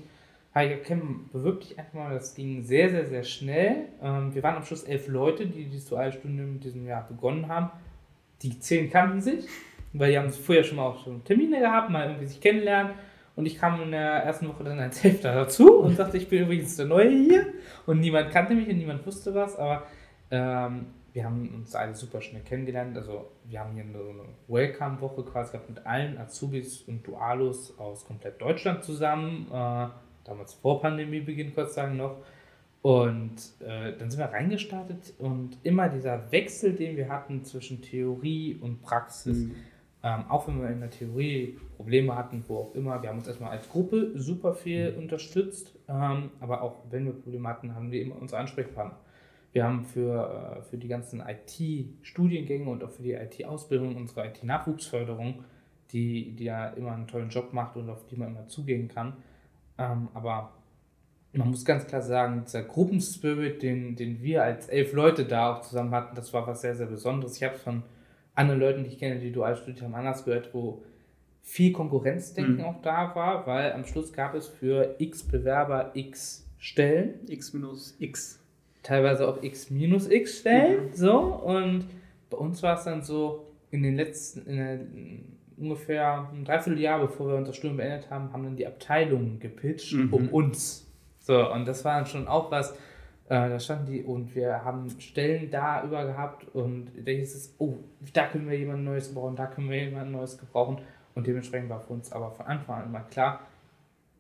Hi, 0.56 0.78
Kim, 0.84 1.32
bewirb 1.34 1.62
dich 1.62 1.80
einfach 1.80 1.94
mal. 1.96 2.14
Das 2.14 2.36
ging 2.36 2.62
sehr, 2.62 2.92
sehr, 2.92 3.08
sehr 3.08 3.24
schnell. 3.24 3.88
Ähm, 4.04 4.36
wir 4.36 4.44
waren 4.44 4.58
am 4.58 4.64
Schluss 4.64 4.84
elf 4.84 5.08
Leute, 5.08 5.48
die 5.48 5.66
die 5.66 5.84
Dualstunde 5.84 6.44
in 6.44 6.60
diesem 6.60 6.86
Jahr 6.86 7.08
begonnen 7.08 7.48
haben. 7.48 7.72
Die 8.44 8.60
zehn 8.60 8.92
kannten 8.92 9.20
sich, 9.20 9.48
weil 9.94 10.12
die 10.12 10.20
haben 10.20 10.30
vorher 10.30 10.64
schon 10.64 10.78
mal 10.78 10.90
auch 10.90 11.04
schon 11.04 11.24
Termine 11.24 11.60
gehabt, 11.60 11.90
mal 11.90 12.06
irgendwie 12.06 12.28
sich 12.28 12.40
kennenlernen. 12.40 12.94
Und 13.36 13.48
ich 13.48 13.58
kam 13.58 13.82
in 13.82 13.90
der 13.90 14.26
ersten 14.26 14.48
Woche 14.48 14.64
dann 14.64 14.78
als 14.78 15.04
Hälfte 15.04 15.30
dazu 15.30 15.80
und 15.80 15.96
sagte, 15.96 16.18
ich 16.18 16.30
bin 16.30 16.44
übrigens 16.44 16.76
der 16.76 16.86
Neue 16.86 17.10
hier. 17.10 17.48
Und 17.88 18.00
niemand 18.00 18.30
kannte 18.30 18.54
mich 18.54 18.70
und 18.70 18.78
niemand 18.78 19.04
wusste 19.08 19.34
was. 19.34 19.56
Aber 19.58 19.88
ähm, 20.30 20.86
wir 21.14 21.26
haben 21.26 21.50
uns 21.56 21.74
alle 21.74 21.96
super 21.96 22.22
schnell 22.22 22.44
kennengelernt. 22.44 22.96
Also 22.96 23.32
wir 23.46 23.60
haben 23.60 23.74
hier 23.74 23.86
so 23.92 24.08
eine 24.08 24.26
Welcome-Woche 24.48 25.24
quasi 25.24 25.54
gehabt 25.54 25.70
mit 25.70 25.84
allen 25.84 26.16
Azubis 26.20 26.84
und 26.84 27.08
Dualos 27.08 27.76
aus 27.80 28.06
komplett 28.06 28.40
Deutschland 28.40 28.84
zusammen. 28.84 29.48
Äh, 29.52 29.88
damals 30.24 30.54
vor 30.54 30.82
Pandemiebeginn 30.82 31.54
kurz 31.54 31.76
sagen 31.76 31.98
noch. 31.98 32.18
Und 32.84 33.38
äh, 33.62 33.98
dann 33.98 34.12
sind 34.12 34.20
wir 34.20 34.26
reingestartet 34.26 35.14
und 35.18 35.58
immer 35.64 35.88
dieser 35.88 36.30
Wechsel, 36.34 36.74
den 36.74 36.98
wir 36.98 37.08
hatten 37.08 37.46
zwischen 37.46 37.82
Theorie 37.82 38.58
und 38.60 38.82
Praxis, 38.82 39.46
mhm. 39.46 39.56
ähm, 40.04 40.26
auch 40.28 40.50
wenn 40.50 40.62
wir 40.62 40.70
in 40.70 40.82
der 40.82 40.90
Theorie 40.90 41.58
Probleme 41.78 42.14
hatten, 42.14 42.44
wo 42.46 42.58
auch 42.58 42.76
immer, 42.76 43.02
wir 43.02 43.08
haben 43.08 43.20
uns 43.20 43.28
erstmal 43.28 43.52
als 43.52 43.70
Gruppe 43.70 44.12
super 44.16 44.54
viel 44.54 44.92
mhm. 44.92 45.04
unterstützt, 45.04 45.74
ähm, 45.88 46.32
aber 46.42 46.62
auch 46.62 46.76
wenn 46.90 47.06
wir 47.06 47.14
Probleme 47.14 47.48
hatten, 47.48 47.74
haben 47.74 47.90
wir 47.90 48.02
immer 48.02 48.22
unsere 48.22 48.42
Ansprechpartner. 48.42 49.00
Wir 49.54 49.64
haben 49.64 49.86
für, 49.86 50.58
äh, 50.58 50.64
für 50.64 50.78
die 50.78 50.90
ganzen 50.90 51.22
IT-Studiengänge 51.22 52.70
und 52.70 52.84
auch 52.84 52.92
für 52.92 53.04
die 53.04 53.14
IT-Ausbildung 53.14 53.96
unsere 53.96 54.28
IT-Nachwuchsförderung, 54.28 55.46
die, 55.94 56.36
die 56.36 56.44
ja 56.44 56.68
immer 56.72 56.92
einen 56.92 57.08
tollen 57.08 57.30
Job 57.30 57.54
macht 57.54 57.78
und 57.78 57.90
auf 57.90 58.06
die 58.08 58.18
man 58.18 58.36
immer 58.36 58.48
zugehen 58.50 58.90
kann 58.90 59.14
ähm, 59.78 60.10
aber 60.14 60.52
man 61.34 61.50
muss 61.50 61.66
ganz 61.66 61.88
klar 61.88 62.02
sagen, 62.02 62.44
dieser 62.46 62.62
Gruppenspirit, 62.62 63.64
den, 63.64 63.96
den 63.96 64.22
wir 64.22 64.44
als 64.44 64.68
elf 64.68 64.94
Leute 64.94 65.26
da 65.26 65.54
auch 65.54 65.62
zusammen 65.62 65.92
hatten, 65.92 66.16
das 66.16 66.32
war 66.32 66.46
was 66.46 66.62
sehr, 66.62 66.76
sehr 66.76 66.86
Besonderes. 66.86 67.38
Ich 67.38 67.44
habe 67.44 67.58
von 67.58 67.82
anderen 68.36 68.60
Leuten, 68.60 68.84
die 68.84 68.90
ich 68.90 69.00
kenne, 69.00 69.20
die 69.20 69.32
dual 69.32 69.56
studiert 69.56 69.82
haben, 69.82 69.96
anders 69.96 70.26
gehört, 70.26 70.54
wo 70.54 70.84
viel 71.42 71.74
Konkurrenzdenken 71.74 72.58
mhm. 72.58 72.66
auch 72.66 72.82
da 72.82 73.16
war, 73.16 73.48
weil 73.48 73.74
am 73.74 73.86
Schluss 73.86 74.14
gab 74.14 74.36
es 74.36 74.48
für 74.48 74.96
x 75.00 75.24
Bewerber 75.24 75.92
x 75.96 76.48
Stellen. 76.58 77.16
x 77.28 77.54
minus 77.54 77.96
x. 78.00 78.40
Teilweise 78.84 79.28
auch 79.28 79.42
x 79.42 79.70
minus 79.70 80.10
x 80.10 80.40
Stellen. 80.40 80.90
Mhm. 80.90 80.94
So, 80.94 81.20
und 81.20 81.86
bei 82.30 82.38
uns 82.38 82.62
war 82.64 82.78
es 82.78 82.84
dann 82.86 83.02
so, 83.02 83.48
in 83.72 83.82
den 83.82 83.96
letzten, 83.96 84.46
in 84.46 84.56
der 84.56 84.80
ungefähr 85.58 86.30
ein 86.34 86.46
Dreivierteljahr, 86.46 87.00
bevor 87.00 87.28
wir 87.30 87.36
unser 87.36 87.54
Studium 87.54 87.78
beendet 87.78 88.10
haben, 88.10 88.32
haben 88.34 88.44
dann 88.44 88.56
die 88.56 88.68
Abteilungen 88.68 89.40
gepitcht 89.40 89.94
mhm. 89.94 90.14
um 90.14 90.30
uns. 90.30 90.88
So, 91.20 91.52
und 91.52 91.68
das 91.68 91.86
war 91.86 91.96
dann 91.96 92.06
schon 92.06 92.28
auch 92.28 92.52
was, 92.52 92.72
äh, 93.30 93.50
da 93.50 93.60
standen 93.60 93.92
die 93.92 94.04
und 94.04 94.36
wir 94.36 94.64
haben 94.64 94.90
Stellen 95.00 95.50
da 95.50 95.84
über 95.84 96.06
gehabt 96.06 96.46
und 96.54 96.92
da 97.06 97.12
hieß 97.12 97.36
es, 97.36 97.56
oh, 97.58 97.78
da 98.14 98.28
können 98.28 98.50
wir 98.50 98.58
jemand 98.58 98.84
Neues 98.84 99.10
gebrauchen, 99.10 99.36
da 99.36 99.48
können 99.48 99.70
wir 99.70 99.84
jemand 99.84 100.12
Neues 100.12 100.38
gebrauchen. 100.38 100.80
Und 101.16 101.28
dementsprechend 101.28 101.70
war 101.70 101.80
für 101.80 101.94
uns 101.94 102.12
aber 102.12 102.32
von 102.32 102.46
Anfang 102.48 102.82
an 102.82 102.90
immer 102.90 103.02
klar, 103.02 103.42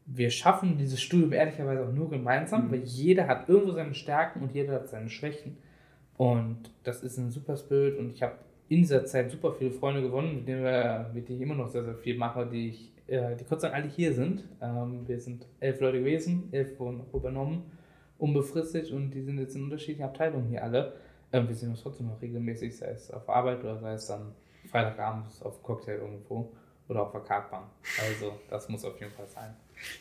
wir 0.06 0.30
schaffen 0.30 0.78
dieses 0.78 1.02
Studium 1.02 1.34
ehrlicherweise 1.34 1.84
auch 1.86 1.92
nur 1.92 2.10
gemeinsam, 2.10 2.68
mhm. 2.68 2.72
weil 2.72 2.84
jeder 2.84 3.28
hat 3.28 3.50
irgendwo 3.50 3.72
seine 3.74 3.94
Stärken 3.94 4.42
und 4.42 4.54
jeder 4.54 4.74
hat 4.76 4.90
seine 4.90 5.10
Schwächen. 5.10 5.58
Und 6.18 6.72
das 6.84 7.04
ist 7.04 7.18
ein 7.18 7.32
super 7.32 7.58
Spirit 7.58 7.98
und 7.98 8.12
ich 8.12 8.22
habe 8.22 8.36
in 8.74 8.82
dieser 8.82 9.05
Zeit 9.05 9.30
super 9.30 9.53
viele 9.53 9.71
Freunde 9.71 10.01
gewonnen, 10.01 10.38
mit 10.38 10.47
denen, 10.47 10.63
wir, 10.63 11.11
mit 11.13 11.28
denen 11.28 11.38
ich 11.38 11.43
immer 11.43 11.55
noch 11.55 11.69
sehr, 11.69 11.84
sehr 11.84 11.95
viel 11.95 12.17
mache, 12.17 12.47
die, 12.47 12.69
ich, 12.69 12.91
äh, 13.07 13.36
die 13.36 13.43
Gott 13.45 13.61
sei 13.61 13.69
Dank 13.69 13.84
alle 13.84 13.91
hier 13.91 14.13
sind. 14.13 14.43
Ähm, 14.61 15.07
wir 15.07 15.19
sind 15.19 15.45
elf 15.59 15.80
Leute 15.80 15.99
gewesen, 15.99 16.49
elf 16.51 16.80
wurden 16.80 17.01
übernommen, 17.13 17.71
unbefristet 18.17 18.91
und 18.91 19.11
die 19.11 19.21
sind 19.21 19.38
jetzt 19.38 19.55
in 19.55 19.63
unterschiedlichen 19.63 20.03
Abteilungen 20.03 20.47
hier 20.47 20.63
alle. 20.63 20.93
Ähm, 21.32 21.47
wir 21.47 21.55
sehen 21.55 21.69
uns 21.69 21.84
trotzdem 21.84 22.07
noch 22.07 22.21
regelmäßig, 22.21 22.76
sei 22.76 22.88
es 22.88 23.11
auf 23.11 23.30
Arbeit 23.30 23.63
oder 23.63 23.78
sei 23.78 23.93
es 23.93 24.07
dann 24.07 24.34
Freitagabends 24.69 25.41
auf 25.43 25.61
Cocktail 25.61 25.97
irgendwo 25.97 26.51
oder 26.88 27.04
auf 27.04 27.12
der 27.12 27.22
Kartbahn. 27.22 27.64
Also 28.02 28.34
das 28.50 28.70
muss 28.70 28.84
auf 28.86 29.00
jeden 29.00 29.12
Fall 29.12 29.28
sein. 29.28 29.56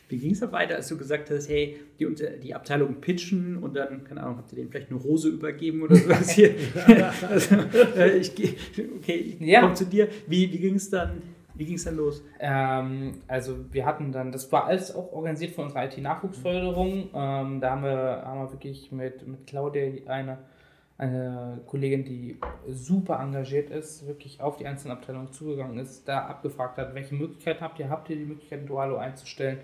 Wie 0.09 0.19
ging 0.19 0.33
es 0.33 0.41
dann 0.41 0.53
weiter, 0.53 0.77
als 0.77 0.89
du 0.89 0.97
gesagt 0.97 1.31
hast, 1.31 1.49
hey, 1.49 1.81
die, 1.99 2.07
die 2.43 2.55
Abteilung 2.55 3.01
pitchen 3.01 3.57
und 3.57 3.75
dann, 3.75 4.05
keine 4.05 4.23
Ahnung, 4.23 4.39
habt 4.39 4.53
ihr 4.53 4.57
denen 4.57 4.71
vielleicht 4.71 4.91
eine 4.91 5.01
Rose 5.01 5.29
übergeben 5.29 5.83
oder 5.83 5.97
sowas 5.97 6.31
hier? 6.31 6.55
also, 7.29 7.57
äh, 7.97 8.19
ich 8.19 8.35
gehe, 8.35 8.55
okay, 8.97 9.15
ich 9.15 9.41
ja. 9.41 9.63
komme 9.63 9.75
zu 9.75 9.87
dir. 9.87 10.09
Wie, 10.27 10.53
wie 10.53 10.59
ging 10.59 10.75
es 10.75 10.91
dann? 10.91 11.23
Wie 11.55 11.67
ging 11.67 11.75
es 11.75 11.85
dann 11.85 11.97
los? 11.97 12.23
Ähm, 12.41 13.21
also 13.29 13.57
wir 13.73 13.85
hatten 13.85 14.11
dann, 14.11 14.33
das 14.33 14.51
war 14.51 14.65
alles 14.65 14.95
auch 14.95 15.13
organisiert 15.13 15.53
von 15.53 15.65
unserer 15.67 15.85
IT-Nachwuchsförderung. 15.85 17.11
Ähm, 17.15 17.61
da 17.61 17.71
haben 17.71 17.83
wir, 17.83 18.23
haben 18.25 18.41
wir 18.41 18.53
wirklich 18.53 18.91
mit, 18.91 19.27
mit 19.27 19.47
Claudia 19.47 19.93
eine 20.07 20.39
eine 21.03 21.61
Kollegin, 21.67 22.05
die 22.05 22.39
super 22.69 23.19
engagiert 23.19 23.71
ist, 23.71 24.07
wirklich 24.07 24.41
auf 24.41 24.57
die 24.57 24.67
einzelnen 24.67 24.97
Abteilungen 24.97 25.33
zugegangen 25.33 25.79
ist, 25.79 26.07
da 26.07 26.27
abgefragt 26.27 26.79
hat, 26.79 26.95
welche 26.95 27.17
Möglichkeiten 27.17 27.61
habt 27.61 27.81
ihr? 27.81 27.91
Habt 27.91 28.09
ihr 28.09 28.17
die 28.17 28.25
Möglichkeit, 28.25 28.69
Dualo 28.69 28.97
einzustellen? 28.99 29.59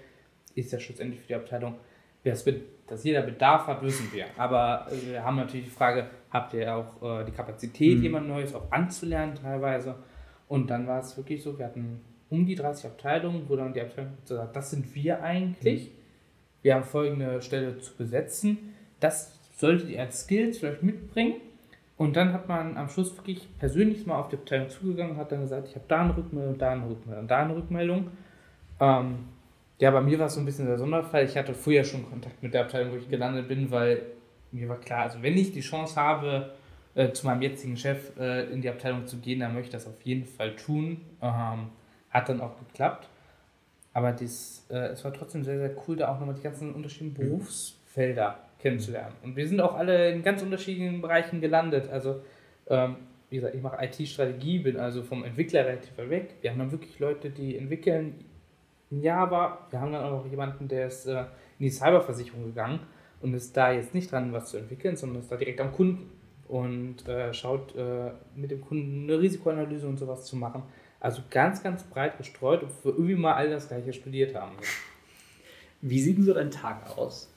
Ist 0.56 0.72
ja 0.72 0.80
schlussendlich 0.80 1.20
für 1.20 1.28
die 1.28 1.34
Abteilung. 1.36 1.76
Dass 2.24 3.04
jeder 3.04 3.22
Bedarf 3.22 3.68
hat, 3.68 3.82
wissen 3.82 4.12
wir. 4.12 4.26
Aber 4.36 4.88
äh, 4.90 5.12
wir 5.12 5.24
haben 5.24 5.36
natürlich 5.36 5.66
die 5.66 5.72
Frage, 5.72 6.08
habt 6.30 6.52
ihr 6.54 6.74
auch 6.74 7.20
äh, 7.20 7.24
die 7.24 7.32
Kapazität, 7.32 7.98
mhm. 7.98 8.02
jemand 8.02 8.28
Neues 8.28 8.54
auch 8.54 8.70
anzulernen 8.72 9.34
teilweise? 9.36 9.94
Und 10.48 10.68
dann 10.68 10.86
war 10.86 11.00
es 11.00 11.16
wirklich 11.16 11.42
so, 11.42 11.56
wir 11.56 11.66
hatten 11.66 12.00
um 12.28 12.44
die 12.44 12.56
30 12.56 12.86
Abteilungen, 12.86 13.44
wo 13.48 13.54
dann 13.54 13.72
die 13.72 13.80
Abteilung 13.80 14.14
gesagt 14.20 14.56
das 14.56 14.70
sind 14.70 14.94
wir 14.94 15.22
eigentlich. 15.22 15.90
Mhm. 15.90 15.92
Wir 16.62 16.74
haben 16.74 16.84
folgende 16.84 17.40
Stelle 17.40 17.78
zu 17.78 17.94
besetzen. 17.96 18.74
Das 18.98 19.37
solltet 19.58 19.90
ihr 19.90 20.00
als 20.00 20.20
Skills 20.20 20.58
vielleicht 20.58 20.82
mitbringen. 20.82 21.34
Und 21.96 22.16
dann 22.16 22.32
hat 22.32 22.48
man 22.48 22.76
am 22.76 22.88
Schluss 22.88 23.16
wirklich 23.16 23.48
persönlich 23.58 24.06
mal 24.06 24.18
auf 24.18 24.28
die 24.28 24.36
Abteilung 24.36 24.70
zugegangen 24.70 25.14
und 25.14 25.18
hat 25.18 25.32
dann 25.32 25.40
gesagt, 25.40 25.68
ich 25.68 25.74
habe 25.74 25.84
da 25.88 26.02
eine 26.02 26.16
Rückmeldung, 26.16 26.56
da 26.56 26.70
eine 26.70 26.88
Rückmeldung, 26.88 27.26
da 27.26 27.38
eine 27.38 27.56
Rückmeldung. 27.56 28.10
Ähm, 28.78 29.18
ja, 29.80 29.90
bei 29.90 30.00
mir 30.00 30.16
war 30.20 30.26
es 30.26 30.34
so 30.34 30.40
ein 30.40 30.46
bisschen 30.46 30.66
der 30.66 30.78
Sonderfall. 30.78 31.24
Ich 31.24 31.36
hatte 31.36 31.54
vorher 31.54 31.82
schon 31.82 32.08
Kontakt 32.08 32.40
mit 32.40 32.54
der 32.54 32.62
Abteilung, 32.62 32.92
wo 32.92 32.96
ich 32.96 33.10
gelandet 33.10 33.48
bin, 33.48 33.68
weil 33.72 34.02
mir 34.52 34.68
war 34.68 34.78
klar, 34.78 35.02
also 35.02 35.22
wenn 35.22 35.36
ich 35.36 35.50
die 35.50 35.60
Chance 35.60 35.96
habe, 35.96 36.52
äh, 36.94 37.10
zu 37.12 37.26
meinem 37.26 37.42
jetzigen 37.42 37.76
Chef 37.76 38.16
äh, 38.16 38.44
in 38.52 38.62
die 38.62 38.68
Abteilung 38.68 39.06
zu 39.06 39.18
gehen, 39.18 39.40
dann 39.40 39.54
möchte 39.54 39.66
ich 39.66 39.72
das 39.72 39.88
auf 39.88 40.00
jeden 40.02 40.24
Fall 40.24 40.54
tun. 40.54 41.00
Ähm, 41.20 41.70
hat 42.10 42.28
dann 42.28 42.40
auch 42.40 42.56
geklappt. 42.60 43.08
Aber 43.92 44.12
dies, 44.12 44.64
äh, 44.70 44.92
es 44.92 45.04
war 45.04 45.12
trotzdem 45.12 45.42
sehr, 45.42 45.58
sehr 45.58 45.72
cool, 45.86 45.96
da 45.96 46.14
auch 46.14 46.20
nochmal 46.20 46.36
die 46.36 46.42
ganzen 46.42 46.72
unterschiedlichen 46.72 47.14
Berufsfelder 47.14 48.47
kennenzulernen. 48.58 49.14
Und 49.22 49.36
wir 49.36 49.46
sind 49.46 49.60
auch 49.60 49.74
alle 49.74 50.12
in 50.12 50.22
ganz 50.22 50.42
unterschiedlichen 50.42 51.00
Bereichen 51.00 51.40
gelandet. 51.40 51.88
Also, 51.90 52.22
ähm, 52.68 52.96
wie 53.30 53.36
gesagt, 53.36 53.54
ich 53.54 53.62
mache 53.62 53.84
IT-Strategie, 53.84 54.58
bin 54.60 54.78
also 54.78 55.02
vom 55.02 55.24
Entwickler 55.24 55.66
relativ 55.66 55.96
weit 55.98 56.10
weg. 56.10 56.34
Wir 56.40 56.50
haben 56.50 56.58
dann 56.58 56.72
wirklich 56.72 56.98
Leute, 56.98 57.30
die 57.30 57.56
entwickeln 57.56 58.24
in 58.90 59.02
Java. 59.02 59.66
Wir 59.70 59.80
haben 59.80 59.92
dann 59.92 60.04
auch 60.04 60.26
jemanden, 60.26 60.66
der 60.68 60.86
ist 60.86 61.06
äh, 61.06 61.20
in 61.58 61.66
die 61.66 61.70
Cyberversicherung 61.70 62.44
gegangen 62.46 62.80
und 63.20 63.34
ist 63.34 63.56
da 63.56 63.72
jetzt 63.72 63.94
nicht 63.94 64.10
dran, 64.10 64.32
was 64.32 64.50
zu 64.50 64.56
entwickeln, 64.56 64.96
sondern 64.96 65.20
ist 65.20 65.30
da 65.30 65.36
direkt 65.36 65.60
am 65.60 65.72
Kunden 65.72 66.10
und 66.48 67.06
äh, 67.06 67.32
schaut 67.34 67.76
äh, 67.76 68.12
mit 68.34 68.50
dem 68.50 68.60
Kunden 68.60 69.04
eine 69.04 69.20
Risikoanalyse 69.20 69.86
und 69.86 69.98
sowas 69.98 70.24
zu 70.24 70.36
machen. 70.36 70.62
Also 71.00 71.22
ganz, 71.30 71.62
ganz 71.62 71.84
breit 71.84 72.16
gestreut, 72.18 72.62
obwohl 72.62 72.92
wir 72.92 72.98
irgendwie 72.98 73.14
mal 73.14 73.34
alle 73.34 73.50
das 73.50 73.68
gleiche 73.68 73.92
studiert 73.92 74.34
haben. 74.34 74.56
Wie 75.80 76.00
sieht 76.00 76.16
denn 76.16 76.24
so 76.24 76.34
dein 76.34 76.50
Tag 76.50 76.96
aus? 76.96 77.32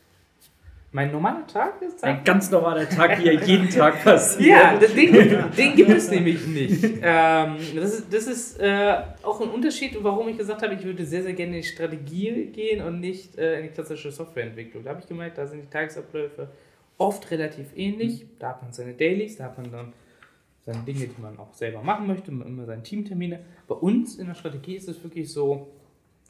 Mein 0.93 1.09
normaler 1.09 1.47
Tag 1.47 1.81
ist 1.81 2.03
Ein 2.03 2.21
ganz 2.25 2.51
normaler 2.51 2.87
Tag, 2.89 3.17
wie 3.19 3.27
er 3.27 3.41
jeden 3.45 3.69
Tag 3.69 4.03
passiert. 4.03 4.49
Ja, 4.49 4.77
den, 4.77 5.51
den 5.57 5.75
gibt 5.75 5.89
es 5.89 6.11
nämlich 6.11 6.45
nicht. 6.45 6.83
Ähm, 7.01 7.55
das 7.75 7.93
ist, 7.93 8.13
das 8.13 8.27
ist 8.27 8.59
äh, 8.59 8.97
auch 9.23 9.39
ein 9.39 9.49
Unterschied, 9.49 9.97
warum 10.01 10.27
ich 10.27 10.37
gesagt 10.37 10.61
habe, 10.61 10.73
ich 10.73 10.83
würde 10.83 11.05
sehr, 11.05 11.23
sehr 11.23 11.31
gerne 11.31 11.55
in 11.55 11.61
die 11.61 11.67
Strategie 11.67 12.47
gehen 12.47 12.85
und 12.85 12.99
nicht 12.99 13.37
äh, 13.37 13.59
in 13.59 13.67
die 13.67 13.69
klassische 13.69 14.11
Softwareentwicklung. 14.11 14.83
Da 14.83 14.89
habe 14.89 14.99
ich 14.99 15.07
gemerkt, 15.07 15.37
da 15.37 15.47
sind 15.47 15.61
die 15.61 15.69
Tagesabläufe 15.69 16.49
oft 16.97 17.31
relativ 17.31 17.67
ähnlich. 17.77 18.25
Da 18.37 18.49
hat 18.49 18.61
man 18.61 18.73
seine 18.73 18.93
Dailies, 18.93 19.37
da 19.37 19.45
hat 19.45 19.57
man 19.57 19.71
dann 19.71 19.93
seine 20.65 20.79
Dinge, 20.83 21.07
die 21.07 21.21
man 21.21 21.39
auch 21.39 21.53
selber 21.53 21.81
machen 21.81 22.05
möchte, 22.05 22.31
immer 22.31 22.65
seine 22.65 22.83
Teamtermine. 22.83 23.39
Bei 23.65 23.75
uns 23.75 24.17
in 24.17 24.27
der 24.27 24.35
Strategie 24.35 24.75
ist 24.75 24.89
es 24.89 25.01
wirklich 25.01 25.31
so, 25.31 25.69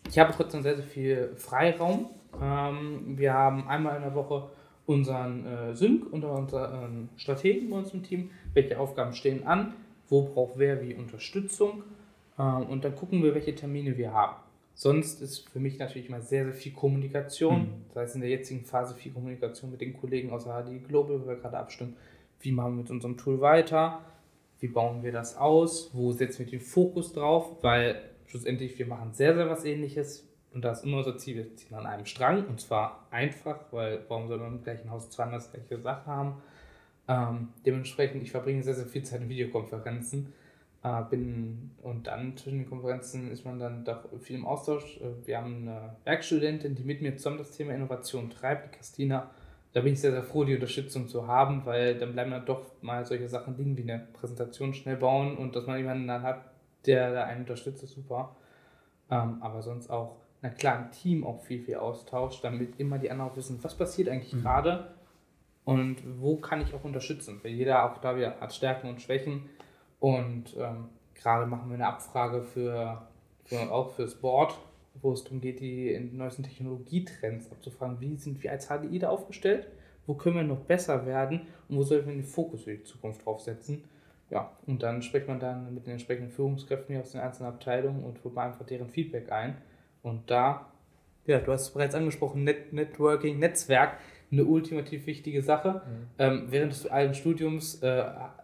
ich 0.07 0.19
habe 0.19 0.33
trotzdem 0.35 0.61
sehr, 0.61 0.75
sehr 0.75 0.85
viel 0.85 1.31
Freiraum. 1.35 2.09
Ähm, 2.39 3.17
wir 3.17 3.33
haben 3.33 3.67
einmal 3.67 3.95
in 3.95 4.03
der 4.03 4.15
Woche 4.15 4.49
unseren 4.85 5.45
äh, 5.45 5.75
Sync 5.75 6.11
und 6.11 6.23
unseren 6.23 7.09
Strategen 7.17 7.69
bei 7.69 7.77
uns 7.77 7.93
im 7.93 8.03
Team. 8.03 8.31
Welche 8.53 8.79
Aufgaben 8.79 9.13
stehen 9.13 9.45
an? 9.47 9.73
Wo 10.07 10.23
braucht 10.23 10.57
wer 10.57 10.81
wie 10.81 10.93
Unterstützung? 10.93 11.83
Ähm, 12.37 12.67
und 12.67 12.83
dann 12.83 12.95
gucken 12.95 13.23
wir, 13.23 13.33
welche 13.33 13.55
Termine 13.55 13.97
wir 13.97 14.13
haben. 14.13 14.35
Sonst 14.73 15.21
ist 15.21 15.49
für 15.49 15.59
mich 15.59 15.77
natürlich 15.79 16.09
mal 16.09 16.21
sehr, 16.21 16.45
sehr 16.45 16.53
viel 16.53 16.73
Kommunikation. 16.73 17.61
Mhm. 17.61 17.85
Das 17.89 18.03
heißt 18.03 18.15
in 18.15 18.21
der 18.21 18.29
jetzigen 18.29 18.65
Phase 18.65 18.95
viel 18.95 19.11
Kommunikation 19.11 19.71
mit 19.71 19.81
den 19.81 19.93
Kollegen 19.93 20.31
aus 20.31 20.45
der 20.45 20.63
HD 20.63 20.87
Global, 20.87 21.21
wo 21.21 21.27
wir 21.27 21.35
gerade 21.35 21.57
abstimmen, 21.57 21.95
wie 22.39 22.51
machen 22.51 22.73
wir 22.73 22.81
mit 22.83 22.91
unserem 22.91 23.17
Tool 23.17 23.41
weiter, 23.41 23.99
wie 24.59 24.67
bauen 24.67 25.03
wir 25.03 25.11
das 25.11 25.37
aus, 25.37 25.91
wo 25.93 26.11
setzen 26.11 26.45
wir 26.45 26.51
den 26.51 26.61
Fokus 26.61 27.13
drauf, 27.13 27.57
weil 27.61 28.01
schlussendlich 28.25 28.79
wir 28.79 28.87
machen 28.87 29.13
sehr, 29.13 29.35
sehr 29.35 29.49
was 29.49 29.65
ähnliches 29.65 30.27
und 30.53 30.63
da 30.63 30.71
ist 30.71 30.83
immer 30.83 30.97
unser 30.97 31.17
Ziel, 31.17 31.37
wir 31.37 31.55
ziehen 31.55 31.75
an 31.75 31.85
einem 31.85 32.05
Strang 32.05 32.45
und 32.47 32.59
zwar 32.59 33.07
einfach, 33.11 33.59
weil 33.71 34.03
warum 34.07 34.27
soll 34.27 34.37
man 34.37 34.57
im 34.57 34.63
gleichen 34.63 34.89
Haus 34.91 35.09
zweimal 35.09 35.35
das 35.35 35.51
gleiche 35.51 35.79
Sache 35.79 36.05
haben? 36.05 36.41
Ähm, 37.07 37.49
dementsprechend, 37.65 38.23
ich 38.23 38.31
verbringe 38.31 38.61
sehr, 38.63 38.75
sehr 38.75 38.85
viel 38.85 39.03
Zeit 39.03 39.21
in 39.21 39.29
Videokonferenzen 39.29 40.33
äh, 40.83 41.01
bin, 41.09 41.71
und 41.83 42.07
dann 42.07 42.35
zwischen 42.37 42.59
den 42.59 42.69
Konferenzen 42.69 43.31
ist 43.31 43.45
man 43.45 43.59
dann 43.59 43.85
doch 43.85 44.05
viel 44.19 44.37
im 44.37 44.45
Austausch. 44.45 44.97
Äh, 44.97 45.27
wir 45.27 45.37
haben 45.37 45.67
eine 45.67 45.95
Werkstudentin, 46.03 46.75
die 46.75 46.83
mit 46.83 47.01
mir 47.01 47.15
zusammen 47.17 47.37
das 47.37 47.51
Thema 47.51 47.73
Innovation 47.73 48.29
treibt, 48.29 48.65
die 48.65 48.77
Christina. 48.77 49.29
Da 49.73 49.81
bin 49.81 49.93
ich 49.93 50.01
sehr, 50.01 50.11
sehr 50.11 50.23
froh, 50.23 50.43
die 50.43 50.55
Unterstützung 50.55 51.07
zu 51.07 51.27
haben, 51.27 51.65
weil 51.65 51.97
dann 51.97 52.13
bleiben 52.13 52.31
dann 52.31 52.45
doch 52.45 52.65
mal 52.81 53.05
solche 53.05 53.29
Sachen 53.29 53.57
liegen 53.57 53.77
wie 53.77 53.83
eine 53.83 54.05
Präsentation 54.13 54.73
schnell 54.73 54.97
bauen 54.97 55.37
und 55.37 55.55
dass 55.55 55.65
man 55.65 55.77
jemanden 55.77 56.07
dann 56.07 56.23
hat, 56.23 56.43
der 56.85 57.13
da 57.13 57.23
einen 57.23 57.41
unterstützt, 57.41 57.83
ist 57.83 57.93
super. 57.93 58.35
Ähm, 59.09 59.37
aber 59.41 59.61
sonst 59.61 59.89
auch, 59.89 60.17
na 60.41 60.49
klar, 60.49 60.85
im 60.85 60.91
Team 60.91 61.25
auch 61.25 61.41
viel, 61.41 61.61
viel 61.61 61.75
Austausch, 61.75 62.41
damit 62.41 62.79
immer 62.79 62.97
die 62.97 63.11
anderen 63.11 63.31
auch 63.31 63.37
wissen, 63.37 63.63
was 63.63 63.75
passiert 63.75 64.09
eigentlich 64.09 64.33
mhm. 64.33 64.41
gerade 64.41 64.93
und 65.65 65.97
wo 66.19 66.37
kann 66.37 66.61
ich 66.61 66.73
auch 66.73 66.83
unterstützen. 66.83 67.39
Weil 67.43 67.51
jeder 67.51 67.85
auch 67.85 67.99
da 67.99 68.15
wieder 68.15 68.39
hat 68.39 68.53
Stärken 68.53 68.89
und 68.89 69.01
Schwächen 69.01 69.49
und 69.99 70.55
ähm, 70.57 70.89
gerade 71.13 71.45
machen 71.45 71.69
wir 71.69 71.75
eine 71.75 71.87
Abfrage 71.87 72.41
für, 72.41 73.07
für 73.43 73.71
auch 73.71 73.91
fürs 73.91 74.15
Board, 74.15 74.57
wo 75.01 75.13
es 75.13 75.23
darum 75.23 75.41
geht, 75.41 75.59
die 75.59 75.97
neuesten 76.11 76.43
Technologietrends 76.43 77.51
abzufragen. 77.51 78.01
Wie 78.01 78.15
sind 78.15 78.41
wir 78.43 78.51
als 78.51 78.67
HDI 78.67 78.99
da 78.99 79.09
aufgestellt? 79.09 79.67
Wo 80.07 80.15
können 80.15 80.37
wir 80.37 80.43
noch 80.43 80.61
besser 80.61 81.05
werden? 81.05 81.41
Und 81.69 81.77
wo 81.77 81.83
sollten 81.83 82.07
wir 82.07 82.15
den 82.15 82.23
Fokus 82.23 82.63
für 82.63 82.75
die 82.75 82.83
Zukunft 82.83 83.25
draufsetzen? 83.25 83.83
Ja, 84.31 84.51
und 84.65 84.81
dann 84.81 85.01
spricht 85.01 85.27
man 85.27 85.39
dann 85.39 85.73
mit 85.73 85.85
den 85.85 85.91
entsprechenden 85.91 86.31
Führungskräften 86.31 86.99
aus 86.99 87.11
den 87.11 87.21
einzelnen 87.21 87.51
Abteilungen 87.51 88.03
und 88.03 88.23
holt 88.23 88.37
einfach 88.37 88.65
deren 88.65 88.89
Feedback 88.89 89.31
ein. 89.31 89.57
Und 90.03 90.29
da, 90.29 90.71
ja, 91.25 91.39
du 91.39 91.51
hast 91.51 91.61
es 91.61 91.69
bereits 91.71 91.95
angesprochen, 91.95 92.43
Net 92.43 92.73
Networking, 92.73 93.39
Netzwerk, 93.39 93.97
eine 94.31 94.45
ultimativ 94.45 95.05
wichtige 95.05 95.41
Sache. 95.41 95.81
Mhm. 95.85 96.07
Ähm, 96.17 96.45
während 96.49 96.71
des 96.71 96.87
alten 96.87 97.13
Studiums 97.13 97.81
äh, 97.83 98.03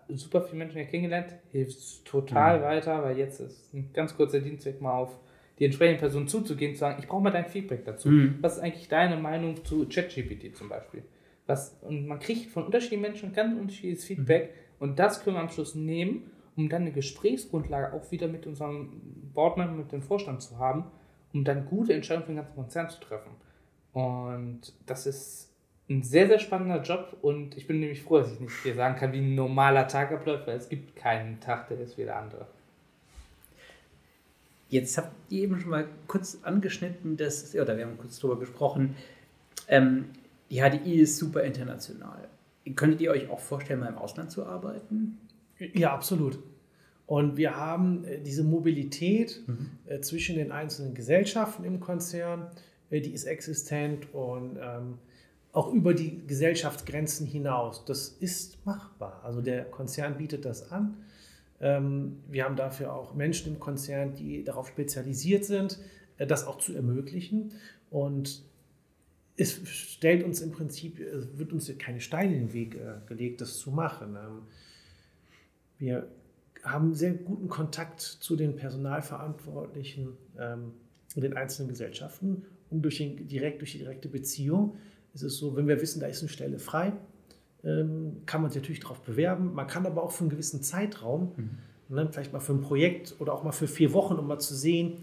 super 0.10 0.41
viele 0.41 0.58
Menschen 0.58 0.78
hier 0.78 0.86
kennengelernt, 0.86 1.36
hilft 1.51 2.05
total 2.05 2.60
mhm. 2.60 2.64
weiter, 2.64 3.03
weil 3.03 3.18
jetzt 3.18 3.39
ist 3.39 3.74
ein 3.74 3.91
ganz 3.93 4.16
kurzer 4.16 4.39
Dienstweg 4.39 4.82
mal 4.82 4.93
auf 4.93 5.18
die 5.60 5.66
entsprechende 5.66 5.99
Person 5.99 6.28
zuzugehen, 6.28 6.76
zu 6.76 6.82
sagen, 6.82 6.97
ich 6.99 7.08
brauche 7.08 7.24
mal 7.24 7.32
dein 7.32 7.45
Feedback 7.45 7.84
dazu. 7.86 8.10
Mhm. 8.10 8.38
Was 8.41 8.58
ist 8.58 8.64
eigentlich 8.64 8.89
deine 8.89 9.18
Meinung 9.18 9.64
zu 9.64 9.88
ChatGPT 9.88 10.55
zum 10.55 10.70
Beispiel? 10.70 11.03
Was, 11.47 11.78
und 11.82 12.05
man 12.05 12.20
kriegt 12.20 12.51
von 12.51 12.66
unterschiedlichen 12.66 13.01
Menschen 13.01 13.34
ganz 13.34 13.58
unterschiedliches 13.58 14.05
Feedback 14.05 14.49
mhm. 14.49 14.84
und 14.84 14.99
das 14.99 15.24
können 15.24 15.38
wir 15.38 15.41
am 15.41 15.49
Schluss 15.49 15.74
nehmen, 15.74 16.30
um 16.58 16.70
dann 16.70 16.82
eine 16.82 16.91
Gesprächsgrundlage 16.91 17.93
auch 17.93 18.12
wieder 18.12 18.28
mit 18.28 18.45
unserem 18.45 19.01
Boardmember, 19.34 19.74
mit 19.74 19.91
dem 19.91 20.01
Vorstand 20.01 20.41
zu 20.41 20.58
haben, 20.60 20.86
um 21.38 21.43
dann 21.43 21.65
gute 21.65 21.93
Entscheidungen 21.93 22.25
für 22.25 22.31
den 22.31 22.38
ganzen 22.38 22.55
Konzern 22.55 22.89
zu 22.89 22.99
treffen. 22.99 23.31
Und 23.93 24.73
das 24.88 25.05
ist 25.05 25.53
ein 25.89 26.01
sehr, 26.01 26.27
sehr 26.27 26.39
spannender 26.39 26.81
Job 26.81 27.15
und 27.21 27.55
ich 27.55 27.67
bin 27.67 27.79
nämlich 27.79 28.01
froh, 28.01 28.17
dass 28.17 28.33
ich 28.33 28.39
nicht 28.39 28.55
hier 28.63 28.75
sagen 28.75 28.97
kann, 28.99 29.13
wie 29.13 29.19
ein 29.19 29.35
normaler 29.35 29.88
Tag 29.88 30.11
abläuft, 30.11 30.47
weil 30.47 30.57
es 30.57 30.67
gibt 30.67 30.95
keinen 30.95 31.39
Tag, 31.39 31.67
der 31.69 31.79
ist 31.79 31.97
wie 31.97 32.03
der 32.03 32.17
andere. 32.17 32.47
Jetzt 34.69 34.97
habt 34.97 35.11
ihr 35.29 35.43
eben 35.43 35.59
schon 35.59 35.69
mal 35.69 35.88
kurz 36.07 36.39
angeschnitten, 36.41 37.15
dass, 37.15 37.55
oder 37.55 37.77
wir 37.77 37.85
haben 37.85 37.97
kurz 37.97 38.19
darüber 38.19 38.39
gesprochen, 38.39 38.95
ähm, 39.69 40.09
die 40.49 40.57
HDI 40.57 41.01
ist 41.01 41.17
super 41.17 41.43
international. 41.43 42.27
Könntet 42.75 42.99
ihr 42.99 43.11
euch 43.11 43.29
auch 43.29 43.39
vorstellen, 43.39 43.79
mal 43.79 43.88
im 43.88 43.97
Ausland 43.97 44.31
zu 44.31 44.45
arbeiten? 44.45 45.19
Ja, 45.57 45.93
absolut. 45.93 46.38
Und 47.08 47.38
wir 47.38 47.55
haben 47.55 48.03
äh, 48.03 48.20
diese 48.20 48.43
Mobilität 48.43 49.41
mhm. 49.47 49.72
äh, 49.88 50.01
zwischen 50.01 50.36
den 50.36 50.51
einzelnen 50.51 50.93
Gesellschaften 50.93 51.64
im 51.64 51.80
Konzern, 51.80 52.51
äh, 52.91 52.99
die 52.99 53.14
ist 53.14 53.24
existent 53.24 54.14
und 54.14 54.58
ähm, 54.62 54.99
auch 55.53 55.74
über 55.74 55.93
die 55.93 56.28
Gesellschaftsgrenzen 56.28 57.26
hinaus. 57.26 57.86
Das 57.86 58.10
ist 58.10 58.64
machbar. 58.66 59.22
Also 59.24 59.41
der 59.41 59.64
Konzern 59.64 60.18
bietet 60.18 60.43
das 60.43 60.70
an. 60.70 60.97
Ähm, 61.62 62.18
wir 62.28 62.43
haben 62.43 62.58
dafür 62.58 62.93
auch 62.93 63.16
Menschen 63.16 63.53
im 63.53 63.60
Konzern, 63.60 64.14
die 64.14 64.43
darauf 64.43 64.68
spezialisiert 64.68 65.45
sind, 65.45 65.80
das 66.18 66.45
auch 66.45 66.58
zu 66.58 66.76
ermöglichen. 66.76 67.53
Und 67.89 68.43
es 69.38 69.62
stellt 69.68 70.24
uns 70.24 70.41
im 70.41 70.51
Prinzip, 70.51 70.99
es 70.99 71.38
wird 71.38 71.53
uns 71.53 71.72
keine 71.78 72.01
Steine 72.01 72.34
in 72.36 72.47
den 72.47 72.53
Weg 72.53 72.78
gelegt, 73.08 73.39
das 73.39 73.58
zu 73.58 73.72
machen. 73.72 74.16
Ähm, 74.16 74.41
wir 75.80 76.08
haben 76.72 76.93
sehr 76.93 77.13
guten 77.13 77.47
Kontakt 77.47 78.01
zu 78.01 78.36
den 78.36 78.55
Personalverantwortlichen 78.55 80.09
ähm, 80.39 80.74
und 81.15 81.22
den 81.22 81.36
einzelnen 81.36 81.70
Gesellschaften, 81.70 82.45
um 82.70 82.82
durch 82.82 82.97
den, 82.97 83.28
direkt 83.28 83.61
durch 83.61 83.74
die 83.74 83.80
direkte 83.80 84.09
Beziehung 84.09 84.78
ist 85.13 85.24
es 85.24 85.38
so, 85.38 85.55
wenn 85.55 85.68
wir 85.68 85.82
wissen, 85.82 85.99
da 85.99 86.07
ist 86.07 86.22
eine 86.22 86.30
Stelle 86.30 86.59
frei, 86.59 86.93
ähm, 87.63 88.22
kann 88.26 88.41
man 88.41 88.51
sich 88.51 88.61
natürlich 88.61 88.82
darauf 88.82 89.01
bewerben. 89.01 89.53
Man 89.53 89.68
kann 89.68 89.86
aber 89.86 90.03
auch 90.03 90.11
für 90.11 90.22
einen 90.22 90.30
gewissen 90.30 90.61
Zeitraum, 90.61 91.32
mhm. 91.36 91.95
ne, 91.95 92.07
vielleicht 92.11 92.34
mal 92.34 92.39
für 92.39 92.53
ein 92.53 92.61
Projekt 92.61 93.15
oder 93.20 93.34
auch 93.34 93.43
mal 93.43 93.51
für 93.51 93.68
vier 93.68 93.93
Wochen, 93.93 94.15
um 94.15 94.28
mal 94.28 94.39
zu 94.39 94.53
sehen, 94.53 94.97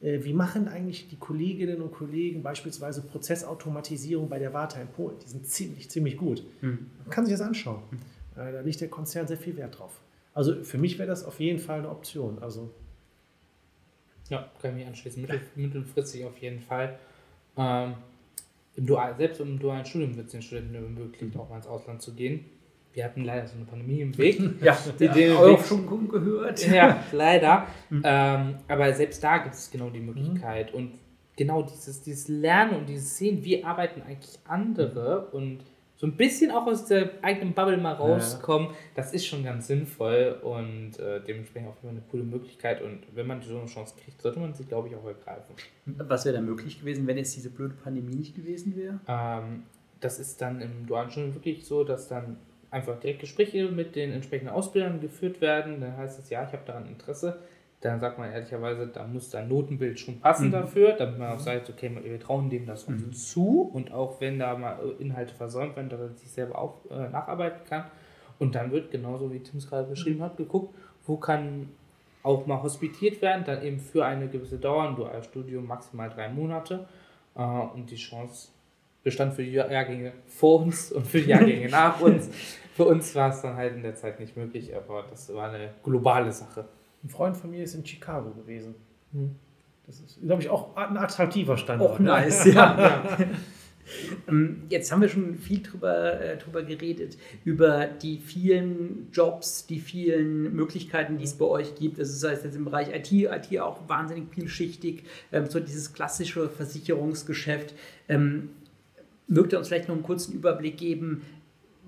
äh, 0.00 0.24
wie 0.24 0.32
machen 0.32 0.66
eigentlich 0.66 1.08
die 1.08 1.16
Kolleginnen 1.16 1.82
und 1.82 1.92
Kollegen 1.92 2.42
beispielsweise 2.42 3.02
Prozessautomatisierung 3.02 4.28
bei 4.28 4.38
der 4.38 4.52
Warta 4.52 4.80
in 4.80 4.88
Polen. 4.88 5.16
Die 5.24 5.28
sind 5.28 5.46
ziemlich, 5.46 5.88
ziemlich 5.88 6.16
gut. 6.16 6.44
Mhm. 6.62 6.86
Man 7.04 7.10
kann 7.10 7.26
sich 7.26 7.34
das 7.34 7.42
anschauen. 7.42 7.82
Mhm. 7.90 7.98
Da 8.34 8.60
legt 8.60 8.80
der 8.80 8.88
Konzern 8.88 9.26
sehr 9.26 9.36
viel 9.36 9.56
Wert 9.56 9.78
drauf. 9.78 10.00
Also 10.34 10.62
für 10.62 10.78
mich 10.78 10.98
wäre 10.98 11.08
das 11.08 11.24
auf 11.24 11.40
jeden 11.40 11.58
Fall 11.58 11.80
eine 11.80 11.90
Option. 11.90 12.38
Also 12.40 12.70
ja, 14.28 14.48
kann 14.62 14.70
ich 14.70 14.76
mich 14.78 14.86
anschließen. 14.86 15.20
Mittel, 15.20 15.40
mittelfristig 15.56 16.24
auf 16.24 16.38
jeden 16.38 16.60
Fall. 16.60 16.98
Ähm, 17.56 17.94
im 18.76 18.86
Dual, 18.86 19.14
selbst 19.16 19.40
im 19.40 19.58
dualen 19.58 19.84
Studium 19.84 20.16
wird 20.16 20.26
es 20.26 20.32
den 20.32 20.42
Studenten 20.42 20.74
ermöglicht, 20.74 21.36
auch 21.36 21.48
mal 21.48 21.56
ins 21.56 21.66
Ausland 21.66 22.00
zu 22.00 22.14
gehen. 22.14 22.44
Wir 22.92 23.04
hatten 23.04 23.24
leider 23.24 23.46
so 23.46 23.56
eine 23.56 23.64
Pandemie 23.64 24.00
im 24.00 24.16
Weg. 24.16 24.40
ja, 24.62 24.76
die, 24.98 25.08
die 25.08 25.30
auch 25.30 25.64
schon 25.64 26.08
gehört. 26.08 26.66
Ja, 26.72 27.04
leider. 27.12 27.66
Mhm. 27.88 28.02
Ähm, 28.04 28.54
aber 28.68 28.92
selbst 28.92 29.22
da 29.22 29.38
gibt 29.38 29.54
es 29.54 29.70
genau 29.70 29.90
die 29.90 30.00
Möglichkeit. 30.00 30.72
Mhm. 30.72 30.78
Und 30.78 30.92
genau 31.36 31.62
dieses, 31.62 32.02
dieses 32.02 32.28
Lernen 32.28 32.76
und 32.76 32.88
dieses 32.88 33.16
Sehen, 33.16 33.44
wie 33.44 33.64
arbeiten 33.64 34.02
eigentlich 34.02 34.38
andere 34.44 35.26
und 35.32 35.60
so 36.00 36.06
ein 36.06 36.16
bisschen 36.16 36.50
auch 36.50 36.66
aus 36.66 36.86
der 36.86 37.10
eigenen 37.20 37.52
Bubble 37.52 37.76
mal 37.76 37.92
rauskommen, 37.92 38.68
ja. 38.68 38.76
das 38.94 39.12
ist 39.12 39.26
schon 39.26 39.44
ganz 39.44 39.66
sinnvoll 39.66 40.40
und 40.42 40.98
äh, 40.98 41.20
dementsprechend 41.20 41.68
auch 41.68 41.76
immer 41.82 41.92
eine 41.92 42.00
coole 42.10 42.22
Möglichkeit. 42.22 42.80
Und 42.80 43.00
wenn 43.14 43.26
man 43.26 43.42
so 43.42 43.58
eine 43.58 43.66
Chance 43.66 43.96
kriegt, 44.02 44.22
sollte 44.22 44.40
man 44.40 44.54
sie, 44.54 44.64
glaube 44.64 44.88
ich, 44.88 44.96
auch 44.96 45.04
ergreifen. 45.04 45.54
Was 45.84 46.24
wäre 46.24 46.36
da 46.36 46.40
möglich 46.40 46.80
gewesen, 46.80 47.06
wenn 47.06 47.18
jetzt 47.18 47.36
diese 47.36 47.50
blöde 47.50 47.74
Pandemie 47.74 48.14
nicht 48.14 48.34
gewesen 48.34 48.74
wäre? 48.76 49.00
Ähm, 49.06 49.64
das 50.00 50.18
ist 50.18 50.40
dann 50.40 50.62
im 50.62 50.86
dualen 50.86 51.10
Studium 51.10 51.34
wirklich 51.34 51.66
so, 51.66 51.84
dass 51.84 52.08
dann 52.08 52.38
einfach 52.70 52.98
direkt 52.98 53.20
Gespräche 53.20 53.70
mit 53.70 53.94
den 53.94 54.10
entsprechenden 54.12 54.54
Ausbildern 54.54 55.00
geführt 55.00 55.42
werden. 55.42 55.82
Dann 55.82 55.98
heißt 55.98 56.18
es, 56.18 56.30
ja, 56.30 56.44
ich 56.44 56.52
habe 56.54 56.64
daran 56.64 56.86
Interesse. 56.86 57.40
Dann 57.80 57.98
sagt 57.98 58.18
man 58.18 58.30
ehrlicherweise, 58.30 58.86
da 58.88 59.06
muss 59.06 59.30
dein 59.30 59.48
Notenbild 59.48 59.98
schon 59.98 60.20
passen 60.20 60.48
mhm. 60.48 60.52
dafür, 60.52 60.92
damit 60.92 61.18
man 61.18 61.32
auch 61.32 61.38
sagt, 61.38 61.70
okay, 61.70 61.90
wir 62.02 62.20
trauen 62.20 62.50
dem 62.50 62.66
das 62.66 62.86
mhm. 62.86 63.12
zu 63.12 63.70
und 63.72 63.90
auch 63.92 64.20
wenn 64.20 64.38
da 64.38 64.56
mal 64.56 64.78
Inhalte 64.98 65.34
versäumt 65.34 65.76
werden, 65.76 65.88
dass 65.88 66.00
er 66.00 66.10
sich 66.10 66.30
selber 66.30 66.58
auch 66.58 66.78
äh, 66.90 67.08
nacharbeiten 67.08 67.64
kann. 67.66 67.84
Und 68.38 68.54
dann 68.54 68.70
wird, 68.70 68.90
genauso 68.90 69.32
wie 69.32 69.40
Tim 69.40 69.58
es 69.58 69.68
gerade 69.68 69.88
beschrieben 69.88 70.22
hat, 70.22 70.36
geguckt, 70.36 70.74
wo 71.06 71.16
kann 71.16 71.68
auch 72.22 72.46
mal 72.46 72.62
hospitiert 72.62 73.22
werden, 73.22 73.44
dann 73.44 73.62
eben 73.62 73.78
für 73.78 74.04
eine 74.04 74.28
gewisse 74.28 74.58
Dauer, 74.58 74.88
ein 74.88 74.96
duales 74.96 75.26
Studium 75.26 75.66
maximal 75.66 76.10
drei 76.10 76.28
Monate. 76.28 76.86
Äh, 77.34 77.42
und 77.42 77.90
die 77.90 77.96
Chance 77.96 78.48
bestand 79.02 79.34
für 79.34 79.42
die 79.42 79.52
Jahrgänge 79.52 80.12
vor 80.26 80.60
uns 80.60 80.92
und 80.92 81.06
für 81.06 81.20
die 81.20 81.30
Jahrgänge 81.30 81.68
nach 81.70 82.00
uns. 82.00 82.28
Für 82.74 82.84
uns 82.84 83.14
war 83.14 83.30
es 83.30 83.40
dann 83.42 83.56
halt 83.56 83.74
in 83.74 83.82
der 83.82 83.94
Zeit 83.94 84.20
nicht 84.20 84.36
möglich, 84.36 84.74
aber 84.76 85.04
das 85.08 85.32
war 85.34 85.50
eine 85.50 85.70
globale 85.82 86.32
Sache. 86.32 86.66
Ein 87.02 87.08
Freund 87.08 87.36
von 87.36 87.50
mir 87.50 87.64
ist 87.64 87.74
in 87.74 87.84
Chicago 87.84 88.30
gewesen. 88.30 88.74
Hm. 89.12 89.34
Das 89.86 90.00
ist, 90.00 90.20
glaube 90.22 90.42
ich, 90.42 90.48
auch 90.48 90.76
ein 90.76 90.96
attraktiver 90.96 91.56
Standort. 91.56 91.92
Auch 91.92 91.98
nice, 91.98 92.44
ja. 92.54 92.78
ja. 92.78 93.18
Ähm, 94.28 94.62
jetzt 94.68 94.92
haben 94.92 95.00
wir 95.00 95.08
schon 95.08 95.36
viel 95.38 95.62
drüber, 95.62 96.20
äh, 96.20 96.38
drüber 96.38 96.62
geredet, 96.62 97.16
über 97.44 97.86
die 97.86 98.18
vielen 98.18 99.08
Jobs, 99.12 99.66
die 99.66 99.80
vielen 99.80 100.54
Möglichkeiten, 100.54 101.18
die 101.18 101.24
es 101.24 101.34
bei 101.34 101.44
euch 101.44 101.74
gibt. 101.74 101.98
Also 101.98 102.12
das 102.12 102.32
heißt 102.32 102.44
jetzt 102.44 102.56
im 102.56 102.64
Bereich 102.64 102.94
IT, 102.94 103.12
IT 103.12 103.60
auch 103.60 103.88
wahnsinnig 103.88 104.32
vielschichtig, 104.32 105.04
ähm, 105.32 105.46
so 105.46 105.60
dieses 105.60 105.92
klassische 105.92 106.48
Versicherungsgeschäft. 106.48 107.74
Ähm, 108.08 108.50
mögt 109.26 109.52
ihr 109.52 109.58
uns 109.58 109.68
vielleicht 109.68 109.88
noch 109.88 109.94
einen 109.94 110.04
kurzen 110.04 110.34
Überblick 110.34 110.76
geben, 110.76 111.22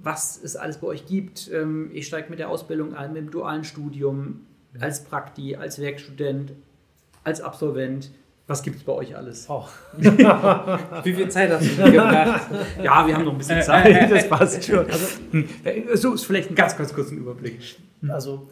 was 0.02 0.42
es 0.42 0.56
alles 0.56 0.78
bei 0.78 0.88
euch 0.88 1.06
gibt? 1.06 1.50
Ähm, 1.52 1.90
ich 1.92 2.06
steige 2.06 2.30
mit 2.30 2.38
der 2.38 2.48
Ausbildung 2.48 2.94
ein, 2.94 3.12
mit 3.12 3.22
dem 3.22 3.30
dualen 3.30 3.64
Studium, 3.64 4.40
als 4.80 5.04
Prakti, 5.04 5.56
als 5.56 5.80
Werkstudent, 5.80 6.52
als 7.24 7.40
Absolvent. 7.40 8.10
Was 8.46 8.62
gibt 8.62 8.76
es 8.76 8.82
bei 8.82 8.92
euch 8.92 9.16
alles? 9.16 9.46
Oh. 9.48 9.64
Wie 9.96 11.14
viel 11.14 11.28
Zeit 11.28 11.50
hast 11.50 11.78
du 11.78 11.90
gebracht? 11.90 12.50
ja, 12.82 13.06
wir 13.06 13.14
haben 13.14 13.24
noch 13.24 13.32
ein 13.32 13.38
bisschen 13.38 13.62
Zeit, 13.62 14.10
das 14.10 14.28
passt 14.28 14.64
schon. 14.64 14.86
Also, 14.86 15.96
so 15.96 16.14
ist 16.14 16.24
vielleicht 16.24 16.50
ein 16.50 16.54
ganz, 16.54 16.76
ganz 16.76 16.92
kurzen 16.92 17.18
Überblick. 17.18 17.60
Also 18.08 18.48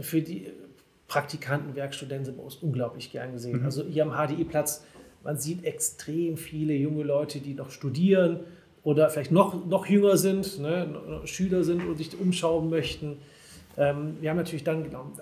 für 0.00 0.20
die 0.20 0.48
Praktikanten, 1.06 1.76
Werkstudenten 1.76 2.24
sind 2.24 2.36
bei 2.38 2.42
uns 2.42 2.56
unglaublich 2.56 3.12
gern 3.12 3.32
gesehen. 3.32 3.60
Mhm. 3.60 3.64
Also 3.64 3.84
hier 3.84 4.04
am 4.04 4.12
HDI-Platz, 4.12 4.84
man 5.22 5.38
sieht 5.38 5.64
extrem 5.64 6.36
viele 6.36 6.74
junge 6.74 7.04
Leute, 7.04 7.38
die 7.38 7.54
noch 7.54 7.70
studieren 7.70 8.40
oder 8.82 9.08
vielleicht 9.10 9.30
noch, 9.30 9.66
noch 9.66 9.86
jünger 9.86 10.16
sind, 10.16 10.58
ne, 10.58 11.20
Schüler 11.24 11.62
sind 11.64 11.86
und 11.86 11.96
sich 11.96 12.18
umschauen 12.18 12.70
möchten. 12.70 13.18
Ähm, 13.76 14.16
wir 14.20 14.30
haben 14.30 14.36
natürlich 14.36 14.64
dann 14.64 14.84
genau, 14.84 15.12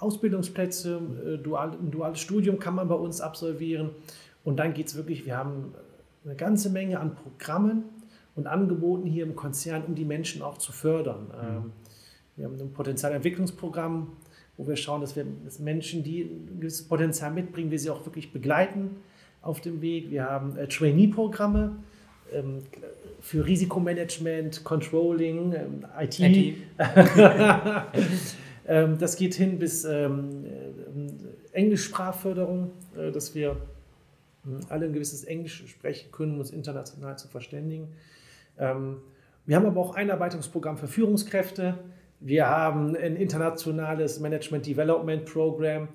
Ausbildungsplätze, 0.00 1.00
äh, 1.24 1.36
dual, 1.38 1.72
ein 1.72 1.90
duales 1.90 2.20
Studium 2.20 2.58
kann 2.58 2.74
man 2.74 2.88
bei 2.88 2.94
uns 2.94 3.20
absolvieren. 3.20 3.90
Und 4.44 4.56
dann 4.58 4.74
geht 4.74 4.88
es 4.88 4.96
wirklich, 4.96 5.26
wir 5.26 5.36
haben 5.36 5.74
eine 6.24 6.34
ganze 6.34 6.70
Menge 6.70 6.98
an 6.98 7.14
Programmen 7.14 7.84
und 8.34 8.46
Angeboten 8.46 9.06
hier 9.06 9.24
im 9.24 9.36
Konzern, 9.36 9.84
um 9.84 9.94
die 9.94 10.04
Menschen 10.04 10.42
auch 10.42 10.58
zu 10.58 10.72
fördern. 10.72 11.26
Mhm. 11.26 11.56
Ähm, 11.56 11.72
wir 12.36 12.46
haben 12.46 12.58
ein 12.58 12.72
Potenzialentwicklungsprogramm, 12.72 14.12
wo 14.56 14.66
wir 14.66 14.76
schauen, 14.76 15.02
dass 15.02 15.16
wir 15.16 15.26
dass 15.44 15.58
Menschen, 15.58 16.02
die 16.02 16.22
ein 16.22 16.60
gewisses 16.60 16.86
Potenzial 16.86 17.32
mitbringen, 17.32 17.70
wir 17.70 17.78
sie 17.78 17.90
auch 17.90 18.04
wirklich 18.06 18.32
begleiten 18.32 18.96
auf 19.42 19.60
dem 19.60 19.82
Weg. 19.82 20.10
Wir 20.10 20.24
haben 20.24 20.56
äh, 20.56 20.66
Trainee-Programme 20.66 21.76
ähm, 22.32 22.58
für 23.20 23.44
Risikomanagement, 23.44 24.64
Controlling, 24.64 25.52
ähm, 25.52 25.86
IT. 25.98 26.20
IT. 26.20 26.56
Ähm, 28.70 28.98
das 28.98 29.16
geht 29.16 29.34
hin 29.34 29.58
bis 29.58 29.84
ähm, 29.84 30.44
äh, 30.44 31.56
Englischsprachförderung, 31.58 32.70
äh, 32.96 33.10
dass 33.10 33.34
wir 33.34 33.56
hm, 34.44 34.60
alle 34.68 34.86
ein 34.86 34.92
gewisses 34.92 35.24
Englisch 35.24 35.66
sprechen 35.66 36.12
können, 36.12 36.34
um 36.34 36.38
uns 36.38 36.52
international 36.52 37.18
zu 37.18 37.26
verständigen. 37.26 37.88
Ähm, 38.60 38.98
wir 39.44 39.56
haben 39.56 39.66
aber 39.66 39.80
auch 39.80 39.96
ein 39.96 40.04
Einarbeitungsprogramm 40.04 40.78
für 40.78 40.86
Führungskräfte. 40.86 41.78
Wir 42.20 42.46
haben 42.46 42.94
ein 42.94 43.16
internationales 43.16 44.20
Management 44.20 44.66
Development 44.66 45.24
Program. 45.24 45.88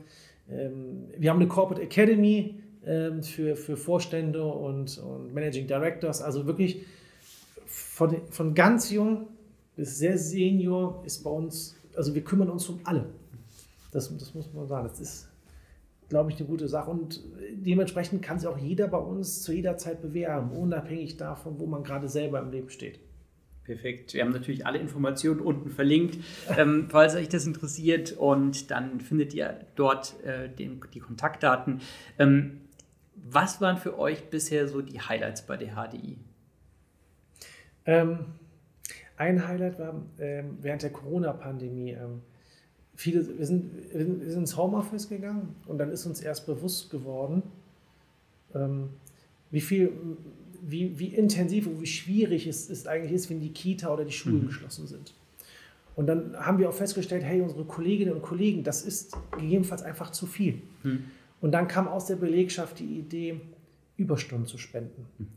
Wir 0.48 1.30
haben 1.30 1.40
eine 1.40 1.48
Corporate 1.48 1.84
Academy 1.84 2.56
für, 3.22 3.56
für 3.56 3.78
Vorstände 3.78 4.44
und, 4.44 4.98
und 4.98 5.34
Managing 5.34 5.68
Directors. 5.68 6.24
Also 6.24 6.48
wirklich 6.48 6.84
von, 7.68 8.18
von 8.32 8.56
ganz 8.56 8.90
jung 8.90 9.28
bis 9.76 10.00
sehr 10.00 10.18
senior 10.18 11.04
ist 11.06 11.24
bei 11.24 11.30
uns 11.30 11.76
also 11.96 12.14
wir 12.16 12.24
kümmern 12.24 12.50
uns 12.50 12.68
um 12.70 12.80
alle. 12.84 13.06
Das, 13.92 14.16
das 14.18 14.34
muss 14.34 14.54
man 14.54 14.68
sagen. 14.68 14.88
Das 14.88 15.00
ist, 15.00 15.30
glaube 16.10 16.32
ich, 16.32 16.38
eine 16.38 16.48
gute 16.48 16.68
Sache. 16.68 16.92
Und 16.92 17.22
dementsprechend 17.54 18.22
kann 18.22 18.40
sich 18.40 18.48
auch 18.48 18.58
jeder 18.58 18.88
bei 18.88 18.98
uns 18.98 19.42
zu 19.42 19.54
jeder 19.54 19.78
Zeit 19.78 20.02
bewerben, 20.02 20.52
unabhängig 20.52 21.18
davon, 21.18 21.60
wo 21.60 21.66
man 21.66 21.84
gerade 21.84 22.10
selber 22.10 22.40
im 22.40 22.52
Leben 22.52 22.70
steht. 22.70 23.00
Perfekt. 23.64 24.14
Wir 24.14 24.24
haben 24.24 24.32
natürlich 24.32 24.66
alle 24.66 24.78
Informationen 24.78 25.40
unten 25.40 25.72
verlinkt, 25.72 26.20
ähm, 26.56 26.88
falls 26.90 27.16
euch 27.16 27.30
das 27.30 27.48
interessiert. 27.48 28.12
Und 28.12 28.70
dann 28.70 29.00
findet 29.02 29.34
ihr 29.34 29.66
dort 29.76 30.24
äh, 30.24 30.50
den, 30.50 30.82
die 30.94 31.00
Kontaktdaten. 31.00 31.82
Ähm, 32.20 32.62
was 33.16 33.62
waren 33.62 33.78
für 33.78 33.98
euch 33.98 34.30
bisher 34.30 34.68
so 34.68 34.82
die 34.82 35.02
Highlights 35.02 35.48
bei 35.48 35.58
der 35.58 35.74
HDI? 35.74 36.18
Ähm, 37.88 38.20
ein 39.18 39.48
Highlight 39.48 39.80
war 39.80 40.02
ähm, 40.20 40.58
während 40.62 40.84
der 40.84 40.92
Corona-Pandemie. 40.92 41.92
Ähm, 41.92 42.22
viele, 42.96 43.38
wir 43.38 43.46
sind, 43.46 43.72
wir 43.94 44.06
sind 44.06 44.24
ins 44.24 44.58
Homeoffice 44.58 45.10
gegangen 45.10 45.56
und 45.68 45.78
dann 45.78 45.92
ist 45.92 46.06
uns 46.06 46.22
erst 46.22 46.46
bewusst 46.46 46.90
geworden, 46.90 47.44
ähm, 48.54 48.90
wie 49.52 49.62
viel, 49.62 49.92
wie, 50.62 50.98
wie 51.00 51.08
intensiv 51.08 51.68
und 51.68 51.82
wie 51.82 51.88
schwierig 51.88 52.48
es, 52.48 52.70
es 52.70 52.88
eigentlich 52.88 53.12
ist, 53.12 53.30
wenn 53.30 53.40
die 53.40 53.52
Kita 53.52 53.94
oder 53.94 54.06
die 54.06 54.12
Schulen 54.12 54.42
mhm. 54.42 54.48
geschlossen 54.48 54.88
sind. 54.88 55.14
Und 55.96 56.08
dann 56.08 56.36
haben 56.38 56.58
wir 56.58 56.68
auch 56.68 56.74
festgestellt, 56.74 57.24
hey, 57.24 57.42
unsere 57.42 57.64
Kolleginnen 57.64 58.14
und 58.14 58.22
Kollegen, 58.22 58.64
das 58.64 58.82
ist 58.82 59.16
gegebenenfalls 59.32 59.82
einfach 59.82 60.12
zu 60.12 60.26
viel. 60.26 60.62
Mhm. 60.84 61.06
Und 61.40 61.52
dann 61.52 61.68
kam 61.68 61.88
aus 61.88 62.08
der 62.08 62.18
Belegschaft 62.18 62.80
die 62.80 63.00
Idee, 63.00 63.40
Überstunden 63.98 64.46
zu 64.46 64.58
spenden. 64.58 65.06
Mhm. 65.18 65.28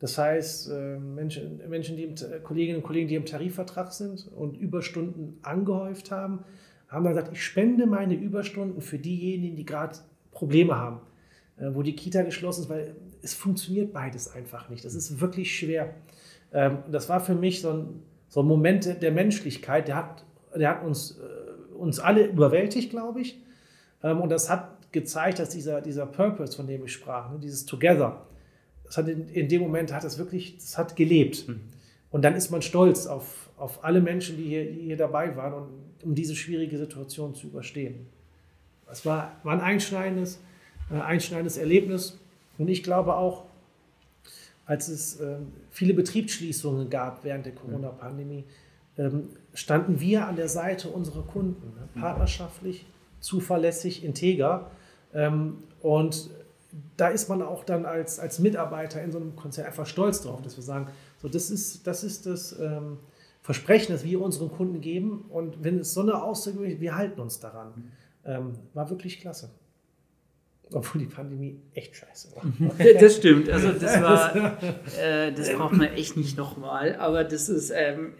Das 0.00 0.16
heißt, 0.16 0.70
äh, 0.70 0.98
Menschen, 0.98 1.60
Menschen 1.68 1.96
die 1.96 2.04
im, 2.04 2.14
Kolleginnen 2.44 2.78
und 2.78 2.84
Kollegen, 2.84 3.08
die 3.08 3.16
im 3.16 3.26
Tarifvertrag 3.26 3.92
sind 3.92 4.30
und 4.34 4.56
Überstunden 4.56 5.38
angehäuft 5.42 6.10
haben, 6.10 6.44
haben 6.88 7.04
dann 7.04 7.14
gesagt, 7.14 7.32
ich 7.32 7.44
spende 7.44 7.86
meine 7.86 8.14
Überstunden 8.14 8.80
für 8.80 8.98
diejenigen, 8.98 9.56
die 9.56 9.64
gerade 9.64 9.98
Probleme 10.30 10.76
haben, 10.76 11.00
äh, 11.58 11.70
wo 11.72 11.82
die 11.82 11.96
Kita 11.96 12.22
geschlossen 12.22 12.62
ist, 12.62 12.70
weil 12.70 12.94
es 13.22 13.34
funktioniert 13.34 13.92
beides 13.92 14.32
einfach 14.32 14.68
nicht. 14.68 14.84
Das 14.84 14.94
ist 14.94 15.20
wirklich 15.20 15.56
schwer. 15.56 15.94
Ähm, 16.52 16.78
das 16.90 17.08
war 17.08 17.20
für 17.20 17.34
mich 17.34 17.60
so 17.60 17.72
ein, 17.72 18.02
so 18.28 18.40
ein 18.40 18.46
Moment 18.46 19.02
der 19.02 19.12
Menschlichkeit, 19.12 19.88
der 19.88 19.96
hat, 19.96 20.24
der 20.54 20.70
hat 20.70 20.84
uns, 20.84 21.18
äh, 21.18 21.74
uns 21.74 21.98
alle 21.98 22.26
überwältigt, 22.26 22.90
glaube 22.90 23.20
ich. 23.20 23.42
Ähm, 24.02 24.20
und 24.20 24.30
das 24.30 24.48
hat 24.48 24.92
gezeigt, 24.92 25.38
dass 25.38 25.50
dieser, 25.50 25.80
dieser 25.80 26.06
Purpose, 26.06 26.56
von 26.56 26.66
dem 26.66 26.84
ich 26.84 26.92
sprach, 26.92 27.30
ne, 27.30 27.38
dieses 27.38 27.66
Together, 27.66 28.26
das 28.88 28.96
hat 28.96 29.08
in, 29.08 29.28
in, 29.28 29.48
dem 29.48 29.62
Moment 29.62 29.92
hat 29.92 30.04
es 30.04 30.18
wirklich, 30.18 30.56
das 30.56 30.78
hat 30.78 30.96
gelebt. 30.96 31.46
Mhm. 31.46 31.60
Und 32.10 32.22
dann 32.22 32.34
ist 32.34 32.50
man 32.50 32.62
stolz 32.62 33.06
auf, 33.06 33.50
auf 33.58 33.84
alle 33.84 34.00
Menschen, 34.00 34.36
die 34.36 34.44
hier, 34.44 34.70
die 34.70 34.80
hier 34.80 34.96
dabei 34.96 35.36
waren, 35.36 35.52
und, 35.52 35.68
um 36.02 36.14
diese 36.14 36.34
schwierige 36.34 36.78
Situation 36.78 37.34
zu 37.34 37.48
überstehen. 37.48 38.06
Das 38.86 39.04
war, 39.04 39.36
war 39.42 39.52
ein 39.52 39.60
einschneidendes, 39.60 40.40
äh, 40.90 40.94
einschneidendes 40.94 41.58
Erlebnis. 41.58 42.18
Und 42.56 42.68
ich 42.68 42.82
glaube 42.82 43.14
auch, 43.14 43.44
als 44.64 44.88
es 44.88 45.20
äh, 45.20 45.36
viele 45.70 45.94
Betriebsschließungen 45.94 46.88
gab 46.88 47.24
während 47.24 47.46
der 47.46 47.54
Corona-Pandemie, 47.54 48.44
ähm, 48.96 49.28
standen 49.54 50.00
wir 50.00 50.26
an 50.26 50.36
der 50.36 50.48
Seite 50.48 50.88
unserer 50.88 51.22
Kunden, 51.22 51.74
ne? 51.74 51.88
partnerschaftlich, 52.00 52.86
zuverlässig, 53.20 54.04
integer. 54.04 54.70
Ähm, 55.14 55.58
und 55.80 56.30
da 56.96 57.08
ist 57.08 57.28
man 57.28 57.42
auch 57.42 57.64
dann 57.64 57.86
als, 57.86 58.18
als 58.18 58.38
Mitarbeiter 58.38 59.02
in 59.02 59.10
so 59.10 59.18
einem 59.18 59.36
Konzern 59.36 59.66
einfach 59.66 59.86
stolz 59.86 60.20
drauf, 60.20 60.42
dass 60.42 60.56
wir 60.56 60.64
sagen, 60.64 60.88
so 61.20 61.28
das 61.28 61.50
ist 61.50 61.86
das, 61.86 62.04
ist 62.04 62.26
das 62.26 62.58
ähm, 62.58 62.98
Versprechen, 63.42 63.92
das 63.92 64.04
wir 64.04 64.20
unseren 64.20 64.50
Kunden 64.50 64.80
geben. 64.80 65.24
Und 65.30 65.64
wenn 65.64 65.78
es 65.78 65.94
so 65.94 66.02
eine 66.02 66.22
Aussage 66.22 66.66
ist, 66.66 66.80
wir 66.80 66.96
halten 66.96 67.20
uns 67.20 67.40
daran. 67.40 67.92
Ähm, 68.24 68.52
war 68.74 68.90
wirklich 68.90 69.20
klasse. 69.20 69.50
Obwohl 70.70 71.00
die 71.00 71.06
Pandemie 71.06 71.58
echt 71.72 71.96
scheiße 71.96 72.36
war. 72.36 72.44
Das 73.00 73.16
stimmt. 73.16 73.48
Also 73.48 73.72
das 73.72 74.02
war, 74.02 74.62
äh, 75.00 75.32
das 75.32 75.50
braucht 75.54 75.72
man 75.72 75.88
echt 75.94 76.18
nicht 76.18 76.36
nochmal. 76.36 76.96
Aber 76.96 77.24
das 77.24 77.48
ist 77.48 77.70
ähm, 77.74 78.12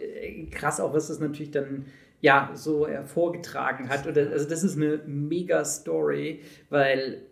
krass, 0.51 0.81
auch 0.81 0.95
was 0.95 1.09
das 1.09 1.19
natürlich 1.19 1.51
dann 1.51 1.85
ja 2.23 2.51
so 2.55 2.89
hervorgetragen 2.89 3.91
hat. 3.91 4.07
Oder, 4.07 4.31
also 4.31 4.49
das 4.49 4.65
ist 4.65 4.77
eine 4.77 5.01
mega 5.07 5.63
Story, 5.65 6.41
weil 6.71 7.23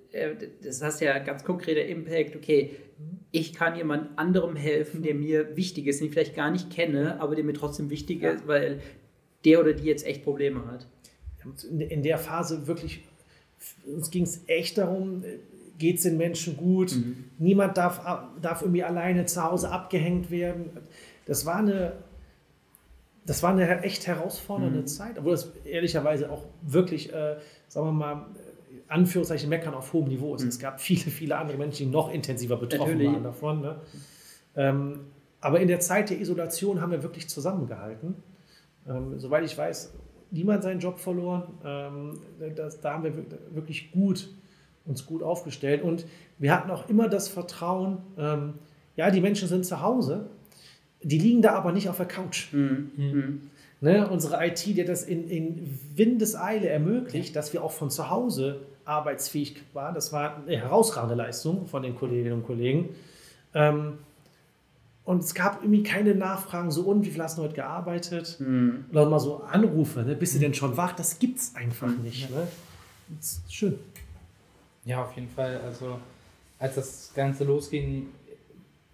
das 0.63 0.83
heißt 0.83 1.01
ja 1.01 1.19
ganz 1.19 1.45
konkreter 1.45 1.85
Impact, 1.85 2.37
okay, 2.37 2.77
ich 3.31 3.53
kann 3.53 3.77
jemand 3.77 4.19
anderem 4.19 4.57
helfen, 4.57 5.03
der 5.03 5.15
mir 5.15 5.57
wichtig 5.57 5.87
ist, 5.87 6.01
den 6.01 6.07
ich 6.07 6.13
vielleicht 6.13 6.35
gar 6.35 6.51
nicht 6.51 6.71
kenne, 6.71 7.21
aber 7.21 7.35
der 7.35 7.45
mir 7.45 7.53
trotzdem 7.53 7.91
wichtig 7.91 8.23
ja. 8.23 8.31
ist, 8.31 8.47
weil 8.47 8.81
der 9.45 9.61
oder 9.61 9.73
die 9.73 9.85
jetzt 9.85 10.07
echt 10.07 10.25
Probleme 10.25 10.67
hat. 10.67 10.87
In 11.71 12.03
der 12.03 12.19
Phase 12.19 12.67
wirklich, 12.67 13.05
uns 13.87 14.11
ging 14.11 14.25
es 14.25 14.43
echt 14.47 14.79
darum, 14.79 15.23
geht 15.79 15.97
es 15.97 16.03
den 16.03 16.17
Menschen 16.17 16.57
gut, 16.57 16.93
mhm. 16.93 17.25
niemand 17.39 17.77
darf, 17.77 18.01
darf 18.41 18.63
irgendwie 18.63 18.83
alleine 18.83 19.27
zu 19.27 19.43
Hause 19.43 19.71
abgehängt 19.71 20.31
werden. 20.31 20.71
Das 21.27 21.45
war 21.47 21.57
eine, 21.57 21.93
das 23.27 23.43
war 23.43 23.51
eine 23.51 23.83
echt 23.83 24.07
herausfordernde 24.07 24.81
mhm. 24.81 24.87
Zeit, 24.87 25.19
obwohl 25.19 25.33
das 25.33 25.53
ehrlicherweise 25.65 26.31
auch 26.31 26.45
wirklich, 26.63 27.13
äh, 27.13 27.37
sagen 27.69 27.87
wir 27.89 27.93
mal, 27.93 28.27
Anführungszeichen 28.89 29.49
meckern 29.49 29.75
auf 29.75 29.93
hohem 29.93 30.09
Niveau 30.09 30.35
ist. 30.35 30.43
Mhm. 30.43 30.49
Es 30.49 30.59
gab 30.59 30.81
viele, 30.81 31.11
viele 31.11 31.37
andere 31.37 31.59
Menschen, 31.59 31.87
die 31.87 31.93
noch 31.93 32.13
intensiver 32.13 32.57
betroffen 32.57 32.93
Natürlich. 32.93 33.13
waren 33.13 33.25
davon. 33.25 33.61
Ne? 33.61 33.81
Ähm, 34.57 35.01
aber 35.41 35.61
in 35.61 35.69
der 35.69 35.81
Zeit 35.81 36.11
der 36.11 36.21
Isolation 36.21 36.81
haben 36.81 36.93
wir 36.93 37.03
wirklich 37.03 37.29
zusammengehalten. 37.29 38.15
Ähm, 38.89 39.19
soweit 39.19 39.45
ich 39.45 39.57
weiß, 39.57 39.93
niemand 40.31 40.63
seinen 40.63 40.81
Job 40.81 40.99
verloren. 40.99 41.45
Ähm, 41.65 42.21
das, 42.55 42.81
da 42.81 42.95
haben 42.95 43.05
wir 43.05 43.15
wirklich 43.53 43.93
gut, 43.93 44.29
uns 44.85 45.07
gut 45.07 45.23
aufgestellt. 45.23 45.83
Und 45.83 46.07
wir 46.39 46.53
hatten 46.53 46.71
auch 46.71 46.89
immer 46.89 47.09
das 47.09 47.29
Vertrauen, 47.29 47.99
ähm, 48.19 48.55
ja, 48.97 49.11
die 49.11 49.21
Menschen 49.21 49.49
sind 49.49 49.67
zu 49.67 49.83
Hause, 49.83 50.31
die 51.03 51.19
liegen 51.19 51.43
da 51.43 51.53
aber 51.53 51.73
nicht 51.73 51.89
auf 51.89 51.99
der 51.99 52.07
Couch. 52.07 52.53
Mhm. 52.53 52.91
Mhm. 52.97 53.41
Ne, 53.83 54.09
unsere 54.09 54.45
IT, 54.47 54.65
die 54.65 54.85
das 54.85 55.03
in, 55.03 55.29
in 55.29 55.79
Windeseile 55.95 56.69
ermöglicht, 56.69 57.37
dass 57.37 57.53
wir 57.53 57.63
auch 57.63 57.73
von 57.73 57.91
zu 57.91 58.09
Hause 58.09 58.63
arbeitsfähig 58.87 59.63
waren. 59.73 59.95
Das 59.95 60.13
war 60.13 60.37
eine 60.37 60.57
herausragende 60.57 61.15
Leistung 61.15 61.67
von 61.67 61.83
den 61.83 61.95
Kolleginnen 61.95 62.35
und 62.35 62.47
Kollegen. 62.47 62.91
Ähm, 63.55 63.99
und 65.05 65.23
es 65.23 65.35
gab 65.35 65.63
irgendwie 65.63 65.85
keine 65.85 66.15
Nachfragen, 66.15 66.71
so 66.71 66.83
und 66.83 67.05
wie 67.05 67.11
viel 67.11 67.23
hast 67.23 67.39
du 67.39 67.43
heute 67.43 67.55
gearbeitet? 67.55 68.37
Mhm. 68.41 68.87
Oder 68.91 69.07
mal 69.07 69.21
so 69.21 69.43
Anrufe, 69.45 70.01
ne? 70.01 70.17
bist 70.17 70.35
du 70.35 70.41
denn 70.41 70.53
schon 70.53 70.77
wach? 70.77 70.93
Das 70.93 71.19
gibt 71.19 71.39
es 71.39 71.55
einfach 71.55 71.87
mhm. 71.87 72.03
nicht. 72.03 72.29
Ne? 72.31 72.49
Das 73.17 73.35
ist 73.35 73.55
schön. 73.55 73.79
Ja, 74.85 75.05
auf 75.05 75.15
jeden 75.15 75.29
Fall. 75.29 75.61
Also 75.65 76.01
als 76.59 76.75
das 76.75 77.13
Ganze 77.15 77.45
losging, 77.45 78.09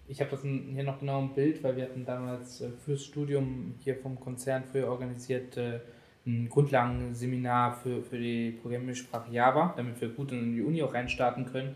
ich 0.07 0.19
habe 0.19 0.29
das 0.29 0.41
hier 0.41 0.83
noch 0.83 0.99
genau 0.99 1.19
im 1.19 1.33
Bild, 1.33 1.63
weil 1.63 1.75
wir 1.77 1.83
hatten 1.85 2.05
damals 2.05 2.61
äh, 2.61 2.69
fürs 2.85 3.03
Studium 3.03 3.75
hier 3.79 3.95
vom 3.95 4.19
Konzern 4.19 4.63
früher 4.69 4.89
organisiert 4.89 5.57
äh, 5.57 5.79
ein 6.25 6.49
Grundlagenseminar 6.49 7.77
für, 7.83 8.01
für 8.01 8.17
die 8.17 8.51
Programmiersprache 8.51 9.31
Java, 9.31 9.73
damit 9.75 9.99
wir 9.99 10.09
gut 10.09 10.31
in 10.31 10.55
die 10.55 10.61
Uni 10.61 10.81
auch 10.81 10.93
reinstarten 10.93 11.45
können. 11.45 11.75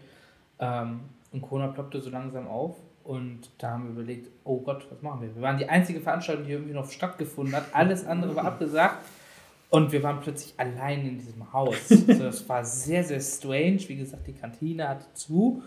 Ähm, 0.60 1.02
und 1.32 1.42
Corona 1.42 1.68
ploppte 1.68 2.00
so 2.00 2.10
langsam 2.10 2.48
auf 2.48 2.78
und 3.04 3.50
da 3.58 3.72
haben 3.72 3.86
wir 3.86 3.92
überlegt, 3.92 4.30
oh 4.44 4.60
Gott, 4.60 4.86
was 4.90 5.02
machen 5.02 5.22
wir? 5.22 5.34
Wir 5.34 5.42
waren 5.42 5.58
die 5.58 5.70
einzige 5.70 6.02
Veranstaltung, 6.02 6.46
die 6.46 6.52
irgendwie 6.52 6.74
noch 6.74 6.92
stattgefunden 6.92 7.56
hat. 7.56 7.66
Alles 7.74 8.06
andere 8.06 8.36
war 8.36 8.44
abgesagt. 8.44 8.98
Und 9.70 9.94
wir 9.94 10.04
waren 10.04 10.20
plötzlich 10.20 10.54
allein 10.58 11.08
in 11.08 11.18
diesem 11.18 11.52
Haus. 11.54 11.90
Also 11.90 12.24
das 12.24 12.48
war 12.50 12.66
sehr, 12.66 13.06
sehr 13.06 13.22
strange. 13.22 13.80
Wie 13.88 13.96
gesagt, 13.96 14.28
die 14.28 14.34
Kantine 14.34 14.90
hatte 14.90 15.06
zu. 15.14 15.64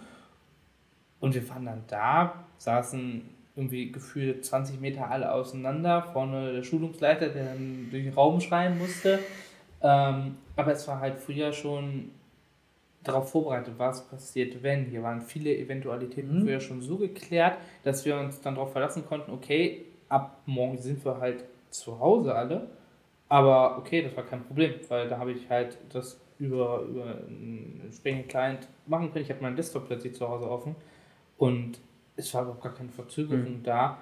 Und 1.19 1.35
wir 1.35 1.49
waren 1.49 1.65
dann 1.65 1.85
da, 1.87 2.45
saßen 2.59 3.23
irgendwie 3.61 3.93
gefühlt 3.93 4.45
20 4.45 4.81
Meter 4.81 5.11
alle 5.11 5.33
auseinander. 5.33 6.03
Vorne 6.13 6.53
der 6.53 6.63
Schulungsleiter, 6.63 7.29
der 7.29 7.45
dann 7.45 7.89
durch 7.91 8.05
den 8.05 8.15
Raum 8.15 8.41
schreien 8.41 8.79
musste. 8.79 9.19
Ähm, 9.83 10.37
aber 10.57 10.73
es 10.73 10.89
war 10.89 11.01
halt 11.01 11.19
früher 11.19 11.53
schon 11.53 12.11
darauf 13.03 13.31
vorbereitet, 13.31 13.75
was 13.77 14.07
passiert, 14.09 14.63
wenn. 14.63 14.87
Hier 14.87 15.03
waren 15.03 15.21
viele 15.21 15.57
Eventualitäten 15.57 16.41
mhm. 16.41 16.45
früher 16.45 16.61
schon 16.61 16.83
so 16.83 16.99
geklärt, 16.99 17.59
dass 17.83 18.05
wir 18.05 18.19
uns 18.19 18.41
dann 18.41 18.55
darauf 18.55 18.73
verlassen 18.73 19.07
konnten, 19.07 19.31
okay, 19.31 19.85
ab 20.09 20.41
morgen 20.47 20.79
sind 20.79 21.05
wir 21.05 21.19
halt 21.19 21.45
zu 21.71 21.99
Hause 22.01 22.35
alle. 22.35 22.69
Aber 23.29 23.79
okay, 23.79 24.03
das 24.03 24.17
war 24.17 24.25
kein 24.25 24.45
Problem, 24.45 24.75
weil 24.89 25.09
da 25.09 25.19
habe 25.19 25.33
ich 25.33 25.49
halt 25.49 25.79
das 25.93 26.21
über, 26.39 26.81
über 26.81 27.05
einen 27.05 27.81
entsprechenden 27.85 28.27
Client 28.27 28.67
machen 28.87 29.13
können. 29.13 29.25
Ich 29.25 29.31
habe 29.31 29.43
meinen 29.43 29.57
Desktop 29.57 29.87
plötzlich 29.87 30.15
zu 30.15 30.29
Hause 30.29 30.51
offen 30.51 30.75
und 31.39 31.79
es 32.21 32.35
war 32.35 32.43
überhaupt 32.43 32.63
gar 32.63 32.75
keine 32.75 32.91
Verzögerung 32.91 33.59
mhm. 33.59 33.63
da. 33.63 33.99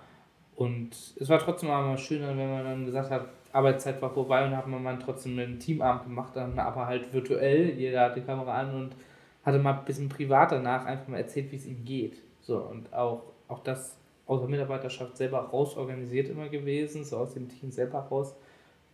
Und 0.56 0.90
es 1.16 1.28
war 1.28 1.38
trotzdem 1.38 1.70
aber 1.70 1.96
schöner, 1.96 2.36
wenn 2.36 2.50
man 2.50 2.64
dann 2.64 2.84
gesagt 2.86 3.10
hat, 3.10 3.26
Arbeitszeit 3.52 4.02
war 4.02 4.10
vorbei 4.10 4.44
und 4.44 4.56
haben 4.56 4.72
wir 4.72 4.78
mal 4.78 4.98
trotzdem 4.98 5.38
einen 5.38 5.58
Teamabend 5.58 6.04
gemacht, 6.04 6.36
dann 6.36 6.58
aber 6.58 6.86
halt 6.86 7.12
virtuell. 7.12 7.70
Jeder 7.70 8.02
hatte 8.02 8.20
die 8.20 8.26
Kamera 8.26 8.54
an 8.58 8.74
und 8.74 8.96
hatte 9.44 9.58
mal 9.58 9.78
ein 9.78 9.84
bisschen 9.84 10.08
privat 10.08 10.52
danach 10.52 10.84
einfach 10.84 11.08
mal 11.08 11.18
erzählt, 11.18 11.50
wie 11.52 11.56
es 11.56 11.66
ihm 11.66 11.84
geht. 11.84 12.20
So, 12.42 12.58
und 12.58 12.92
auch, 12.92 13.22
auch 13.46 13.62
das 13.62 13.96
aus 14.26 14.40
der 14.40 14.48
Mitarbeiterschaft 14.50 15.16
selber 15.16 15.38
raus 15.38 15.76
organisiert 15.76 16.28
immer 16.28 16.48
gewesen, 16.48 17.04
so 17.04 17.16
aus 17.16 17.34
dem 17.34 17.48
Team 17.48 17.70
selber 17.70 18.00
raus. 18.00 18.34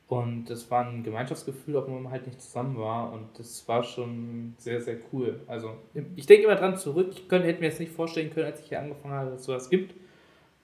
Und 0.06 0.46
das 0.50 0.70
war 0.70 0.86
ein 0.86 1.02
Gemeinschaftsgefühl, 1.02 1.76
obwohl 1.76 1.98
man 2.00 2.12
halt 2.12 2.26
nicht 2.26 2.40
zusammen 2.40 2.76
war. 2.76 3.12
Und 3.12 3.38
das 3.38 3.66
war 3.66 3.82
schon 3.82 4.54
sehr, 4.58 4.80
sehr 4.80 4.98
cool. 5.12 5.40
Also, 5.46 5.76
ich 6.14 6.26
denke 6.26 6.44
immer 6.44 6.56
dran 6.56 6.76
zurück. 6.76 7.08
Ich 7.12 7.28
könnte, 7.28 7.48
hätte 7.48 7.60
mir 7.60 7.68
jetzt 7.68 7.80
nicht 7.80 7.92
vorstellen 7.92 8.32
können, 8.32 8.46
als 8.46 8.60
ich 8.60 8.68
hier 8.68 8.80
angefangen 8.80 9.14
habe, 9.14 9.30
dass 9.30 9.40
es 9.40 9.46
sowas 9.46 9.70
gibt. 9.70 9.94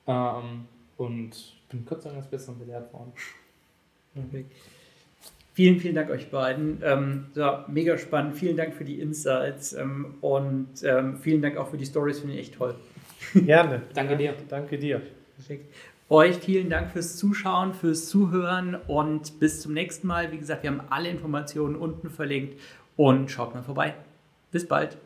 Ähm, 0.06 0.66
und 0.98 1.30
bin 1.70 1.86
kurz 1.86 2.06
an 2.06 2.16
das 2.16 2.28
Bessere 2.28 2.54
belehrt 2.56 2.92
worden. 2.92 3.12
Okay. 4.14 4.44
Vielen, 5.54 5.80
vielen 5.80 5.94
Dank 5.94 6.10
euch 6.10 6.30
beiden. 6.30 6.80
Ähm, 6.84 7.26
so, 7.34 7.58
mega 7.68 7.96
spannend. 7.96 8.36
Vielen 8.36 8.56
Dank 8.56 8.74
für 8.74 8.84
die 8.84 9.00
Insights 9.00 9.72
ähm, 9.72 10.14
und 10.20 10.68
ähm, 10.84 11.16
vielen 11.16 11.42
Dank 11.42 11.56
auch 11.56 11.68
für 11.68 11.76
die 11.76 11.86
Stories. 11.86 12.20
Finde 12.20 12.34
ich 12.34 12.40
echt 12.40 12.54
toll. 12.54 12.74
Gerne. 13.34 13.82
Danke 13.94 14.16
dir. 14.16 14.34
Danke 14.48 14.78
dir. 14.78 15.02
Perfekt. 15.36 15.72
Euch 16.12 16.38
vielen 16.38 16.70
Dank 16.70 16.90
fürs 16.90 17.16
Zuschauen, 17.16 17.72
fürs 17.72 18.08
Zuhören 18.08 18.74
und 18.74 19.38
bis 19.38 19.60
zum 19.60 19.74
nächsten 19.74 20.08
Mal. 20.08 20.32
Wie 20.32 20.38
gesagt, 20.38 20.64
wir 20.64 20.70
haben 20.70 20.82
alle 20.90 21.08
Informationen 21.08 21.76
unten 21.76 22.10
verlinkt 22.10 22.60
und 22.96 23.30
schaut 23.30 23.54
mal 23.54 23.62
vorbei. 23.62 23.94
Bis 24.50 24.66
bald. 24.66 24.98